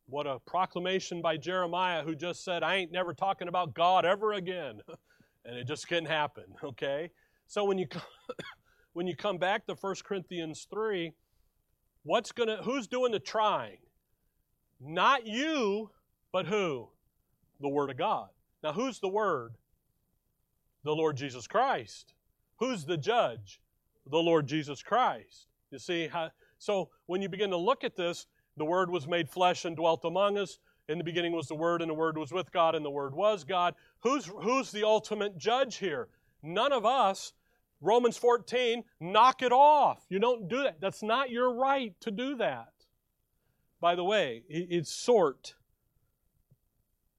What 0.08 0.26
a 0.26 0.38
proclamation 0.46 1.20
by 1.20 1.36
Jeremiah, 1.36 2.04
who 2.04 2.14
just 2.14 2.44
said, 2.44 2.62
I 2.62 2.76
ain't 2.76 2.92
never 2.92 3.12
talking 3.12 3.48
about 3.48 3.74
God 3.74 4.06
ever 4.06 4.32
again. 4.32 4.80
and 5.46 5.56
it 5.56 5.66
just 5.66 5.88
couldn't 5.88 6.06
happen, 6.06 6.44
okay? 6.64 7.10
So 7.46 7.64
when 7.64 7.78
you 7.78 7.86
when 8.92 9.06
you 9.06 9.16
come 9.16 9.38
back 9.38 9.66
to 9.66 9.74
1 9.74 9.94
Corinthians 10.04 10.66
3, 10.70 11.12
what's 12.02 12.32
gonna 12.32 12.58
who's 12.62 12.86
doing 12.86 13.12
the 13.12 13.20
trying? 13.20 13.78
Not 14.80 15.26
you, 15.26 15.90
but 16.32 16.46
who? 16.46 16.90
The 17.60 17.68
Word 17.68 17.90
of 17.90 17.96
God. 17.96 18.28
Now 18.66 18.72
who's 18.72 18.98
the 18.98 19.08
Word? 19.08 19.54
the 20.86 20.94
Lord 20.94 21.16
Jesus 21.16 21.46
Christ. 21.46 22.14
Who's 22.58 22.84
the 22.84 22.96
judge? 22.96 23.60
The 24.08 24.18
Lord 24.18 24.46
Jesus 24.46 24.82
Christ. 24.82 25.48
You 25.70 25.78
see 25.78 26.06
how 26.06 26.30
so 26.58 26.88
when 27.04 27.20
you 27.20 27.28
begin 27.28 27.50
to 27.50 27.56
look 27.56 27.84
at 27.84 27.96
this, 27.96 28.26
the 28.56 28.64
word 28.64 28.88
was 28.88 29.06
made 29.06 29.28
flesh 29.28 29.66
and 29.66 29.76
dwelt 29.76 30.04
among 30.04 30.38
us. 30.38 30.58
In 30.88 30.96
the 30.96 31.04
beginning 31.04 31.32
was 31.32 31.48
the 31.48 31.54
word 31.54 31.82
and 31.82 31.90
the 31.90 31.94
word 31.94 32.16
was 32.16 32.32
with 32.32 32.50
God 32.52 32.74
and 32.74 32.84
the 32.84 32.90
word 32.90 33.14
was 33.14 33.44
God. 33.44 33.74
Who's 34.00 34.26
who's 34.26 34.70
the 34.70 34.84
ultimate 34.84 35.36
judge 35.36 35.76
here? 35.76 36.08
None 36.42 36.72
of 36.72 36.86
us. 36.86 37.32
Romans 37.82 38.16
14, 38.16 38.84
knock 39.00 39.42
it 39.42 39.52
off. 39.52 40.06
You 40.08 40.18
don't 40.18 40.48
do 40.48 40.62
that. 40.62 40.80
That's 40.80 41.02
not 41.02 41.30
your 41.30 41.52
right 41.52 41.94
to 42.00 42.10
do 42.10 42.36
that. 42.36 42.72
By 43.82 43.96
the 43.96 44.04
way, 44.04 44.44
it's 44.48 44.90
sort, 44.90 45.54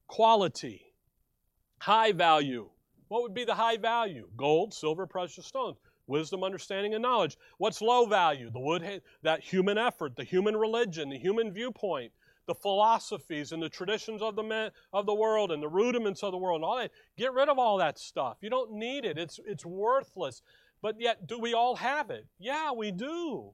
quality, 0.07 0.86
high 1.80 2.11
value, 2.11 2.69
what 3.09 3.21
would 3.23 3.34
be 3.34 3.45
the 3.45 3.55
high 3.55 3.78
value? 3.78 4.28
Gold, 4.38 4.73
silver, 4.73 5.07
precious 5.07 5.45
stones. 5.45 5.78
Wisdom, 6.07 6.43
understanding, 6.43 6.93
and 6.93 7.01
knowledge. 7.01 7.38
What's 7.57 7.82
low 7.82 8.05
value? 8.05 8.49
The 8.49 8.59
wood, 8.59 9.01
that 9.23 9.41
human 9.41 9.78
effort, 9.78 10.15
the 10.15 10.23
human 10.23 10.55
religion, 10.55 11.09
the 11.09 11.17
human 11.17 11.51
viewpoint. 11.51 12.11
the 12.47 12.55
philosophies 12.55 13.51
and 13.51 13.61
the 13.61 13.69
traditions 13.69 14.21
of 14.21 14.36
the 14.36 14.43
men, 14.43 14.71
of 14.93 15.05
the 15.05 15.13
world 15.13 15.51
and 15.51 15.61
the 15.61 15.67
rudiments 15.67 16.23
of 16.23 16.32
the 16.32 16.38
world 16.38 16.57
and 16.57 16.65
all 16.65 16.78
that. 16.78 16.91
Get 17.17 17.34
rid 17.34 17.49
of 17.49 17.59
all 17.59 17.78
that 17.78 17.99
stuff. 17.99 18.38
You 18.41 18.49
don't 18.49 18.71
need 18.71 19.05
it. 19.05 19.17
It's 19.17 19.39
it's 19.45 19.65
worthless. 19.65 20.41
But 20.82 20.99
yet, 20.99 21.28
do 21.28 21.38
we 21.39 21.53
all 21.53 21.75
have 21.75 22.09
it? 22.09 22.25
Yeah, 22.39 22.71
we 22.71 22.91
do. 22.91 23.53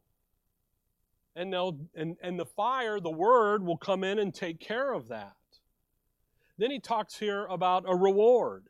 And 1.35 1.51
they'll 1.53 1.79
and, 1.95 2.17
and 2.21 2.39
the 2.39 2.45
fire, 2.45 2.99
the 2.99 3.11
word, 3.11 3.65
will 3.65 3.77
come 3.77 4.03
in 4.03 4.19
and 4.19 4.33
take 4.33 4.59
care 4.59 4.93
of 4.93 5.07
that. 5.09 5.33
Then 6.57 6.71
he 6.71 6.79
talks 6.79 7.17
here 7.17 7.45
about 7.45 7.85
a 7.87 7.95
reward. 7.95 8.69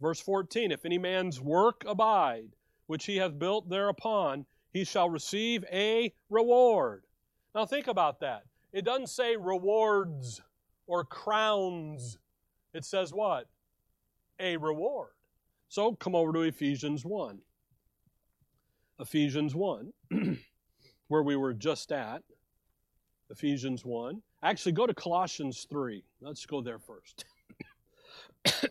Verse 0.00 0.20
14 0.20 0.70
If 0.70 0.84
any 0.84 0.98
man's 0.98 1.40
work 1.40 1.84
abide, 1.86 2.56
which 2.86 3.06
he 3.06 3.16
hath 3.16 3.38
built 3.38 3.68
thereupon, 3.68 4.46
he 4.70 4.84
shall 4.84 5.08
receive 5.08 5.64
a 5.72 6.12
reward. 6.28 7.04
Now 7.54 7.64
think 7.64 7.86
about 7.86 8.20
that. 8.20 8.42
It 8.72 8.84
doesn't 8.84 9.08
say 9.08 9.36
rewards 9.36 10.42
or 10.86 11.04
crowns. 11.04 12.18
It 12.74 12.84
says 12.84 13.12
what? 13.12 13.48
A 14.38 14.58
reward. 14.58 15.12
So 15.68 15.94
come 15.94 16.14
over 16.14 16.32
to 16.34 16.40
Ephesians 16.40 17.04
1. 17.04 17.40
Ephesians 18.98 19.54
1, 19.54 19.92
where 21.08 21.22
we 21.22 21.36
were 21.36 21.52
just 21.52 21.92
at. 21.92 22.22
Ephesians 23.30 23.84
1. 23.84 24.22
Actually, 24.42 24.72
go 24.72 24.86
to 24.86 24.94
Colossians 24.94 25.66
3. 25.68 26.04
Let's 26.20 26.46
go 26.46 26.60
there 26.60 26.78
first. 26.78 27.24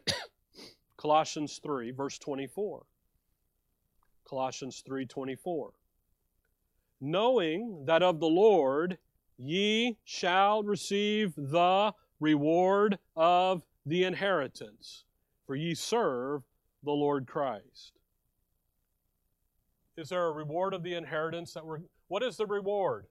Colossians 0.98 1.60
3, 1.64 1.92
verse 1.92 2.18
24. 2.20 2.84
Colossians 4.28 4.84
3 4.86 5.06
24. 5.06 5.72
Knowing 7.02 7.84
that 7.86 8.02
of 8.02 8.20
the 8.20 8.28
Lord 8.28 8.98
ye 9.38 9.98
shall 10.04 10.64
receive 10.64 11.34
the 11.36 11.94
reward 12.20 12.98
of 13.16 13.64
the 13.86 14.04
inheritance, 14.04 15.04
for 15.46 15.56
ye 15.56 15.76
serve 15.76 16.44
the 16.84 16.92
Lord 16.92 17.28
Christ. 17.28 17.94
Is 19.98 20.10
there 20.10 20.26
a 20.26 20.32
reward 20.32 20.74
of 20.74 20.84
the 20.84 20.96
inheritance 20.96 21.54
that 21.54 21.66
we're 21.66 21.80
what 22.08 22.24
is 22.24 22.38
the 22.38 22.46
reward? 22.46 23.08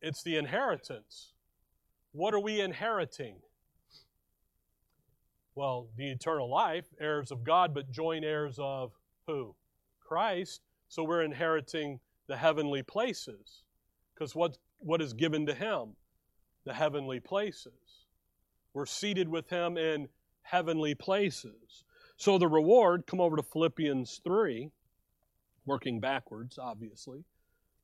It's 0.00 0.22
the 0.22 0.36
inheritance. 0.36 1.31
What 2.12 2.34
are 2.34 2.40
we 2.40 2.60
inheriting? 2.60 3.36
Well, 5.54 5.88
the 5.96 6.10
eternal 6.10 6.50
life, 6.50 6.86
heirs 7.00 7.30
of 7.30 7.44
God, 7.44 7.74
but 7.74 7.90
joint 7.90 8.24
heirs 8.24 8.56
of 8.58 8.92
who? 9.26 9.54
Christ. 10.00 10.62
So 10.88 11.04
we're 11.04 11.22
inheriting 11.22 12.00
the 12.26 12.36
heavenly 12.36 12.82
places. 12.82 13.62
Because 14.14 14.34
what, 14.34 14.58
what 14.78 15.00
is 15.00 15.14
given 15.14 15.46
to 15.46 15.54
him? 15.54 15.96
The 16.64 16.74
heavenly 16.74 17.20
places. 17.20 18.06
We're 18.74 18.86
seated 18.86 19.28
with 19.28 19.48
him 19.48 19.76
in 19.76 20.08
heavenly 20.42 20.94
places. 20.94 21.84
So 22.16 22.38
the 22.38 22.48
reward, 22.48 23.06
come 23.06 23.20
over 23.20 23.36
to 23.36 23.42
Philippians 23.42 24.20
3, 24.22 24.70
working 25.66 25.98
backwards, 25.98 26.58
obviously. 26.58 27.24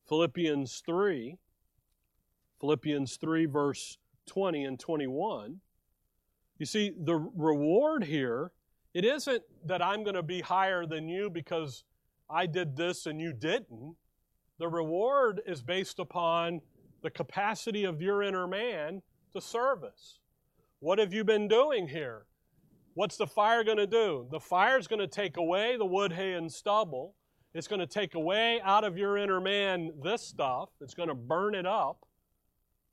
Philippians 0.08 0.82
3, 0.86 1.36
Philippians 2.60 3.16
3, 3.16 3.46
verse 3.46 3.98
20 4.28 4.64
and 4.64 4.78
21. 4.78 5.60
You 6.58 6.66
see, 6.66 6.92
the 6.96 7.16
reward 7.34 8.04
here, 8.04 8.52
it 8.94 9.04
isn't 9.04 9.42
that 9.66 9.82
I'm 9.82 10.02
going 10.02 10.16
to 10.16 10.22
be 10.22 10.40
higher 10.40 10.86
than 10.86 11.08
you 11.08 11.30
because 11.30 11.84
I 12.30 12.46
did 12.46 12.76
this 12.76 13.06
and 13.06 13.20
you 13.20 13.32
didn't. 13.32 13.96
The 14.58 14.68
reward 14.68 15.40
is 15.46 15.62
based 15.62 15.98
upon 15.98 16.60
the 17.02 17.10
capacity 17.10 17.84
of 17.84 18.02
your 18.02 18.22
inner 18.22 18.46
man 18.46 19.02
to 19.32 19.40
service. 19.40 20.18
What 20.80 20.98
have 20.98 21.12
you 21.12 21.24
been 21.24 21.48
doing 21.48 21.88
here? 21.88 22.26
What's 22.94 23.16
the 23.16 23.26
fire 23.26 23.62
going 23.62 23.78
to 23.78 23.86
do? 23.86 24.26
The 24.30 24.40
fire 24.40 24.78
is 24.78 24.88
going 24.88 24.98
to 24.98 25.06
take 25.06 25.36
away 25.36 25.76
the 25.76 25.84
wood, 25.84 26.12
hay, 26.12 26.34
and 26.34 26.52
stubble. 26.52 27.14
It's 27.54 27.68
going 27.68 27.80
to 27.80 27.86
take 27.86 28.14
away 28.14 28.60
out 28.62 28.84
of 28.84 28.98
your 28.98 29.16
inner 29.16 29.40
man 29.40 29.92
this 30.02 30.22
stuff. 30.22 30.70
It's 30.80 30.94
going 30.94 31.08
to 31.08 31.14
burn 31.14 31.54
it 31.54 31.66
up. 31.66 32.04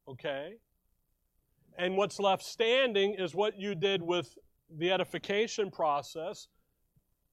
Okay? 0.07 0.53
And 1.78 1.97
what's 1.97 2.19
left 2.19 2.43
standing 2.43 3.15
is 3.15 3.36
what 3.36 3.59
you 3.59 3.76
did 3.76 4.01
with 4.01 4.38
the 4.78 4.91
edification 4.91 5.71
process. 5.71 6.47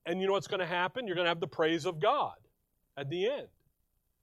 And 0.05 0.19
you 0.19 0.27
know 0.27 0.33
what's 0.33 0.47
going 0.47 0.59
to 0.59 0.65
happen? 0.65 1.07
You're 1.07 1.15
going 1.15 1.25
to 1.25 1.29
have 1.29 1.39
the 1.39 1.47
praise 1.47 1.85
of 1.85 1.99
God 1.99 2.33
at 2.97 3.09
the 3.09 3.29
end. 3.29 3.47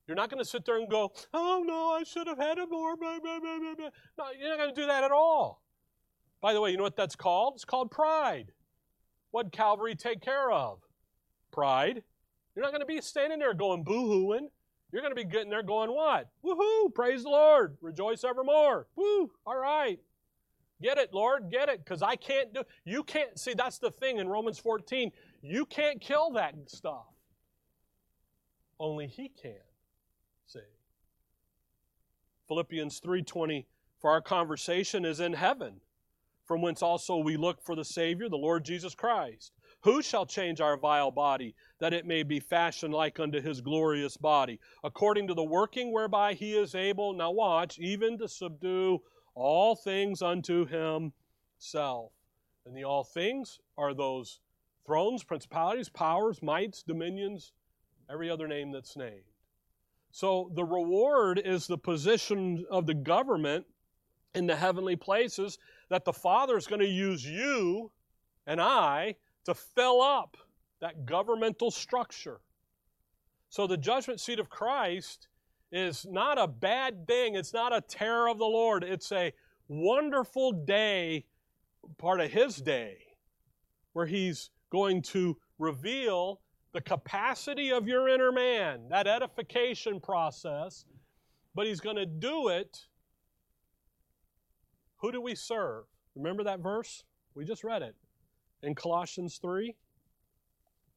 You're 0.07 0.17
not 0.17 0.29
going 0.29 0.43
to 0.43 0.49
sit 0.49 0.65
there 0.65 0.77
and 0.77 0.91
go, 0.91 1.13
oh 1.33 1.63
no, 1.65 1.91
I 1.93 2.03
should 2.03 2.27
have 2.27 2.39
had 2.39 2.59
it 2.59 2.69
more. 2.71 2.97
Blah, 2.97 3.21
blah, 3.21 3.39
blah, 3.41 3.59
no, 3.59 4.25
you're 4.39 4.49
not 4.49 4.59
going 4.59 4.75
to 4.75 4.81
do 4.81 4.87
that 4.87 5.05
at 5.05 5.13
all. 5.13 5.63
By 6.41 6.53
the 6.53 6.61
way, 6.61 6.71
you 6.71 6.77
know 6.77 6.83
what 6.83 6.97
that's 6.97 7.17
called? 7.17 7.55
It's 7.55 7.65
called 7.65 7.91
pride. 7.91 8.53
What 9.31 9.53
Calvary 9.53 9.95
take 9.95 10.21
care 10.21 10.51
of? 10.51 10.81
Pride. 11.53 12.03
You're 12.55 12.65
not 12.65 12.73
going 12.73 12.81
to 12.81 12.87
be 12.87 13.01
standing 13.01 13.39
there 13.39 13.55
going 13.55 13.85
boo 13.85 14.09
hooing. 14.09 14.49
You're 14.93 15.03
going 15.03 15.15
to 15.15 15.17
be 15.17 15.25
getting 15.25 15.51
there 15.51 15.63
going 15.63 15.91
what? 15.91 16.29
Woohoo! 16.45 16.93
Praise 16.93 17.23
the 17.23 17.29
Lord. 17.29 17.77
Rejoice 17.81 18.25
evermore. 18.25 18.89
Woo! 18.97 19.31
All 19.47 19.57
right. 19.57 20.01
Get 20.83 20.97
it, 20.99 21.13
Lord, 21.13 21.51
get 21.51 21.69
it, 21.69 21.85
because 21.85 22.03
I 22.03 22.17
can't 22.17 22.55
do 22.55 22.63
you 22.85 23.03
can't 23.03 23.39
see 23.39 23.55
that's 23.55 23.79
the 23.79 23.91
thing 23.91 24.19
in 24.19 24.29
Romans 24.29 24.59
14. 24.59 25.13
You 25.43 25.67
can't 25.67 26.01
kill 26.01 26.31
that 26.33 26.55
stuff. 26.67 27.07
Only 28.79 29.07
he 29.07 29.29
can. 29.29 29.61
See. 30.47 30.61
Philippians 32.49 33.01
3:20 33.01 33.67
for 34.01 34.11
our 34.11 34.23
conversation 34.23 35.05
is 35.05 35.21
in 35.21 35.35
heaven, 35.35 35.83
from 36.47 36.63
whence 36.63 36.83
also 36.83 37.19
we 37.19 37.37
look 37.37 37.61
for 37.63 37.77
the 37.77 37.85
Savior, 37.85 38.31
the 38.31 38.37
Lord 38.37 38.65
Jesus 38.65 38.95
Christ. 38.95 39.53
Who 39.83 40.03
shall 40.03 40.27
change 40.27 40.61
our 40.61 40.77
vile 40.77 41.11
body, 41.11 41.55
that 41.79 41.95
it 41.95 42.07
may 42.07 42.23
be 42.23 42.41
fashioned 42.41 42.93
like 42.93 43.21
unto 43.21 43.41
his 43.41 43.61
glorious 43.61 44.17
body, 44.17 44.59
according 44.83 45.27
to 45.29 45.35
the 45.35 45.45
working 45.45 45.93
whereby 45.93 46.35
he 46.35 46.55
is 46.55 46.75
able, 46.75 47.13
now 47.13 47.31
watch, 47.31 47.79
even 47.79 48.19
to 48.19 48.29
subdue 48.29 49.03
all 49.41 49.75
things 49.75 50.23
unto 50.23 50.67
himself. 50.67 52.13
And 52.67 52.77
the 52.77 52.85
all 52.85 53.05
things 53.05 53.59
are 53.79 53.95
those 53.95 54.41
thrones, 54.85 55.25
principalities, 55.25 55.89
powers, 55.89 56.43
mights, 56.43 56.83
dominions, 56.83 57.53
every 58.11 58.31
other 58.31 58.47
name 58.47 58.71
that's 58.71 58.97
named. 58.97 59.23
So 60.13 60.51
the 60.55 60.65
reward 60.65 61.41
is 61.43 61.67
the 61.67 61.79
position 61.79 62.65
of 62.71 62.87
the 62.87 62.95
government 62.95 63.65
in 64.35 64.47
the 64.47 64.57
heavenly 64.57 64.97
places 64.97 65.59
that 65.89 66.05
the 66.05 66.13
Father 66.13 66.57
is 66.57 66.67
going 66.67 66.81
to 66.81 66.87
use 66.87 67.25
you 67.25 67.91
and 68.47 68.61
I 68.61 69.17
to 69.45 69.55
fill 69.55 70.03
up 70.03 70.37
that 70.81 71.07
governmental 71.07 71.71
structure. 71.71 72.41
So 73.49 73.67
the 73.67 73.77
judgment 73.77 74.21
seat 74.21 74.39
of 74.39 74.51
Christ 74.51 75.29
is 75.73 76.07
not 76.09 76.39
a 76.39 76.49
bad 76.49 77.07
thing. 77.07 77.35
It's 77.35 77.53
not 77.53 77.75
a 77.75 77.81
terror 77.81 78.29
of 78.29 78.39
the 78.39 78.45
Lord. 78.45 78.85
It's 78.85 79.13
a 79.13 79.33
wonderful 79.69 80.53
day, 80.53 81.27
part 81.99 82.21
of 82.21 82.31
His 82.31 82.57
day, 82.57 82.99
where 83.93 84.07
He's 84.07 84.51
going 84.71 85.03
to 85.03 85.37
reveal 85.59 86.41
the 86.73 86.81
capacity 86.81 87.73
of 87.73 87.87
your 87.87 88.09
inner 88.09 88.33
man, 88.33 88.89
that 88.91 89.07
edification 89.07 90.01
process, 90.01 90.85
but 91.55 91.67
He's 91.67 91.81
going 91.81 91.97
to 91.97 92.07
do 92.07 92.49
it. 92.49 92.87
Who 94.99 95.13
do 95.13 95.21
we 95.21 95.35
serve? 95.35 95.85
Remember 96.15 96.45
that 96.45 96.61
verse? 96.61 97.05
We 97.35 97.45
just 97.45 97.65
read 97.65 97.83
it 97.83 97.95
in 98.63 98.75
Colossians 98.75 99.39
3. 99.41 99.75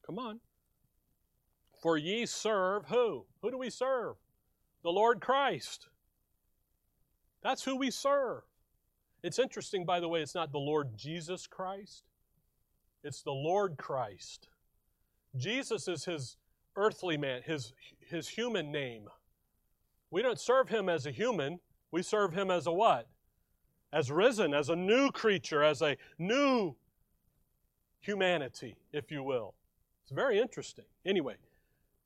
Come 0.04 0.18
on. 0.18 0.40
For 1.82 1.96
ye 1.96 2.26
serve 2.26 2.86
who? 2.86 3.26
Who 3.42 3.50
do 3.50 3.58
we 3.58 3.70
serve? 3.70 4.16
The 4.84 4.90
Lord 4.90 5.20
Christ. 5.20 5.88
That's 7.42 7.64
who 7.64 7.76
we 7.76 7.90
serve. 7.90 8.42
It's 9.22 9.38
interesting, 9.38 9.86
by 9.86 10.00
the 10.00 10.08
way, 10.08 10.20
it's 10.20 10.34
not 10.34 10.52
the 10.52 10.58
Lord 10.58 10.96
Jesus 10.96 11.46
Christ, 11.46 12.04
it's 13.02 13.22
the 13.22 13.32
Lord 13.32 13.76
Christ. 13.78 14.48
Jesus 15.36 15.88
is 15.88 16.04
his 16.04 16.36
earthly 16.76 17.16
man, 17.16 17.42
his, 17.44 17.72
his 17.98 18.28
human 18.28 18.70
name. 18.70 19.08
We 20.10 20.22
don't 20.22 20.38
serve 20.38 20.68
him 20.68 20.88
as 20.88 21.06
a 21.06 21.10
human, 21.10 21.58
we 21.90 22.02
serve 22.02 22.34
him 22.34 22.50
as 22.50 22.66
a 22.66 22.72
what? 22.72 23.08
As 23.92 24.10
risen, 24.10 24.52
as 24.52 24.68
a 24.68 24.76
new 24.76 25.10
creature, 25.10 25.62
as 25.62 25.80
a 25.80 25.96
new 26.18 26.76
humanity, 28.00 28.76
if 28.92 29.10
you 29.10 29.22
will. 29.22 29.54
It's 30.02 30.12
very 30.12 30.38
interesting. 30.38 30.84
Anyway, 31.06 31.36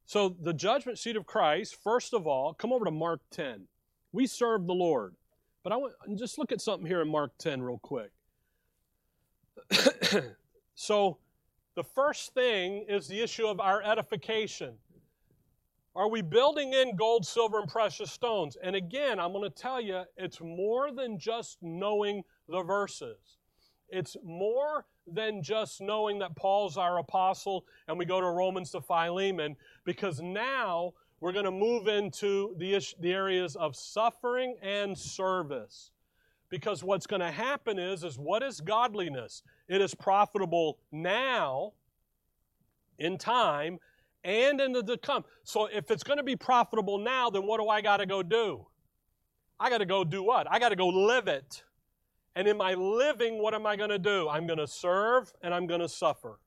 so, 0.08 0.34
the 0.40 0.54
judgment 0.54 0.98
seat 0.98 1.16
of 1.16 1.26
Christ, 1.26 1.76
first 1.84 2.14
of 2.14 2.26
all, 2.26 2.54
come 2.54 2.72
over 2.72 2.86
to 2.86 2.90
Mark 2.90 3.20
10. 3.30 3.68
We 4.10 4.26
serve 4.26 4.66
the 4.66 4.72
Lord. 4.72 5.14
But 5.62 5.74
I 5.74 5.76
want 5.76 5.92
just 6.16 6.38
look 6.38 6.50
at 6.50 6.62
something 6.62 6.86
here 6.86 7.02
in 7.02 7.10
Mark 7.10 7.32
10 7.36 7.60
real 7.60 7.78
quick. 7.82 8.10
so, 10.74 11.18
the 11.74 11.84
first 11.84 12.32
thing 12.32 12.86
is 12.88 13.06
the 13.06 13.20
issue 13.20 13.46
of 13.46 13.60
our 13.60 13.82
edification. 13.82 14.78
Are 15.94 16.08
we 16.08 16.22
building 16.22 16.72
in 16.72 16.96
gold, 16.96 17.26
silver, 17.26 17.60
and 17.60 17.68
precious 17.68 18.10
stones? 18.10 18.56
And 18.62 18.74
again, 18.74 19.20
I'm 19.20 19.32
going 19.32 19.44
to 19.44 19.54
tell 19.54 19.78
you, 19.78 20.04
it's 20.16 20.40
more 20.40 20.90
than 20.90 21.18
just 21.18 21.58
knowing 21.60 22.22
the 22.48 22.62
verses. 22.62 23.37
It's 23.88 24.16
more 24.24 24.86
than 25.06 25.42
just 25.42 25.80
knowing 25.80 26.18
that 26.18 26.36
Paul's 26.36 26.76
our 26.76 26.98
apostle 26.98 27.64
and 27.86 27.98
we 27.98 28.04
go 28.04 28.20
to 28.20 28.26
Romans 28.26 28.70
to 28.72 28.80
Philemon, 28.80 29.56
because 29.84 30.20
now 30.20 30.92
we're 31.20 31.32
going 31.32 31.46
to 31.46 31.50
move 31.50 31.88
into 31.88 32.54
the, 32.58 32.74
ish, 32.74 32.94
the 33.00 33.12
areas 33.12 33.56
of 33.56 33.74
suffering 33.74 34.56
and 34.62 34.96
service. 34.96 35.90
Because 36.50 36.82
what's 36.84 37.06
going 37.06 37.20
to 37.20 37.30
happen 37.30 37.78
is, 37.78 38.04
is 38.04 38.18
what 38.18 38.42
is 38.42 38.60
godliness? 38.60 39.42
It 39.68 39.80
is 39.80 39.94
profitable 39.94 40.78
now, 40.92 41.72
in 42.98 43.18
time, 43.18 43.78
and 44.24 44.60
in 44.60 44.72
the 44.72 44.82
to 44.82 44.96
come. 44.96 45.24
So 45.44 45.66
if 45.66 45.90
it's 45.90 46.02
going 46.02 46.16
to 46.16 46.22
be 46.22 46.36
profitable 46.36 46.98
now, 46.98 47.30
then 47.30 47.46
what 47.46 47.60
do 47.60 47.68
I 47.68 47.80
got 47.80 47.98
to 47.98 48.06
go 48.06 48.22
do? 48.22 48.66
I 49.60 49.70
got 49.70 49.78
to 49.78 49.86
go 49.86 50.04
do 50.04 50.22
what? 50.22 50.46
I 50.50 50.58
got 50.58 50.70
to 50.70 50.76
go 50.76 50.88
live 50.88 51.28
it. 51.28 51.64
And 52.38 52.46
in 52.46 52.56
my 52.56 52.74
living, 52.74 53.42
what 53.42 53.52
am 53.52 53.66
I 53.66 53.74
going 53.74 53.90
to 53.90 53.98
do? 53.98 54.28
I'm 54.28 54.46
going 54.46 54.60
to 54.60 54.66
serve 54.68 55.32
and 55.42 55.52
I'm 55.52 55.66
going 55.66 55.80
to 55.80 55.88
suffer. 55.88 56.38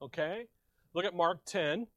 Okay? 0.00 0.46
Look 0.94 1.04
at 1.04 1.12
Mark 1.12 1.44
10. 1.44 1.88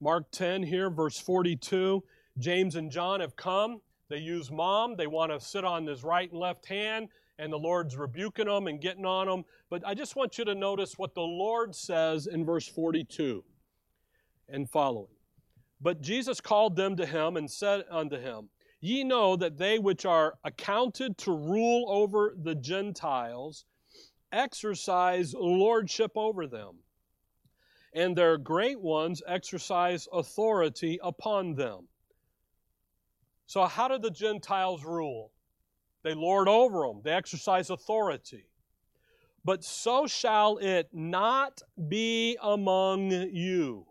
Mark 0.00 0.30
10 0.30 0.62
here, 0.62 0.88
verse 0.88 1.18
42. 1.18 2.02
James 2.38 2.76
and 2.76 2.90
John 2.90 3.20
have 3.20 3.36
come. 3.36 3.82
They 4.08 4.16
use 4.16 4.50
mom. 4.50 4.96
They 4.96 5.06
want 5.06 5.32
to 5.32 5.38
sit 5.38 5.66
on 5.66 5.86
his 5.86 6.02
right 6.02 6.30
and 6.30 6.40
left 6.40 6.64
hand, 6.64 7.08
and 7.38 7.52
the 7.52 7.58
Lord's 7.58 7.98
rebuking 7.98 8.46
them 8.46 8.68
and 8.68 8.80
getting 8.80 9.04
on 9.04 9.26
them. 9.26 9.44
But 9.68 9.86
I 9.86 9.92
just 9.92 10.16
want 10.16 10.38
you 10.38 10.46
to 10.46 10.54
notice 10.54 10.96
what 10.96 11.14
the 11.14 11.20
Lord 11.20 11.74
says 11.74 12.26
in 12.26 12.46
verse 12.46 12.66
42 12.66 13.44
and 14.48 14.66
following. 14.70 15.12
But 15.78 16.00
Jesus 16.00 16.40
called 16.40 16.74
them 16.74 16.96
to 16.96 17.04
him 17.04 17.36
and 17.36 17.50
said 17.50 17.84
unto 17.90 18.18
him, 18.18 18.48
Ye 18.80 19.04
know 19.04 19.36
that 19.36 19.58
they 19.58 19.78
which 19.78 20.06
are 20.06 20.38
accounted 20.42 21.18
to 21.18 21.32
rule 21.32 21.84
over 21.88 22.34
the 22.36 22.54
Gentiles 22.54 23.66
exercise 24.32 25.34
lordship 25.34 26.12
over 26.14 26.46
them, 26.46 26.78
and 27.92 28.16
their 28.16 28.38
great 28.38 28.80
ones 28.80 29.22
exercise 29.26 30.08
authority 30.12 30.98
upon 31.02 31.54
them. 31.54 31.88
So, 33.46 33.66
how 33.66 33.88
do 33.88 33.98
the 33.98 34.10
Gentiles 34.10 34.84
rule? 34.84 35.32
They 36.02 36.14
lord 36.14 36.48
over 36.48 36.86
them, 36.86 37.02
they 37.02 37.12
exercise 37.12 37.68
authority. 37.68 38.46
But 39.44 39.64
so 39.64 40.06
shall 40.06 40.58
it 40.58 40.88
not 40.92 41.62
be 41.88 42.36
among 42.42 43.10
you. 43.10 43.86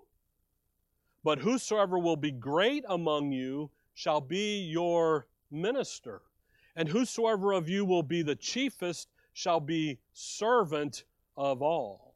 But 1.24 1.40
whosoever 1.40 2.00
will 2.00 2.16
be 2.16 2.32
great 2.32 2.86
among 2.88 3.32
you 3.32 3.72
shall 4.00 4.22
be 4.22 4.62
your 4.62 5.28
minister. 5.52 6.22
And 6.78 6.88
whosoever 6.88 7.52
of 7.52 7.68
you 7.68 7.84
will 7.84 8.02
be 8.02 8.22
the 8.22 8.38
chiefest 8.38 9.10
shall 9.34 9.60
be 9.60 10.00
servant 10.14 11.04
of 11.36 11.62
all. 11.62 12.16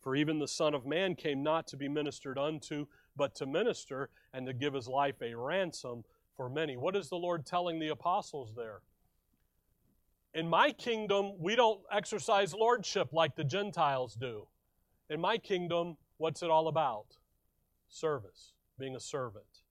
For 0.00 0.14
even 0.14 0.38
the 0.38 0.46
Son 0.46 0.74
of 0.74 0.86
Man 0.86 1.16
came 1.16 1.42
not 1.42 1.66
to 1.66 1.76
be 1.76 1.88
ministered 1.88 2.38
unto, 2.38 2.86
but 3.16 3.34
to 3.34 3.44
minister 3.44 4.10
and 4.32 4.46
to 4.46 4.52
give 4.52 4.72
his 4.72 4.86
life 4.86 5.20
a 5.20 5.34
ransom 5.34 6.04
for 6.36 6.48
many. 6.48 6.76
What 6.76 6.94
is 6.94 7.08
the 7.08 7.16
Lord 7.16 7.44
telling 7.44 7.80
the 7.80 7.88
apostles 7.88 8.54
there? 8.54 8.82
In 10.32 10.48
my 10.48 10.70
kingdom, 10.70 11.32
we 11.40 11.56
don't 11.56 11.80
exercise 11.90 12.54
lordship 12.54 13.12
like 13.12 13.34
the 13.34 13.42
Gentiles 13.42 14.14
do. 14.14 14.46
In 15.10 15.20
my 15.20 15.38
kingdom, 15.38 15.96
what's 16.18 16.44
it 16.44 16.50
all 16.50 16.68
about? 16.68 17.16
Service, 17.88 18.52
being 18.78 18.94
a 18.94 19.00
servant. 19.00 19.64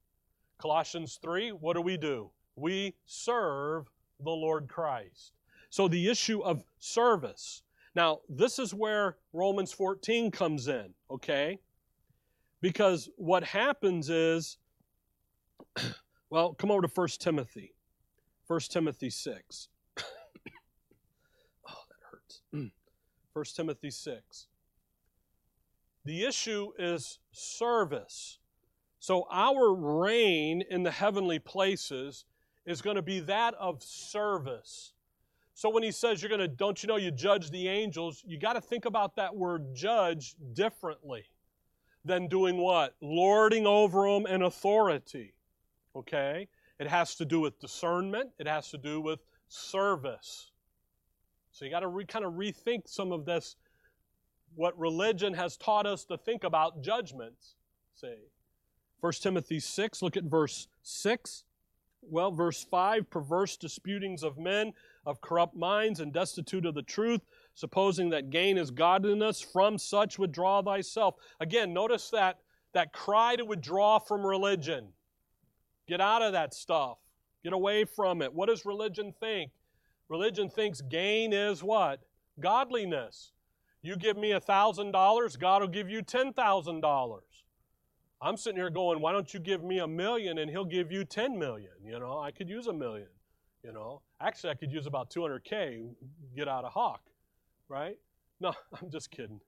Colossians 0.59 1.19
3, 1.21 1.51
what 1.51 1.75
do 1.75 1.81
we 1.81 1.97
do? 1.97 2.31
We 2.55 2.95
serve 3.05 3.89
the 4.19 4.31
Lord 4.31 4.67
Christ. 4.67 5.33
So 5.69 5.87
the 5.87 6.09
issue 6.09 6.41
of 6.41 6.63
service. 6.79 7.61
Now, 7.95 8.19
this 8.29 8.59
is 8.59 8.73
where 8.73 9.17
Romans 9.33 9.71
14 9.71 10.31
comes 10.31 10.67
in, 10.67 10.93
okay? 11.11 11.59
Because 12.61 13.09
what 13.17 13.43
happens 13.43 14.09
is, 14.09 14.57
well, 16.29 16.53
come 16.53 16.71
over 16.71 16.81
to 16.81 16.91
1 16.93 17.07
Timothy. 17.19 17.73
1 18.47 18.59
Timothy 18.69 19.09
6. 19.09 19.67
oh, 19.97 20.03
that 21.65 21.99
hurts. 22.11 22.41
1 23.33 23.45
Timothy 23.55 23.91
6. 23.91 24.47
The 26.05 26.23
issue 26.23 26.71
is 26.79 27.19
service. 27.31 28.39
So 29.07 29.25
our 29.31 29.73
reign 29.73 30.65
in 30.69 30.83
the 30.83 30.91
heavenly 30.91 31.39
places 31.39 32.25
is 32.65 32.81
going 32.81 32.97
to 32.97 33.01
be 33.01 33.21
that 33.21 33.53
of 33.53 33.81
service. 33.81 34.91
So 35.53 35.69
when 35.69 35.81
he 35.81 35.93
says 35.93 36.21
you're 36.21 36.27
going 36.27 36.41
to, 36.41 36.47
don't 36.49 36.83
you 36.83 36.87
know, 36.87 36.97
you 36.97 37.11
judge 37.11 37.49
the 37.49 37.69
angels, 37.69 38.21
you 38.27 38.37
got 38.37 38.55
to 38.55 38.59
think 38.59 38.83
about 38.83 39.15
that 39.15 39.33
word 39.33 39.73
judge 39.73 40.35
differently 40.51 41.23
than 42.03 42.27
doing 42.27 42.57
what? 42.57 42.95
Lording 43.01 43.65
over 43.65 44.11
them 44.11 44.25
in 44.25 44.41
authority. 44.41 45.33
Okay? 45.95 46.49
It 46.77 46.87
has 46.89 47.15
to 47.15 47.23
do 47.23 47.39
with 47.39 47.61
discernment, 47.61 48.31
it 48.39 48.45
has 48.45 48.69
to 48.71 48.77
do 48.77 48.99
with 48.99 49.21
service. 49.47 50.51
So 51.53 51.63
you 51.63 51.71
got 51.71 51.79
to 51.79 51.87
re, 51.87 52.03
kind 52.03 52.25
of 52.25 52.33
rethink 52.33 52.89
some 52.89 53.13
of 53.13 53.23
this, 53.23 53.55
what 54.55 54.77
religion 54.77 55.33
has 55.33 55.55
taught 55.55 55.85
us 55.85 56.03
to 56.03 56.17
think 56.17 56.43
about 56.43 56.81
judgments. 56.81 57.55
See? 57.95 58.13
1 58.99 59.13
Timothy 59.13 59.59
6, 59.59 60.01
look 60.01 60.17
at 60.17 60.23
verse 60.23 60.67
6. 60.83 61.43
Well, 62.01 62.31
verse 62.31 62.63
5 62.63 63.09
perverse 63.09 63.57
disputings 63.57 64.23
of 64.23 64.37
men 64.37 64.73
of 65.05 65.21
corrupt 65.21 65.55
minds 65.55 65.99
and 65.99 66.11
destitute 66.13 66.65
of 66.65 66.75
the 66.75 66.81
truth, 66.81 67.21
supposing 67.53 68.09
that 68.09 68.29
gain 68.29 68.57
is 68.57 68.71
godliness, 68.71 69.41
from 69.41 69.77
such 69.77 70.19
withdraw 70.19 70.61
thyself. 70.61 71.15
Again, 71.39 71.73
notice 71.73 72.09
that, 72.09 72.39
that 72.73 72.93
cry 72.93 73.35
to 73.35 73.45
withdraw 73.45 73.99
from 73.99 74.25
religion. 74.25 74.89
Get 75.87 76.01
out 76.01 76.21
of 76.21 76.33
that 76.33 76.53
stuff. 76.53 76.97
Get 77.43 77.53
away 77.53 77.85
from 77.85 78.21
it. 78.21 78.33
What 78.33 78.49
does 78.49 78.65
religion 78.65 79.13
think? 79.19 79.51
Religion 80.09 80.49
thinks 80.49 80.81
gain 80.81 81.33
is 81.33 81.63
what? 81.63 82.01
Godliness. 82.39 83.31
You 83.81 83.95
give 83.95 84.17
me 84.17 84.31
a 84.31 84.41
$1,000, 84.41 85.39
God 85.39 85.61
will 85.61 85.67
give 85.69 85.89
you 85.89 86.01
$10,000. 86.01 87.19
I'm 88.22 88.38
sitting 88.38 88.57
here 88.57 88.70
going, 88.70 88.99
why 88.99 89.11
don't 89.11 89.32
you 89.34 89.39
give 89.39 89.63
me 89.63 89.80
a 89.80 89.88
million 89.88 90.39
and 90.39 90.49
he'll 90.49 90.65
give 90.65 90.91
you 90.91 91.05
10 91.05 91.38
million? 91.38 91.72
You 91.84 91.99
know, 91.99 92.20
I 92.20 92.32
could 92.32 92.49
use 92.49 92.68
a 92.68 92.74
million. 92.74 93.07
You 93.63 93.74
know, 93.74 94.01
actually, 94.22 94.51
I 94.51 94.55
could 94.55 94.72
use 94.72 94.86
about 94.86 95.09
200K, 95.09 95.89
get 96.36 96.47
out 96.47 96.63
of 96.63 96.72
Hawk, 96.72 97.01
right? 97.68 97.97
No, 98.39 98.53
I'm 98.82 98.89
just 98.89 99.11
kidding. 99.11 99.39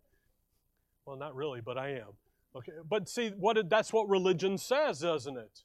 Well, 1.05 1.17
not 1.17 1.35
really, 1.35 1.61
but 1.61 1.77
I 1.77 1.91
am. 1.91 2.13
Okay, 2.55 2.71
but 2.87 3.07
see, 3.07 3.29
what 3.29 3.69
that's 3.69 3.93
what 3.93 4.09
religion 4.09 4.57
says, 4.57 4.99
doesn't 4.99 5.37
it? 5.37 5.63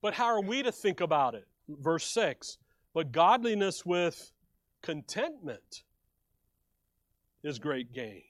But 0.00 0.14
how 0.14 0.26
are 0.26 0.40
we 0.40 0.62
to 0.62 0.70
think 0.70 1.00
about 1.00 1.34
it? 1.34 1.46
Verse 1.68 2.06
6 2.06 2.58
But 2.92 3.12
godliness 3.12 3.84
with 3.84 4.32
contentment 4.82 5.82
is 7.42 7.58
great 7.58 7.92
gain. 7.92 8.22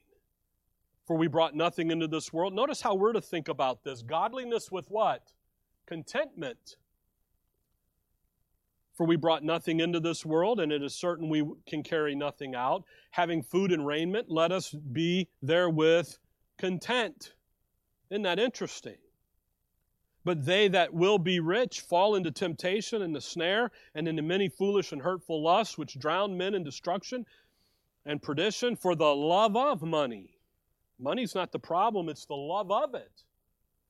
For 1.07 1.16
we 1.16 1.26
brought 1.26 1.55
nothing 1.55 1.90
into 1.90 2.09
this 2.09 2.32
world. 2.32 2.55
Notice 2.55 2.80
how 2.80 2.94
we're 2.94 3.12
to 3.12 3.20
think 3.20 3.48
about 3.48 3.84
this. 3.84 4.02
Godliness 4.02 4.72
with 4.72 4.90
what? 4.90 5.32
Contentment. 5.86 6.76
For 8.94 9.05
we 9.05 9.16
brought 9.16 9.42
nothing 9.42 9.80
into 9.80 10.00
this 10.00 10.24
world, 10.24 10.61
and 10.61 10.72
it 10.72 10.82
is 10.82 10.94
certain 10.94 11.28
we 11.28 11.44
can 11.66 11.82
carry 11.82 12.14
nothing 12.14 12.55
out. 12.55 12.84
Having 13.11 13.42
food 13.42 13.70
and 13.72 13.86
raiment, 13.86 14.30
let 14.30 14.50
us 14.50 14.70
be 14.70 15.28
therewith 15.42 16.09
content. 16.57 17.34
Isn't 18.09 18.22
that 18.22 18.38
interesting? 18.38 18.96
But 20.24 20.46
they 20.46 20.68
that 20.68 20.94
will 20.94 21.18
be 21.18 21.38
rich 21.38 21.80
fall 21.80 22.14
into 22.14 22.30
temptation 22.30 23.02
and 23.02 23.14
the 23.14 23.20
snare, 23.20 23.72
and 23.94 24.09
into 24.09 24.22
many 24.22 24.48
foolish 24.48 24.92
and 24.92 25.02
hurtful 25.02 25.42
lusts, 25.42 25.76
which 25.76 25.98
drown 25.98 26.38
men 26.38 26.55
in 26.55 26.64
destruction 26.64 27.26
and 28.07 28.22
perdition 28.22 28.74
for 28.76 28.94
the 28.94 29.14
love 29.14 29.55
of 29.57 29.82
money 29.82 30.34
Money's 30.99 31.34
not 31.34 31.53
the 31.53 31.59
problem, 31.59 32.09
it's 32.09 32.26
the 32.26 32.34
love 32.34 32.70
of 32.70 32.95
it 32.95 33.22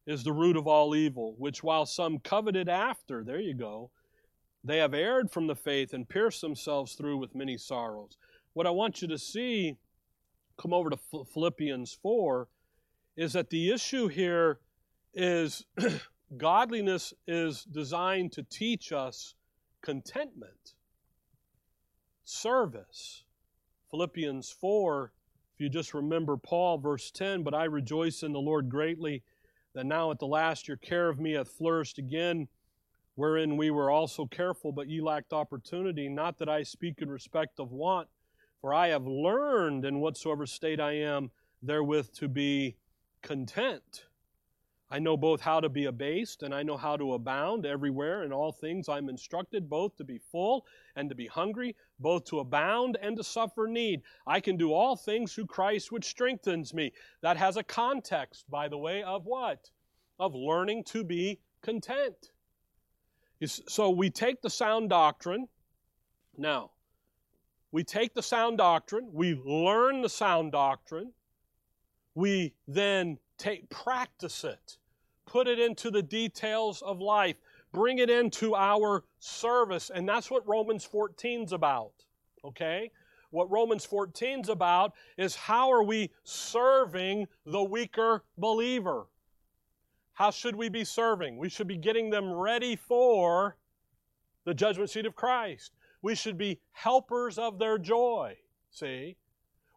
is 0.06 0.22
the 0.22 0.32
root 0.32 0.56
of 0.56 0.66
all 0.66 0.94
evil, 0.94 1.34
which 1.38 1.62
while 1.62 1.86
some 1.86 2.18
coveted 2.18 2.68
after, 2.68 3.24
there 3.24 3.40
you 3.40 3.54
go, 3.54 3.90
they 4.62 4.78
have 4.78 4.94
erred 4.94 5.30
from 5.30 5.46
the 5.46 5.54
faith 5.54 5.92
and 5.92 6.08
pierced 6.08 6.40
themselves 6.40 6.94
through 6.94 7.18
with 7.18 7.34
many 7.34 7.56
sorrows. 7.56 8.16
What 8.52 8.66
I 8.66 8.70
want 8.70 9.02
you 9.02 9.08
to 9.08 9.18
see, 9.18 9.76
come 10.58 10.72
over 10.72 10.90
to 10.90 10.98
Philippians 11.32 11.98
4, 12.02 12.48
is 13.16 13.32
that 13.32 13.50
the 13.50 13.70
issue 13.70 14.08
here 14.08 14.58
is 15.14 15.64
godliness 16.36 17.14
is 17.26 17.64
designed 17.64 18.32
to 18.32 18.42
teach 18.42 18.92
us 18.92 19.34
contentment, 19.82 20.74
service. 22.24 23.24
Philippians 23.90 24.50
4 24.50 25.04
if 25.04 25.23
you 25.64 25.70
just 25.70 25.94
remember 25.94 26.36
Paul, 26.36 26.76
verse 26.76 27.10
10, 27.10 27.42
but 27.42 27.54
I 27.54 27.64
rejoice 27.64 28.22
in 28.22 28.32
the 28.32 28.38
Lord 28.38 28.68
greatly 28.68 29.22
that 29.74 29.86
now 29.86 30.10
at 30.10 30.18
the 30.18 30.26
last 30.26 30.68
your 30.68 30.76
care 30.76 31.08
of 31.08 31.18
me 31.18 31.32
hath 31.32 31.48
flourished 31.48 31.96
again, 31.96 32.48
wherein 33.14 33.56
we 33.56 33.70
were 33.70 33.90
also 33.90 34.26
careful, 34.26 34.72
but 34.72 34.88
ye 34.88 35.00
lacked 35.00 35.32
opportunity. 35.32 36.06
Not 36.06 36.36
that 36.38 36.50
I 36.50 36.64
speak 36.64 37.00
in 37.00 37.08
respect 37.08 37.58
of 37.58 37.72
want, 37.72 38.08
for 38.60 38.74
I 38.74 38.88
have 38.88 39.06
learned 39.06 39.86
in 39.86 40.00
whatsoever 40.00 40.44
state 40.44 40.80
I 40.80 40.92
am 40.98 41.30
therewith 41.62 42.12
to 42.16 42.28
be 42.28 42.76
content. 43.22 44.04
I 44.90 44.98
know 44.98 45.16
both 45.16 45.40
how 45.40 45.60
to 45.60 45.68
be 45.68 45.86
abased 45.86 46.42
and 46.42 46.54
I 46.54 46.62
know 46.62 46.76
how 46.76 46.96
to 46.96 47.14
abound 47.14 47.66
everywhere 47.66 48.22
in 48.22 48.32
all 48.32 48.52
things. 48.52 48.88
I'm 48.88 49.08
instructed 49.08 49.68
both 49.68 49.96
to 49.96 50.04
be 50.04 50.18
full 50.18 50.66
and 50.94 51.08
to 51.08 51.14
be 51.14 51.26
hungry, 51.26 51.74
both 51.98 52.24
to 52.26 52.40
abound 52.40 52.98
and 53.00 53.16
to 53.16 53.24
suffer 53.24 53.66
need. 53.66 54.02
I 54.26 54.40
can 54.40 54.56
do 54.56 54.72
all 54.72 54.94
things 54.94 55.32
through 55.32 55.46
Christ 55.46 55.90
which 55.90 56.04
strengthens 56.04 56.74
me. 56.74 56.92
That 57.22 57.36
has 57.36 57.56
a 57.56 57.64
context, 57.64 58.48
by 58.50 58.68
the 58.68 58.78
way, 58.78 59.02
of 59.02 59.24
what? 59.24 59.70
Of 60.20 60.34
learning 60.34 60.84
to 60.84 61.02
be 61.02 61.40
content. 61.62 62.30
So 63.46 63.90
we 63.90 64.10
take 64.10 64.42
the 64.42 64.50
sound 64.50 64.90
doctrine. 64.90 65.48
Now, 66.36 66.70
we 67.72 67.82
take 67.82 68.14
the 68.14 68.22
sound 68.22 68.58
doctrine, 68.58 69.08
we 69.12 69.34
learn 69.34 70.02
the 70.02 70.08
sound 70.08 70.52
doctrine, 70.52 71.12
we 72.14 72.54
then 72.68 73.18
take 73.38 73.68
practice 73.70 74.44
it, 74.44 74.78
put 75.26 75.46
it 75.48 75.58
into 75.58 75.90
the 75.90 76.02
details 76.02 76.82
of 76.82 77.00
life, 77.00 77.36
bring 77.72 77.98
it 77.98 78.10
into 78.10 78.54
our 78.54 79.04
service, 79.18 79.90
and 79.94 80.08
that's 80.08 80.30
what 80.30 80.46
Romans 80.48 80.88
14's 80.90 81.52
about. 81.52 81.92
Okay? 82.44 82.90
What 83.30 83.50
Romans 83.50 83.86
14's 83.86 84.48
about 84.48 84.92
is 85.18 85.34
how 85.34 85.72
are 85.72 85.82
we 85.82 86.10
serving 86.22 87.26
the 87.44 87.62
weaker 87.62 88.22
believer? 88.38 89.06
How 90.12 90.30
should 90.30 90.54
we 90.54 90.68
be 90.68 90.84
serving? 90.84 91.36
We 91.36 91.48
should 91.48 91.66
be 91.66 91.76
getting 91.76 92.10
them 92.10 92.32
ready 92.32 92.76
for 92.76 93.56
the 94.44 94.54
judgment 94.54 94.90
seat 94.90 95.06
of 95.06 95.16
Christ. 95.16 95.72
We 96.00 96.14
should 96.14 96.38
be 96.38 96.60
helpers 96.70 97.36
of 97.36 97.58
their 97.58 97.78
joy. 97.78 98.36
See? 98.70 99.16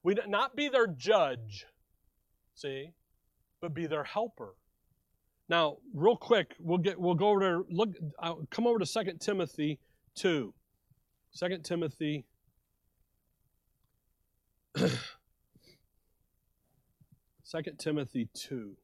We 0.03 0.15
not 0.27 0.55
be 0.55 0.69
their 0.69 0.87
judge. 0.87 1.65
See? 2.53 2.91
But 3.61 3.73
be 3.73 3.87
their 3.87 4.03
helper. 4.03 4.55
Now, 5.49 5.77
real 5.93 6.17
quick, 6.17 6.55
we'll 6.59 6.77
get 6.77 6.99
we'll 6.99 7.15
go 7.15 7.29
over 7.29 7.39
to 7.39 7.65
look 7.69 7.89
uh, 8.19 8.35
come 8.51 8.67
over 8.67 8.79
to 8.79 8.85
2 8.85 9.13
Timothy 9.19 9.79
2. 10.15 10.53
2 11.37 11.57
Timothy 11.63 12.25
2 14.75 14.87
Timothy 17.77 18.29
2. 18.33 18.75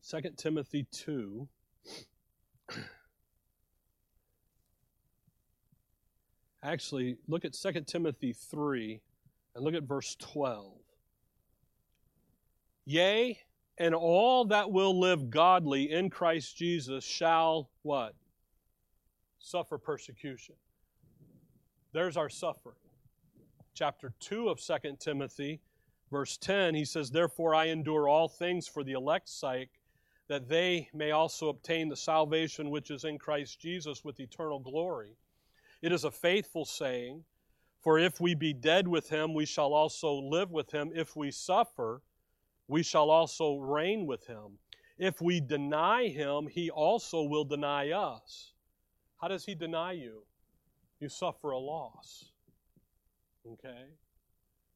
Second 0.00 0.36
Timothy 0.36 0.86
2. 0.92 1.48
Actually, 6.66 7.16
look 7.28 7.44
at 7.44 7.52
2 7.52 7.82
Timothy 7.86 8.32
3 8.32 9.00
and 9.54 9.64
look 9.64 9.74
at 9.74 9.84
verse 9.84 10.16
12. 10.16 10.72
Yea, 12.84 13.38
and 13.78 13.94
all 13.94 14.46
that 14.46 14.72
will 14.72 14.98
live 14.98 15.30
godly 15.30 15.92
in 15.92 16.10
Christ 16.10 16.56
Jesus 16.56 17.04
shall 17.04 17.70
what? 17.82 18.16
Suffer 19.38 19.78
persecution. 19.78 20.56
There's 21.92 22.16
our 22.16 22.28
suffering. 22.28 22.74
Chapter 23.72 24.12
2 24.18 24.48
of 24.48 24.60
2 24.60 24.96
Timothy, 24.98 25.60
verse 26.10 26.36
10, 26.36 26.74
he 26.74 26.84
says, 26.84 27.12
Therefore 27.12 27.54
I 27.54 27.66
endure 27.66 28.08
all 28.08 28.28
things 28.28 28.66
for 28.66 28.82
the 28.82 28.94
elect's 28.94 29.32
sake, 29.32 29.70
that 30.26 30.48
they 30.48 30.88
may 30.92 31.12
also 31.12 31.48
obtain 31.48 31.88
the 31.88 31.96
salvation 31.96 32.70
which 32.70 32.90
is 32.90 33.04
in 33.04 33.18
Christ 33.18 33.60
Jesus 33.60 34.04
with 34.04 34.18
eternal 34.18 34.58
glory. 34.58 35.16
It 35.82 35.92
is 35.92 36.04
a 36.04 36.10
faithful 36.10 36.64
saying, 36.64 37.24
for 37.80 37.98
if 37.98 38.20
we 38.20 38.34
be 38.34 38.52
dead 38.52 38.88
with 38.88 39.08
him, 39.08 39.34
we 39.34 39.46
shall 39.46 39.72
also 39.72 40.14
live 40.14 40.50
with 40.50 40.72
him. 40.72 40.90
If 40.94 41.14
we 41.14 41.30
suffer, 41.30 42.02
we 42.66 42.82
shall 42.82 43.10
also 43.10 43.58
reign 43.58 44.06
with 44.06 44.26
him. 44.26 44.58
If 44.98 45.20
we 45.20 45.40
deny 45.40 46.08
him, 46.08 46.48
he 46.48 46.70
also 46.70 47.22
will 47.22 47.44
deny 47.44 47.90
us. 47.90 48.54
How 49.20 49.28
does 49.28 49.44
he 49.44 49.54
deny 49.54 49.92
you? 49.92 50.22
You 51.00 51.08
suffer 51.08 51.50
a 51.50 51.58
loss. 51.58 52.32
Okay? 53.46 53.84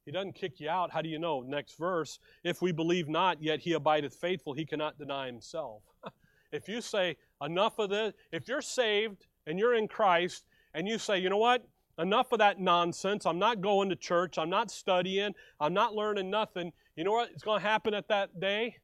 He 0.05 0.13
doesn't 0.13 0.35
kick 0.35 0.61
you 0.61 0.69
out. 0.69 0.91
How 0.91 1.03
do 1.03 1.09
you 1.09 1.19
know? 1.19 1.43
Next 1.43 1.79
verse. 1.79 2.19
If 2.45 2.63
we 2.63 2.73
believe 2.73 3.09
not, 3.09 3.43
yet 3.43 3.61
he 3.61 3.73
abideth 3.73 4.15
faithful, 4.15 4.55
he 4.55 4.65
cannot 4.65 4.99
deny 4.99 5.27
himself. 5.27 5.83
if 6.53 6.69
you 6.69 6.81
say, 6.81 7.17
enough 7.43 7.79
of 7.79 7.91
this, 7.91 8.15
if 8.33 8.49
you're 8.49 8.63
saved 8.63 9.27
and 9.47 9.59
you're 9.59 9.75
in 9.75 9.89
Christ, 9.89 10.45
and 10.75 10.87
you 10.89 10.99
say, 10.99 11.19
you 11.19 11.29
know 11.31 11.37
what? 11.37 11.67
Enough 11.99 12.33
of 12.33 12.39
that 12.39 12.59
nonsense. 12.59 13.27
I'm 13.27 13.39
not 13.39 13.61
going 13.61 13.91
to 13.91 13.97
church. 13.97 14.39
I'm 14.39 14.51
not 14.51 14.71
studying. 14.71 15.35
I'm 15.61 15.75
not 15.75 15.95
learning 15.95 16.31
nothing. 16.31 16.73
You 16.97 17.05
know 17.05 17.13
what 17.13 17.31
is 17.35 17.43
going 17.43 17.61
to 17.61 17.67
happen 17.67 17.95
at 17.95 18.09
that 18.09 18.41
day? 18.41 18.77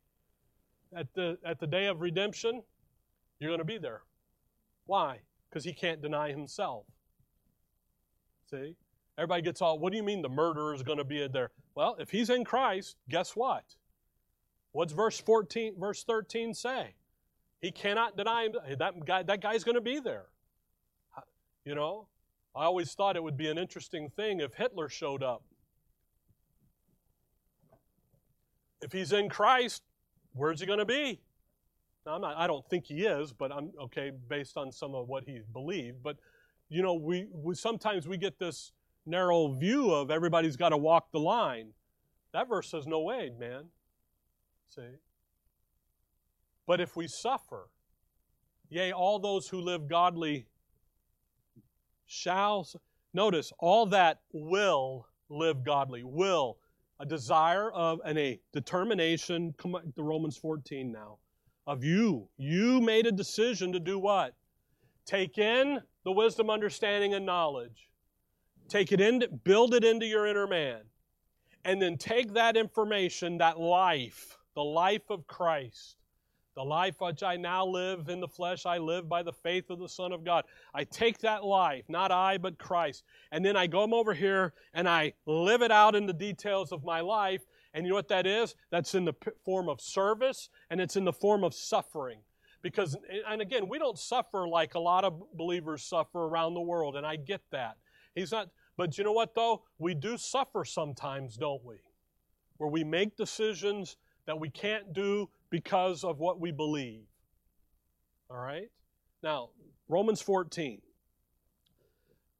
At 0.95 1.13
the, 1.15 1.39
at 1.45 1.59
the 1.59 1.67
day 1.67 1.87
of 1.87 2.01
redemption? 2.01 2.63
You're 3.39 3.51
going 3.51 3.59
to 3.59 3.65
be 3.65 3.79
there. 3.79 4.03
Why? 4.87 5.21
Because 5.49 5.65
he 5.65 5.73
can't 5.73 6.03
deny 6.03 6.31
himself. 6.31 6.85
See? 8.51 8.75
Everybody 9.19 9.43
gets 9.43 9.63
all, 9.63 9.79
what 9.79 9.93
do 9.93 9.97
you 9.97 10.03
mean 10.03 10.21
the 10.21 10.29
murderer 10.29 10.75
is 10.75 10.83
going 10.83 10.99
to 10.99 11.05
be 11.05 11.27
there? 11.27 11.51
Well, 11.75 11.97
if 11.99 12.11
he's 12.11 12.29
in 12.29 12.45
Christ, 12.45 12.97
guess 13.09 13.35
what? 13.35 13.65
What's 14.73 14.93
verse 14.93 15.19
14, 15.19 15.75
verse 15.79 16.05
13 16.05 16.53
say? 16.53 16.95
He 17.63 17.71
cannot 17.71 18.17
deny 18.17 18.45
him. 18.45 18.53
That 18.79 19.05
guy, 19.07 19.23
that 19.23 19.41
guy's 19.41 19.65
going 19.65 19.77
to 19.77 19.81
be 19.81 20.01
there. 20.01 20.27
You 21.67 21.75
know, 21.75 22.07
I 22.55 22.65
always 22.65 22.95
thought 22.95 23.17
it 23.17 23.23
would 23.25 23.37
be 23.37 23.51
an 23.51 23.59
interesting 23.59 24.09
thing 24.09 24.39
if 24.39 24.55
Hitler 24.55 24.89
showed 24.89 25.25
up. 25.25 25.43
If 28.81 28.93
he's 28.93 29.13
in 29.13 29.29
Christ, 29.29 29.83
where's 30.33 30.61
he 30.61 30.67
going 30.67 30.79
to 30.79 30.85
be? 30.85 31.21
Now, 32.07 32.15
I'm 32.15 32.21
not, 32.21 32.37
I 32.37 32.47
don't 32.47 32.65
think 32.71 32.87
he 32.87 33.05
is, 33.05 33.33
but 33.33 33.51
I'm 33.51 33.73
okay 33.83 34.13
based 34.29 34.57
on 34.57 34.71
some 34.71 34.95
of 34.95 35.09
what 35.09 35.25
he 35.25 35.41
believed. 35.53 36.05
But 36.05 36.19
you 36.69 36.83
know, 36.83 36.95
we, 36.95 37.27
we 37.33 37.57
sometimes 37.57 38.07
we 38.07 38.17
get 38.17 38.39
this 38.39 38.71
narrow 39.05 39.49
view 39.49 39.91
of 39.91 40.13
everybody's 40.13 40.57
got 40.57 40.69
to 40.69 40.77
walk 40.77 41.11
the 41.11 41.19
line. 41.19 41.71
That 42.33 42.49
verse 42.49 42.71
says, 42.71 42.87
no 42.87 43.01
way, 43.01 43.33
man. 43.37 43.65
See? 44.69 44.83
But 46.65 46.81
if 46.81 46.95
we 46.95 47.09
suffer, 47.09 47.71
yea, 48.69 48.93
all 48.93 49.19
those 49.19 49.49
who 49.49 49.61
live 49.61 49.89
godly 49.89 50.47
shall, 52.07 52.67
notice, 53.13 53.53
all 53.59 53.87
that 53.87 54.21
will 54.33 55.07
live 55.29 55.65
godly. 55.65 56.03
Will, 56.05 56.59
a 56.99 57.07
desire 57.07 57.71
of, 57.73 58.01
and 58.05 58.19
a 58.19 58.41
determination, 58.53 59.55
come 59.59 59.77
to 59.95 60.03
Romans 60.03 60.37
14 60.37 60.91
now, 60.91 61.19
of 61.67 61.85
you. 61.85 62.29
You 62.37 62.81
made 62.81 63.07
a 63.07 63.13
decision 63.13 63.73
to 63.73 63.81
do 63.81 63.99
what? 63.99 64.35
Take 65.05 65.39
in 65.39 65.81
the 66.05 66.13
wisdom, 66.13 66.51
understanding, 66.51 67.15
and 67.15 67.27
knowledge 67.27 67.89
Take 68.69 68.91
it 68.91 69.01
in, 69.01 69.23
build 69.45 69.75
it 69.75 69.85
into 69.85 70.07
your 70.07 70.27
inner 70.27 70.47
man. 70.47 70.81
And 71.65 71.81
then 71.81 71.97
take 71.97 72.35
that 72.35 72.57
information, 72.57 73.39
that 73.39 73.59
life, 73.59 74.37
the 74.55 74.63
life 74.63 75.11
of 75.11 75.27
Christ, 75.27 75.97
the 76.57 76.65
life 76.65 77.01
which 77.01 77.23
I 77.23 77.37
now 77.37 77.67
live 77.67 78.09
in 78.09 78.19
the 78.19 78.27
flesh, 78.27 78.65
I 78.65 78.79
live 78.79 79.09
by 79.09 79.23
the 79.23 79.33
faith 79.33 79.69
of 79.69 79.79
the 79.79 79.89
Son 79.89 80.11
of 80.11 80.25
God. 80.25 80.45
I 80.75 80.85
take 80.85 81.19
that 81.19 81.45
life, 81.45 81.85
not 81.89 82.11
I, 82.11 82.39
but 82.39 82.59
Christ. 82.59 83.05
And 83.31 83.45
then 83.45 83.57
I 83.57 83.67
go 83.67 83.83
over 83.83 84.15
here 84.15 84.55
and 84.73 84.89
I 84.89 85.13
live 85.27 85.61
it 85.61 85.71
out 85.71 85.95
in 85.95 86.07
the 86.07 86.15
details 86.15 86.73
of 86.73 86.83
my 86.83 87.01
life. 87.03 87.43
And 87.75 87.85
you 87.85 87.91
know 87.91 87.97
what 87.97 88.09
that 88.09 88.27
is? 88.27 88.57
That's 88.71 88.95
in 88.95 89.05
the 89.05 89.13
form 89.45 89.69
of 89.69 89.83
service 89.83 90.49
and 90.71 90.81
it's 90.81 90.97
in 90.97 91.05
the 91.05 91.13
form 91.13 91.45
of 91.45 91.53
suffering. 91.55 92.21
Because, 92.63 92.97
and 93.29 93.43
again, 93.43 93.69
we 93.69 93.79
don't 93.79 93.99
suffer 93.99 94.49
like 94.49 94.75
a 94.75 94.81
lot 94.81 95.05
of 95.05 95.23
believers 95.35 95.85
suffer 95.85 96.25
around 96.25 96.55
the 96.55 96.61
world, 96.61 96.97
and 96.97 97.07
I 97.07 97.15
get 97.15 97.43
that. 97.53 97.77
He's 98.15 98.33
not, 98.33 98.49
but 98.79 98.97
you 98.97 99.05
know 99.05 99.13
what 99.13 99.35
though? 99.35 99.63
We 99.79 99.95
do 99.95 100.17
suffer 100.17 100.65
sometimes, 100.65 101.37
don't 101.37 101.65
we? 101.65 101.77
Where 102.57 102.71
we 102.71 102.83
make 102.83 103.15
decisions 103.15 103.99
that 104.27 104.41
we 104.41 104.49
can't 104.49 104.93
do 104.93 105.29
because 105.51 106.05
of 106.05 106.19
what 106.19 106.41
we 106.41 106.51
believe. 106.53 107.05
All 108.31 108.39
right? 108.39 108.71
Now, 109.23 109.51
Romans 109.89 110.21
14. 110.21 110.81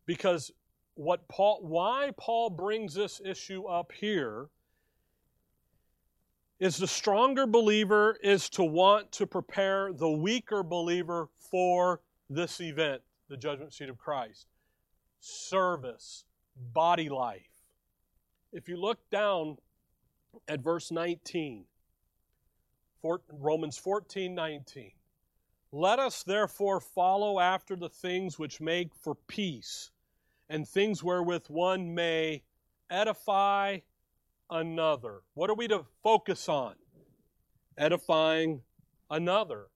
Because 0.07 0.51
what 0.95 1.29
Paul 1.29 1.61
why 1.63 2.13
Paul 2.17 2.51
brings 2.51 2.95
this 2.95 3.21
issue 3.25 3.65
up 3.65 3.93
here 3.93 4.49
is 6.59 6.79
the 6.79 6.87
stronger 6.87 7.47
believer 7.47 8.17
is 8.23 8.49
to 8.51 8.65
want 8.65 9.13
to 9.13 9.27
prepare 9.27 9.93
the 9.93 10.09
weaker 10.09 10.63
believer 10.63 11.29
for 11.39 12.01
this 12.31 12.61
event, 12.61 13.03
the 13.29 13.37
judgment 13.37 13.75
seat 13.75 13.89
of 13.89 13.99
Christ 13.99 14.47
service, 15.21 16.25
body 16.73 17.09
life. 17.09 17.43
if 18.53 18.69
you 18.69 18.77
look 18.77 18.99
down 19.11 19.57
at 20.49 20.61
verse 20.61 20.91
19, 20.91 21.65
Romans 23.31 23.79
14 23.79 24.35
19. 24.35 24.93
Let 25.73 25.99
us 25.99 26.23
therefore 26.23 26.81
follow 26.81 27.41
after 27.41 27.77
the 27.77 27.89
things 27.89 28.39
which 28.39 28.61
make 28.61 28.95
for 28.95 29.15
peace, 29.15 29.91
and 30.49 30.67
things 30.67 31.03
wherewith 31.03 31.47
one 31.49 31.95
may 31.95 32.43
edify 32.89 33.79
another. 34.51 35.23
What 35.35 35.51
are 35.51 35.55
we 35.55 35.69
to 35.69 35.85
focus 36.03 36.49
on? 36.49 36.75
Edifying 37.77 38.63
another. 39.11 39.67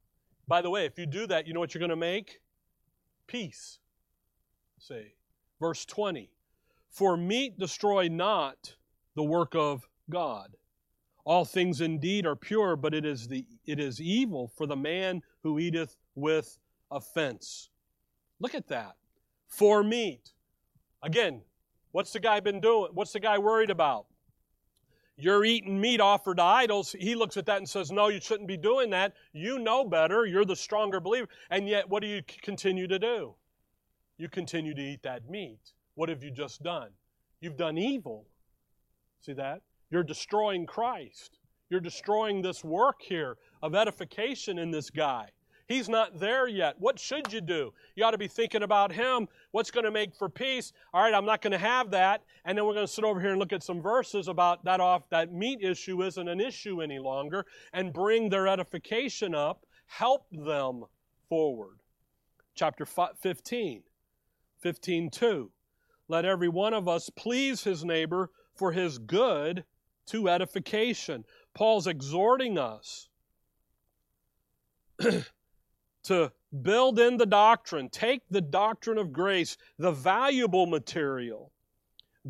By 0.47 0.63
the 0.63 0.71
way, 0.71 0.85
if 0.85 0.99
you 0.99 1.07
do 1.07 1.27
that, 1.27 1.47
you 1.47 1.53
know 1.53 1.61
what 1.61 1.75
you're 1.75 1.81
going 1.81 1.91
to 1.91 1.97
make? 1.97 2.41
Peace. 3.27 3.79
See. 4.79 5.15
Verse 5.61 5.85
20. 5.85 6.31
For 6.89 7.17
meat 7.17 7.59
destroy 7.59 8.09
not 8.09 8.75
the 9.15 9.23
work 9.23 9.55
of 9.55 9.87
God. 10.09 10.57
All 11.31 11.45
things 11.45 11.81
indeed 11.81 12.27
are 12.27 12.35
pure, 12.35 12.75
but 12.75 12.93
it 12.93 13.07
is, 13.07 13.29
the, 13.29 13.47
it 13.65 13.79
is 13.79 14.01
evil 14.01 14.49
for 14.49 14.67
the 14.67 14.75
man 14.75 15.23
who 15.45 15.61
eateth 15.61 15.97
with 16.17 16.59
offense. 16.91 17.71
Look 18.41 18.57
at 18.57 18.67
that. 18.67 18.97
For 19.47 19.85
meat. 19.85 20.33
Again, 21.05 21.43
what's 21.93 22.13
the 22.13 22.19
guy 22.19 22.41
been 22.41 22.61
doing? 22.61 22.91
What's 22.95 23.13
the 23.13 23.21
guy 23.21 23.39
worried 23.39 23.71
about? 23.71 24.07
You're 25.17 25.45
eating 25.45 25.81
meat 25.81 26.01
offered 26.01 26.39
to 26.39 26.43
idols. 26.43 26.97
He 26.99 27.15
looks 27.15 27.37
at 27.37 27.47
that 27.47 27.59
and 27.59 27.69
says, 27.69 27.93
No, 27.93 28.09
you 28.09 28.21
shouldn't 28.21 28.49
be 28.49 28.57
doing 28.57 28.91
that. 28.91 29.15
You 29.33 29.61
know 29.61 29.85
better. 29.85 30.27
You're 30.27 30.45
the 30.45 30.57
stronger 30.57 30.99
believer. 30.99 31.29
And 31.49 31.69
yet, 31.69 31.89
what 31.89 32.03
do 32.03 32.09
you 32.09 32.23
continue 32.43 32.89
to 32.89 32.99
do? 32.99 33.37
You 34.19 34.29
continue 34.29 34.75
to 34.75 34.83
eat 34.83 35.05
that 35.05 35.31
meat. 35.31 35.61
What 35.95 36.09
have 36.09 36.25
you 36.25 36.33
just 36.33 36.65
done? 36.65 36.89
You've 37.41 37.57
done 37.57 37.79
evil. 37.79 38.27
See 39.21 39.35
that? 39.35 39.63
You're 39.91 40.03
destroying 40.03 40.67
Christ. 40.67 41.39
You're 41.69 41.81
destroying 41.81 42.43
this 42.43 42.65
work 42.65 43.01
here 43.01 43.37
of 43.63 43.75
edification 43.75 44.59
in 44.59 44.71
this 44.71 44.91
guy. 44.91 45.31
He's 45.71 45.89
not 45.89 46.19
there 46.19 46.49
yet. 46.49 46.75
What 46.81 46.99
should 46.99 47.33
you 47.33 47.41
do? 47.41 47.73
You 47.95 48.05
ought 48.05 48.11
to 48.11 48.19
be 48.19 48.27
thinking 48.27 48.65
about 48.65 48.91
him. 48.91 49.29
What's 49.53 49.71
going 49.71 49.85
to 49.85 49.93
make 49.93 50.17
for 50.17 50.29
peace? 50.29 50.73
All 50.93 51.01
right, 51.01 51.15
I'm 51.15 51.25
not 51.25 51.43
going 51.43 51.53
to 51.53 51.59
have 51.59 51.93
that. 51.93 52.25
And 52.45 52.59
then 52.59 52.65
we're 52.67 52.75
going 52.75 52.89
to 52.89 52.93
sit 52.93 53.05
over 53.05 53.21
here 53.21 53.31
and 53.31 53.39
look 53.39 53.53
at 53.53 53.63
some 53.63 53.81
verses 53.81 54.27
about 54.27 54.65
that 54.65 54.81
off 54.81 55.09
that 55.11 55.33
meat 55.33 55.61
issue 55.63 56.03
isn't 56.03 56.29
an 56.29 56.41
issue 56.41 56.83
any 56.83 56.99
longer 56.99 57.47
and 57.73 57.93
bring 57.93 58.29
their 58.29 58.49
edification 58.49 59.33
up, 59.33 59.65
help 59.87 60.27
them 60.33 60.87
forward. 61.29 61.79
Chapter 62.57 62.85
15, 62.85 63.85
15 64.61 65.11
2. 65.11 65.51
Let 66.09 66.25
every 66.25 66.49
one 66.49 66.75
of 66.75 66.89
us 66.89 67.11
please 67.11 67.63
his 67.63 67.85
neighbor 67.85 68.31
for 68.57 68.73
his 68.73 68.99
good 68.99 69.65
to 70.11 70.29
edification. 70.29 71.25
Paul's 71.55 71.87
exhorting 71.87 72.59
us 72.59 73.09
to 76.05 76.33
build 76.63 76.99
in 76.99 77.17
the 77.17 77.27
doctrine, 77.27 77.89
take 77.89 78.23
the 78.31 78.41
doctrine 78.41 78.99
of 78.99 79.13
grace, 79.13 79.57
the 79.79 79.93
valuable 79.93 80.67
material, 80.67 81.53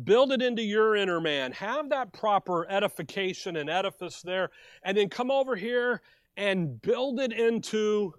build 0.03 0.31
it 0.31 0.41
into 0.41 0.61
your 0.61 0.95
inner 0.95 1.19
man, 1.19 1.51
have 1.51 1.89
that 1.89 2.13
proper 2.13 2.69
edification 2.69 3.57
and 3.57 3.69
edifice 3.69 4.21
there, 4.21 4.49
and 4.83 4.97
then 4.97 5.09
come 5.09 5.31
over 5.31 5.55
here 5.55 6.01
and 6.37 6.81
build 6.81 7.19
it 7.19 7.33
into 7.33 8.13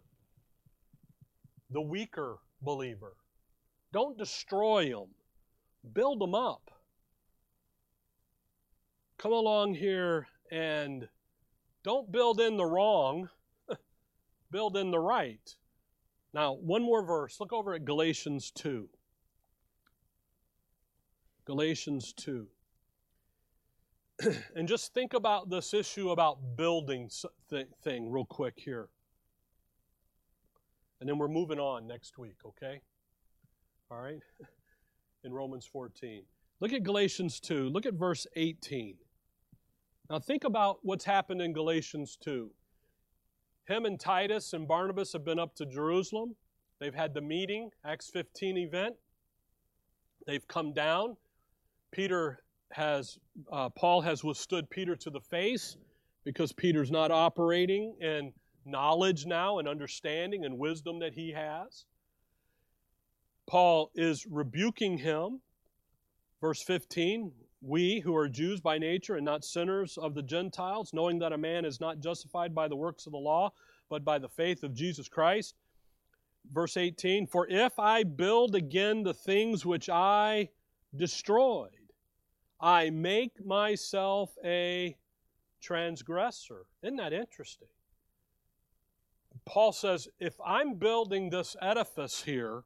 the 1.70 1.80
weaker 1.80 2.38
believer. 2.60 3.14
Don't 3.92 4.18
destroy 4.18 4.90
them, 4.90 5.08
build 5.92 6.20
them 6.20 6.34
up 6.34 6.71
come 9.22 9.32
along 9.32 9.72
here 9.72 10.26
and 10.50 11.08
don't 11.84 12.10
build 12.10 12.40
in 12.40 12.56
the 12.56 12.66
wrong, 12.66 13.28
build 14.50 14.76
in 14.76 14.90
the 14.90 14.98
right. 14.98 15.54
Now, 16.34 16.54
one 16.54 16.82
more 16.82 17.04
verse. 17.04 17.38
Look 17.38 17.52
over 17.52 17.72
at 17.72 17.84
Galatians 17.84 18.50
2. 18.50 18.88
Galatians 21.44 22.12
2. 22.14 22.48
and 24.56 24.66
just 24.66 24.92
think 24.92 25.14
about 25.14 25.48
this 25.48 25.72
issue 25.72 26.10
about 26.10 26.56
building 26.56 27.08
thing 27.84 28.10
real 28.10 28.24
quick 28.24 28.54
here. 28.56 28.88
And 31.00 31.08
then 31.08 31.16
we're 31.16 31.28
moving 31.28 31.60
on 31.60 31.86
next 31.86 32.18
week, 32.18 32.38
okay? 32.44 32.80
All 33.88 34.00
right? 34.00 34.18
In 35.24 35.32
Romans 35.32 35.64
14. 35.64 36.24
Look 36.58 36.72
at 36.72 36.82
Galatians 36.82 37.38
2. 37.38 37.68
Look 37.68 37.86
at 37.86 37.94
verse 37.94 38.26
18. 38.34 38.96
Now, 40.12 40.18
think 40.18 40.44
about 40.44 40.80
what's 40.82 41.06
happened 41.06 41.40
in 41.40 41.54
Galatians 41.54 42.18
2. 42.20 42.50
Him 43.66 43.86
and 43.86 43.98
Titus 43.98 44.52
and 44.52 44.68
Barnabas 44.68 45.14
have 45.14 45.24
been 45.24 45.38
up 45.38 45.54
to 45.54 45.64
Jerusalem. 45.64 46.36
They've 46.80 46.94
had 46.94 47.14
the 47.14 47.22
meeting, 47.22 47.70
Acts 47.82 48.10
15 48.10 48.58
event. 48.58 48.94
They've 50.26 50.46
come 50.46 50.74
down. 50.74 51.16
Peter 51.92 52.42
has, 52.72 53.18
uh, 53.50 53.70
Paul 53.70 54.02
has 54.02 54.22
withstood 54.22 54.68
Peter 54.68 54.96
to 54.96 55.08
the 55.08 55.20
face 55.22 55.78
because 56.24 56.52
Peter's 56.52 56.90
not 56.90 57.10
operating 57.10 57.96
in 58.02 58.34
knowledge 58.66 59.24
now 59.24 59.60
and 59.60 59.66
understanding 59.66 60.44
and 60.44 60.58
wisdom 60.58 60.98
that 60.98 61.14
he 61.14 61.32
has. 61.32 61.86
Paul 63.46 63.90
is 63.94 64.26
rebuking 64.26 64.98
him. 64.98 65.40
Verse 66.42 66.62
15 66.62 67.32
we 67.62 68.00
who 68.00 68.16
are 68.16 68.28
Jews 68.28 68.60
by 68.60 68.78
nature 68.78 69.16
and 69.16 69.24
not 69.24 69.44
sinners 69.44 69.96
of 69.96 70.14
the 70.14 70.22
Gentiles, 70.22 70.92
knowing 70.92 71.18
that 71.20 71.32
a 71.32 71.38
man 71.38 71.64
is 71.64 71.80
not 71.80 72.00
justified 72.00 72.54
by 72.54 72.68
the 72.68 72.76
works 72.76 73.06
of 73.06 73.12
the 73.12 73.18
law, 73.18 73.52
but 73.88 74.04
by 74.04 74.18
the 74.18 74.28
faith 74.28 74.64
of 74.64 74.74
Jesus 74.74 75.08
Christ. 75.08 75.54
Verse 76.50 76.76
18 76.76 77.26
For 77.26 77.46
if 77.48 77.78
I 77.78 78.02
build 78.02 78.54
again 78.56 79.04
the 79.04 79.14
things 79.14 79.64
which 79.64 79.88
I 79.88 80.48
destroyed, 80.96 81.70
I 82.60 82.90
make 82.90 83.44
myself 83.44 84.36
a 84.44 84.96
transgressor. 85.60 86.66
Isn't 86.82 86.96
that 86.96 87.12
interesting? 87.12 87.68
Paul 89.44 89.72
says, 89.72 90.08
if 90.20 90.34
I'm 90.44 90.74
building 90.74 91.30
this 91.30 91.56
edifice 91.60 92.22
here 92.22 92.64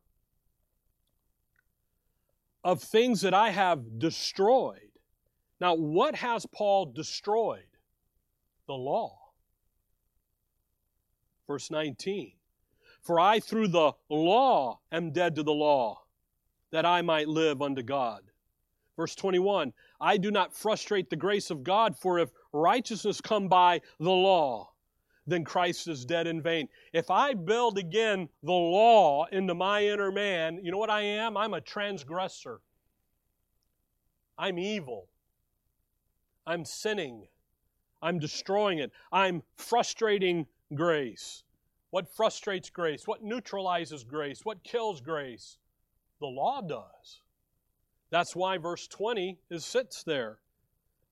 of 2.66 2.82
things 2.82 3.20
that 3.20 3.32
I 3.32 3.50
have 3.50 3.98
destroyed, 3.98 4.80
now, 5.60 5.74
what 5.74 6.16
has 6.16 6.46
Paul 6.46 6.86
destroyed? 6.86 7.62
The 8.66 8.74
law. 8.74 9.18
Verse 11.46 11.70
19 11.70 12.32
For 13.02 13.20
I 13.20 13.40
through 13.40 13.68
the 13.68 13.92
law 14.10 14.80
am 14.92 15.12
dead 15.12 15.36
to 15.36 15.42
the 15.42 15.52
law, 15.52 16.02
that 16.72 16.84
I 16.84 17.02
might 17.02 17.28
live 17.28 17.62
unto 17.62 17.82
God. 17.82 18.22
Verse 18.96 19.14
21 19.14 19.72
I 20.00 20.16
do 20.16 20.30
not 20.30 20.54
frustrate 20.54 21.08
the 21.08 21.16
grace 21.16 21.50
of 21.50 21.62
God, 21.62 21.96
for 21.96 22.18
if 22.18 22.30
righteousness 22.52 23.20
come 23.20 23.48
by 23.48 23.80
the 23.98 24.10
law, 24.10 24.72
then 25.26 25.44
Christ 25.44 25.88
is 25.88 26.04
dead 26.04 26.26
in 26.26 26.40
vain. 26.40 26.68
If 26.92 27.10
I 27.10 27.34
build 27.34 27.78
again 27.78 28.28
the 28.42 28.52
law 28.52 29.26
into 29.26 29.54
my 29.54 29.84
inner 29.84 30.12
man, 30.12 30.60
you 30.62 30.70
know 30.70 30.78
what 30.78 30.90
I 30.90 31.02
am? 31.02 31.36
I'm 31.36 31.54
a 31.54 31.60
transgressor. 31.60 32.60
I'm 34.38 34.58
evil. 34.58 35.08
I'm 36.46 36.64
sinning. 36.64 37.26
I'm 38.02 38.18
destroying 38.18 38.78
it. 38.78 38.92
I'm 39.10 39.42
frustrating 39.56 40.46
grace. 40.74 41.42
What 41.90 42.14
frustrates 42.14 42.70
grace? 42.70 43.06
What 43.06 43.22
neutralizes 43.22 44.04
grace? 44.04 44.40
What 44.44 44.62
kills 44.62 45.00
grace? 45.00 45.58
The 46.20 46.26
law 46.26 46.60
does. 46.60 47.20
That's 48.10 48.36
why 48.36 48.58
verse 48.58 48.86
20 48.86 49.38
is 49.50 49.64
sits 49.64 50.04
there. 50.04 50.38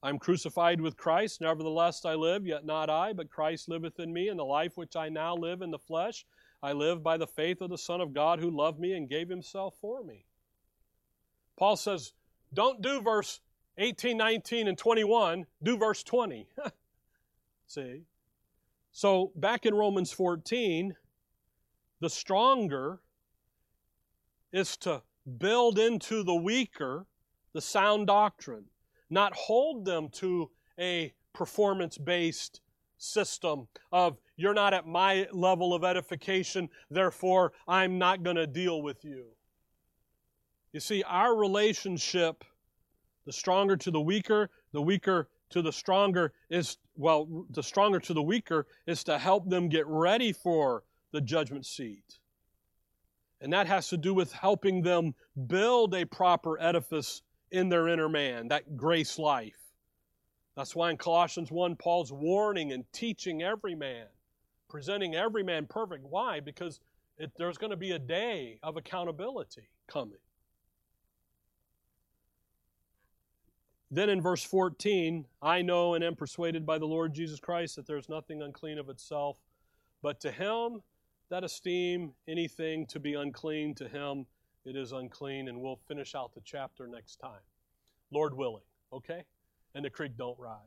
I'm 0.04 0.18
crucified 0.18 0.82
with 0.82 0.98
Christ, 0.98 1.40
nevertheless 1.40 2.04
I 2.04 2.12
live, 2.14 2.46
yet 2.46 2.66
not 2.66 2.90
I, 2.90 3.14
but 3.14 3.30
Christ 3.30 3.70
liveth 3.70 3.98
in 3.98 4.12
me, 4.12 4.28
and 4.28 4.38
the 4.38 4.44
life 4.44 4.76
which 4.76 4.96
I 4.96 5.08
now 5.08 5.34
live 5.34 5.62
in 5.62 5.70
the 5.70 5.78
flesh, 5.78 6.26
I 6.62 6.72
live 6.72 7.02
by 7.02 7.16
the 7.16 7.26
faith 7.26 7.62
of 7.62 7.70
the 7.70 7.78
Son 7.78 8.02
of 8.02 8.12
God 8.12 8.38
who 8.38 8.50
loved 8.50 8.78
me 8.78 8.92
and 8.92 9.08
gave 9.08 9.30
himself 9.30 9.74
for 9.80 10.04
me. 10.04 10.26
Paul 11.56 11.76
says, 11.76 12.12
don't 12.52 12.82
do 12.82 13.00
verse 13.00 13.40
18, 13.78 14.18
19, 14.18 14.68
and 14.68 14.76
21, 14.76 15.46
do 15.62 15.78
verse 15.78 16.02
20. 16.02 16.48
See? 17.66 18.02
So 18.92 19.32
back 19.34 19.64
in 19.64 19.74
Romans 19.74 20.12
14, 20.12 20.94
the 22.00 22.10
stronger 22.10 23.00
is 24.52 24.76
to 24.78 25.00
build 25.38 25.78
into 25.78 26.22
the 26.22 26.34
weaker 26.34 27.06
the 27.54 27.62
sound 27.62 28.08
doctrine, 28.08 28.66
not 29.10 29.34
hold 29.34 29.84
them 29.84 30.08
to 30.10 30.50
a 30.78 31.12
performance 31.32 31.98
based 31.98 32.60
system 32.96 33.68
of 33.92 34.16
you're 34.36 34.54
not 34.54 34.74
at 34.74 34.86
my 34.86 35.26
level 35.32 35.74
of 35.74 35.84
edification, 35.84 36.68
therefore 36.90 37.52
I'm 37.68 37.98
not 37.98 38.22
going 38.22 38.36
to 38.36 38.46
deal 38.46 38.82
with 38.82 39.04
you. 39.04 39.26
You 40.72 40.80
see, 40.80 41.02
our 41.04 41.36
relationship 41.36 42.44
The 43.26 43.32
stronger 43.32 43.76
to 43.76 43.90
the 43.90 44.00
weaker, 44.00 44.50
the 44.72 44.82
weaker 44.82 45.28
to 45.50 45.62
the 45.62 45.72
stronger 45.72 46.32
is, 46.50 46.76
well, 46.96 47.46
the 47.50 47.62
stronger 47.62 48.00
to 48.00 48.12
the 48.12 48.22
weaker 48.22 48.66
is 48.86 49.04
to 49.04 49.18
help 49.18 49.48
them 49.48 49.68
get 49.68 49.86
ready 49.86 50.32
for 50.32 50.84
the 51.12 51.20
judgment 51.20 51.64
seat. 51.64 52.18
And 53.40 53.52
that 53.52 53.66
has 53.66 53.88
to 53.88 53.96
do 53.96 54.14
with 54.14 54.32
helping 54.32 54.82
them 54.82 55.14
build 55.46 55.94
a 55.94 56.04
proper 56.04 56.60
edifice 56.60 57.22
in 57.54 57.68
their 57.68 57.86
inner 57.86 58.08
man, 58.08 58.48
that 58.48 58.76
grace 58.76 59.16
life. 59.16 59.56
That's 60.56 60.74
why 60.74 60.90
in 60.90 60.96
Colossians 60.96 61.52
1, 61.52 61.76
Paul's 61.76 62.12
warning 62.12 62.72
and 62.72 62.84
teaching 62.92 63.42
every 63.42 63.76
man, 63.76 64.06
presenting 64.68 65.14
every 65.14 65.44
man 65.44 65.66
perfect. 65.66 66.04
Why? 66.04 66.40
Because 66.40 66.80
it, 67.16 67.30
there's 67.38 67.56
going 67.56 67.70
to 67.70 67.76
be 67.76 67.92
a 67.92 67.98
day 67.98 68.58
of 68.62 68.76
accountability 68.76 69.68
coming. 69.86 70.18
Then 73.88 74.08
in 74.08 74.20
verse 74.20 74.42
14, 74.42 75.24
I 75.40 75.62
know 75.62 75.94
and 75.94 76.02
am 76.02 76.16
persuaded 76.16 76.66
by 76.66 76.78
the 76.78 76.86
Lord 76.86 77.14
Jesus 77.14 77.38
Christ 77.38 77.76
that 77.76 77.86
there's 77.86 78.08
nothing 78.08 78.42
unclean 78.42 78.78
of 78.78 78.88
itself, 78.88 79.38
but 80.02 80.18
to 80.22 80.32
him 80.32 80.82
that 81.30 81.44
esteem 81.44 82.14
anything 82.26 82.86
to 82.88 82.98
be 82.98 83.14
unclean, 83.14 83.76
to 83.76 83.88
him 83.88 84.26
it 84.64 84.76
is 84.76 84.92
unclean. 84.92 85.48
And 85.48 85.60
we'll 85.60 85.80
finish 85.88 86.14
out 86.14 86.34
the 86.34 86.40
chapter 86.44 86.86
next 86.86 87.16
time. 87.16 87.40
Lord 88.10 88.36
willing, 88.36 88.64
okay? 88.92 89.24
And 89.74 89.84
the 89.84 89.90
creek 89.90 90.16
don't 90.16 90.38
rise. 90.38 90.58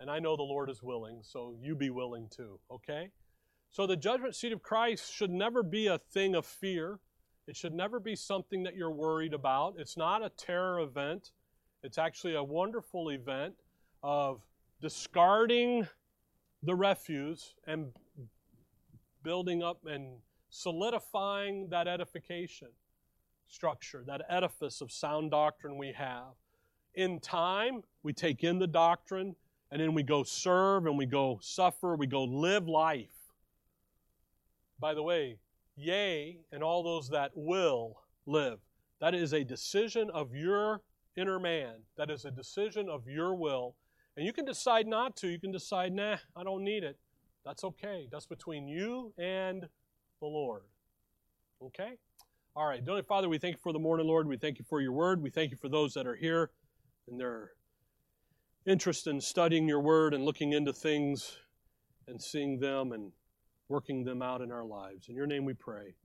And 0.00 0.10
I 0.10 0.18
know 0.18 0.36
the 0.36 0.42
Lord 0.42 0.68
is 0.68 0.82
willing, 0.82 1.20
so 1.22 1.54
you 1.58 1.74
be 1.74 1.90
willing 1.90 2.28
too, 2.28 2.58
okay? 2.70 3.10
So 3.70 3.86
the 3.86 3.96
judgment 3.96 4.34
seat 4.34 4.52
of 4.52 4.62
Christ 4.62 5.12
should 5.12 5.30
never 5.30 5.62
be 5.62 5.86
a 5.86 5.98
thing 5.98 6.34
of 6.34 6.44
fear. 6.44 6.98
It 7.46 7.56
should 7.56 7.72
never 7.72 7.98
be 7.98 8.14
something 8.14 8.62
that 8.64 8.76
you're 8.76 8.90
worried 8.90 9.32
about. 9.32 9.76
It's 9.78 9.96
not 9.96 10.24
a 10.24 10.30
terror 10.30 10.80
event. 10.80 11.32
It's 11.82 11.98
actually 11.98 12.34
a 12.34 12.42
wonderful 12.42 13.10
event 13.10 13.54
of 14.02 14.42
discarding 14.80 15.86
the 16.62 16.74
refuse 16.74 17.54
and 17.66 17.92
building 19.22 19.62
up 19.62 19.80
and 19.86 20.18
solidifying 20.50 21.68
that 21.70 21.88
edification 21.88 22.68
structure, 23.46 24.04
that 24.06 24.22
edifice 24.28 24.80
of 24.80 24.90
sound 24.90 25.30
doctrine 25.30 25.76
we 25.76 25.92
have. 25.92 26.34
In 26.94 27.20
time, 27.20 27.82
we 28.02 28.12
take 28.12 28.42
in 28.42 28.58
the 28.58 28.66
doctrine 28.66 29.36
and 29.70 29.80
then 29.80 29.94
we 29.94 30.02
go 30.02 30.22
serve 30.22 30.86
and 30.86 30.96
we 30.96 31.06
go 31.06 31.38
suffer, 31.42 31.96
we 31.96 32.06
go 32.06 32.24
live 32.24 32.68
life. 32.68 33.08
By 34.78 34.94
the 34.94 35.02
way, 35.02 35.38
yea, 35.76 36.38
and 36.52 36.62
all 36.62 36.82
those 36.82 37.08
that 37.10 37.32
will 37.34 37.98
live. 38.26 38.58
That 39.00 39.14
is 39.14 39.32
a 39.32 39.44
decision 39.44 40.10
of 40.10 40.34
your 40.34 40.82
inner 41.16 41.38
man. 41.38 41.74
That 41.96 42.10
is 42.10 42.24
a 42.24 42.30
decision 42.30 42.88
of 42.88 43.06
your 43.06 43.34
will. 43.34 43.74
And 44.16 44.24
you 44.24 44.32
can 44.32 44.44
decide 44.44 44.86
not 44.86 45.16
to. 45.16 45.28
You 45.28 45.38
can 45.38 45.52
decide, 45.52 45.92
nah, 45.92 46.16
I 46.34 46.44
don't 46.44 46.64
need 46.64 46.84
it. 46.84 46.96
That's 47.44 47.64
okay. 47.64 48.08
That's 48.10 48.26
between 48.26 48.66
you 48.66 49.12
and 49.18 49.62
the 50.20 50.26
Lord. 50.26 50.62
Okay? 51.62 51.98
All 52.56 52.66
right. 52.66 52.82
Dear 52.82 53.02
Father, 53.02 53.28
we 53.28 53.36
thank 53.36 53.56
you 53.56 53.60
for 53.62 53.74
the 53.74 53.78
morning, 53.78 54.06
Lord. 54.06 54.26
We 54.26 54.38
thank 54.38 54.58
you 54.58 54.64
for 54.66 54.80
your 54.80 54.92
word. 54.92 55.22
We 55.22 55.28
thank 55.28 55.50
you 55.50 55.58
for 55.58 55.68
those 55.68 55.92
that 55.92 56.06
are 56.06 56.14
here 56.14 56.52
and 57.06 57.20
their 57.20 57.50
interest 58.64 59.06
in 59.06 59.20
studying 59.20 59.68
your 59.68 59.80
word 59.80 60.14
and 60.14 60.24
looking 60.24 60.54
into 60.54 60.72
things 60.72 61.36
and 62.08 62.20
seeing 62.20 62.58
them 62.58 62.92
and 62.92 63.12
working 63.68 64.04
them 64.04 64.22
out 64.22 64.40
in 64.40 64.50
our 64.50 64.64
lives. 64.64 65.10
In 65.10 65.14
your 65.14 65.26
name 65.26 65.44
we 65.44 65.52
pray. 65.52 65.96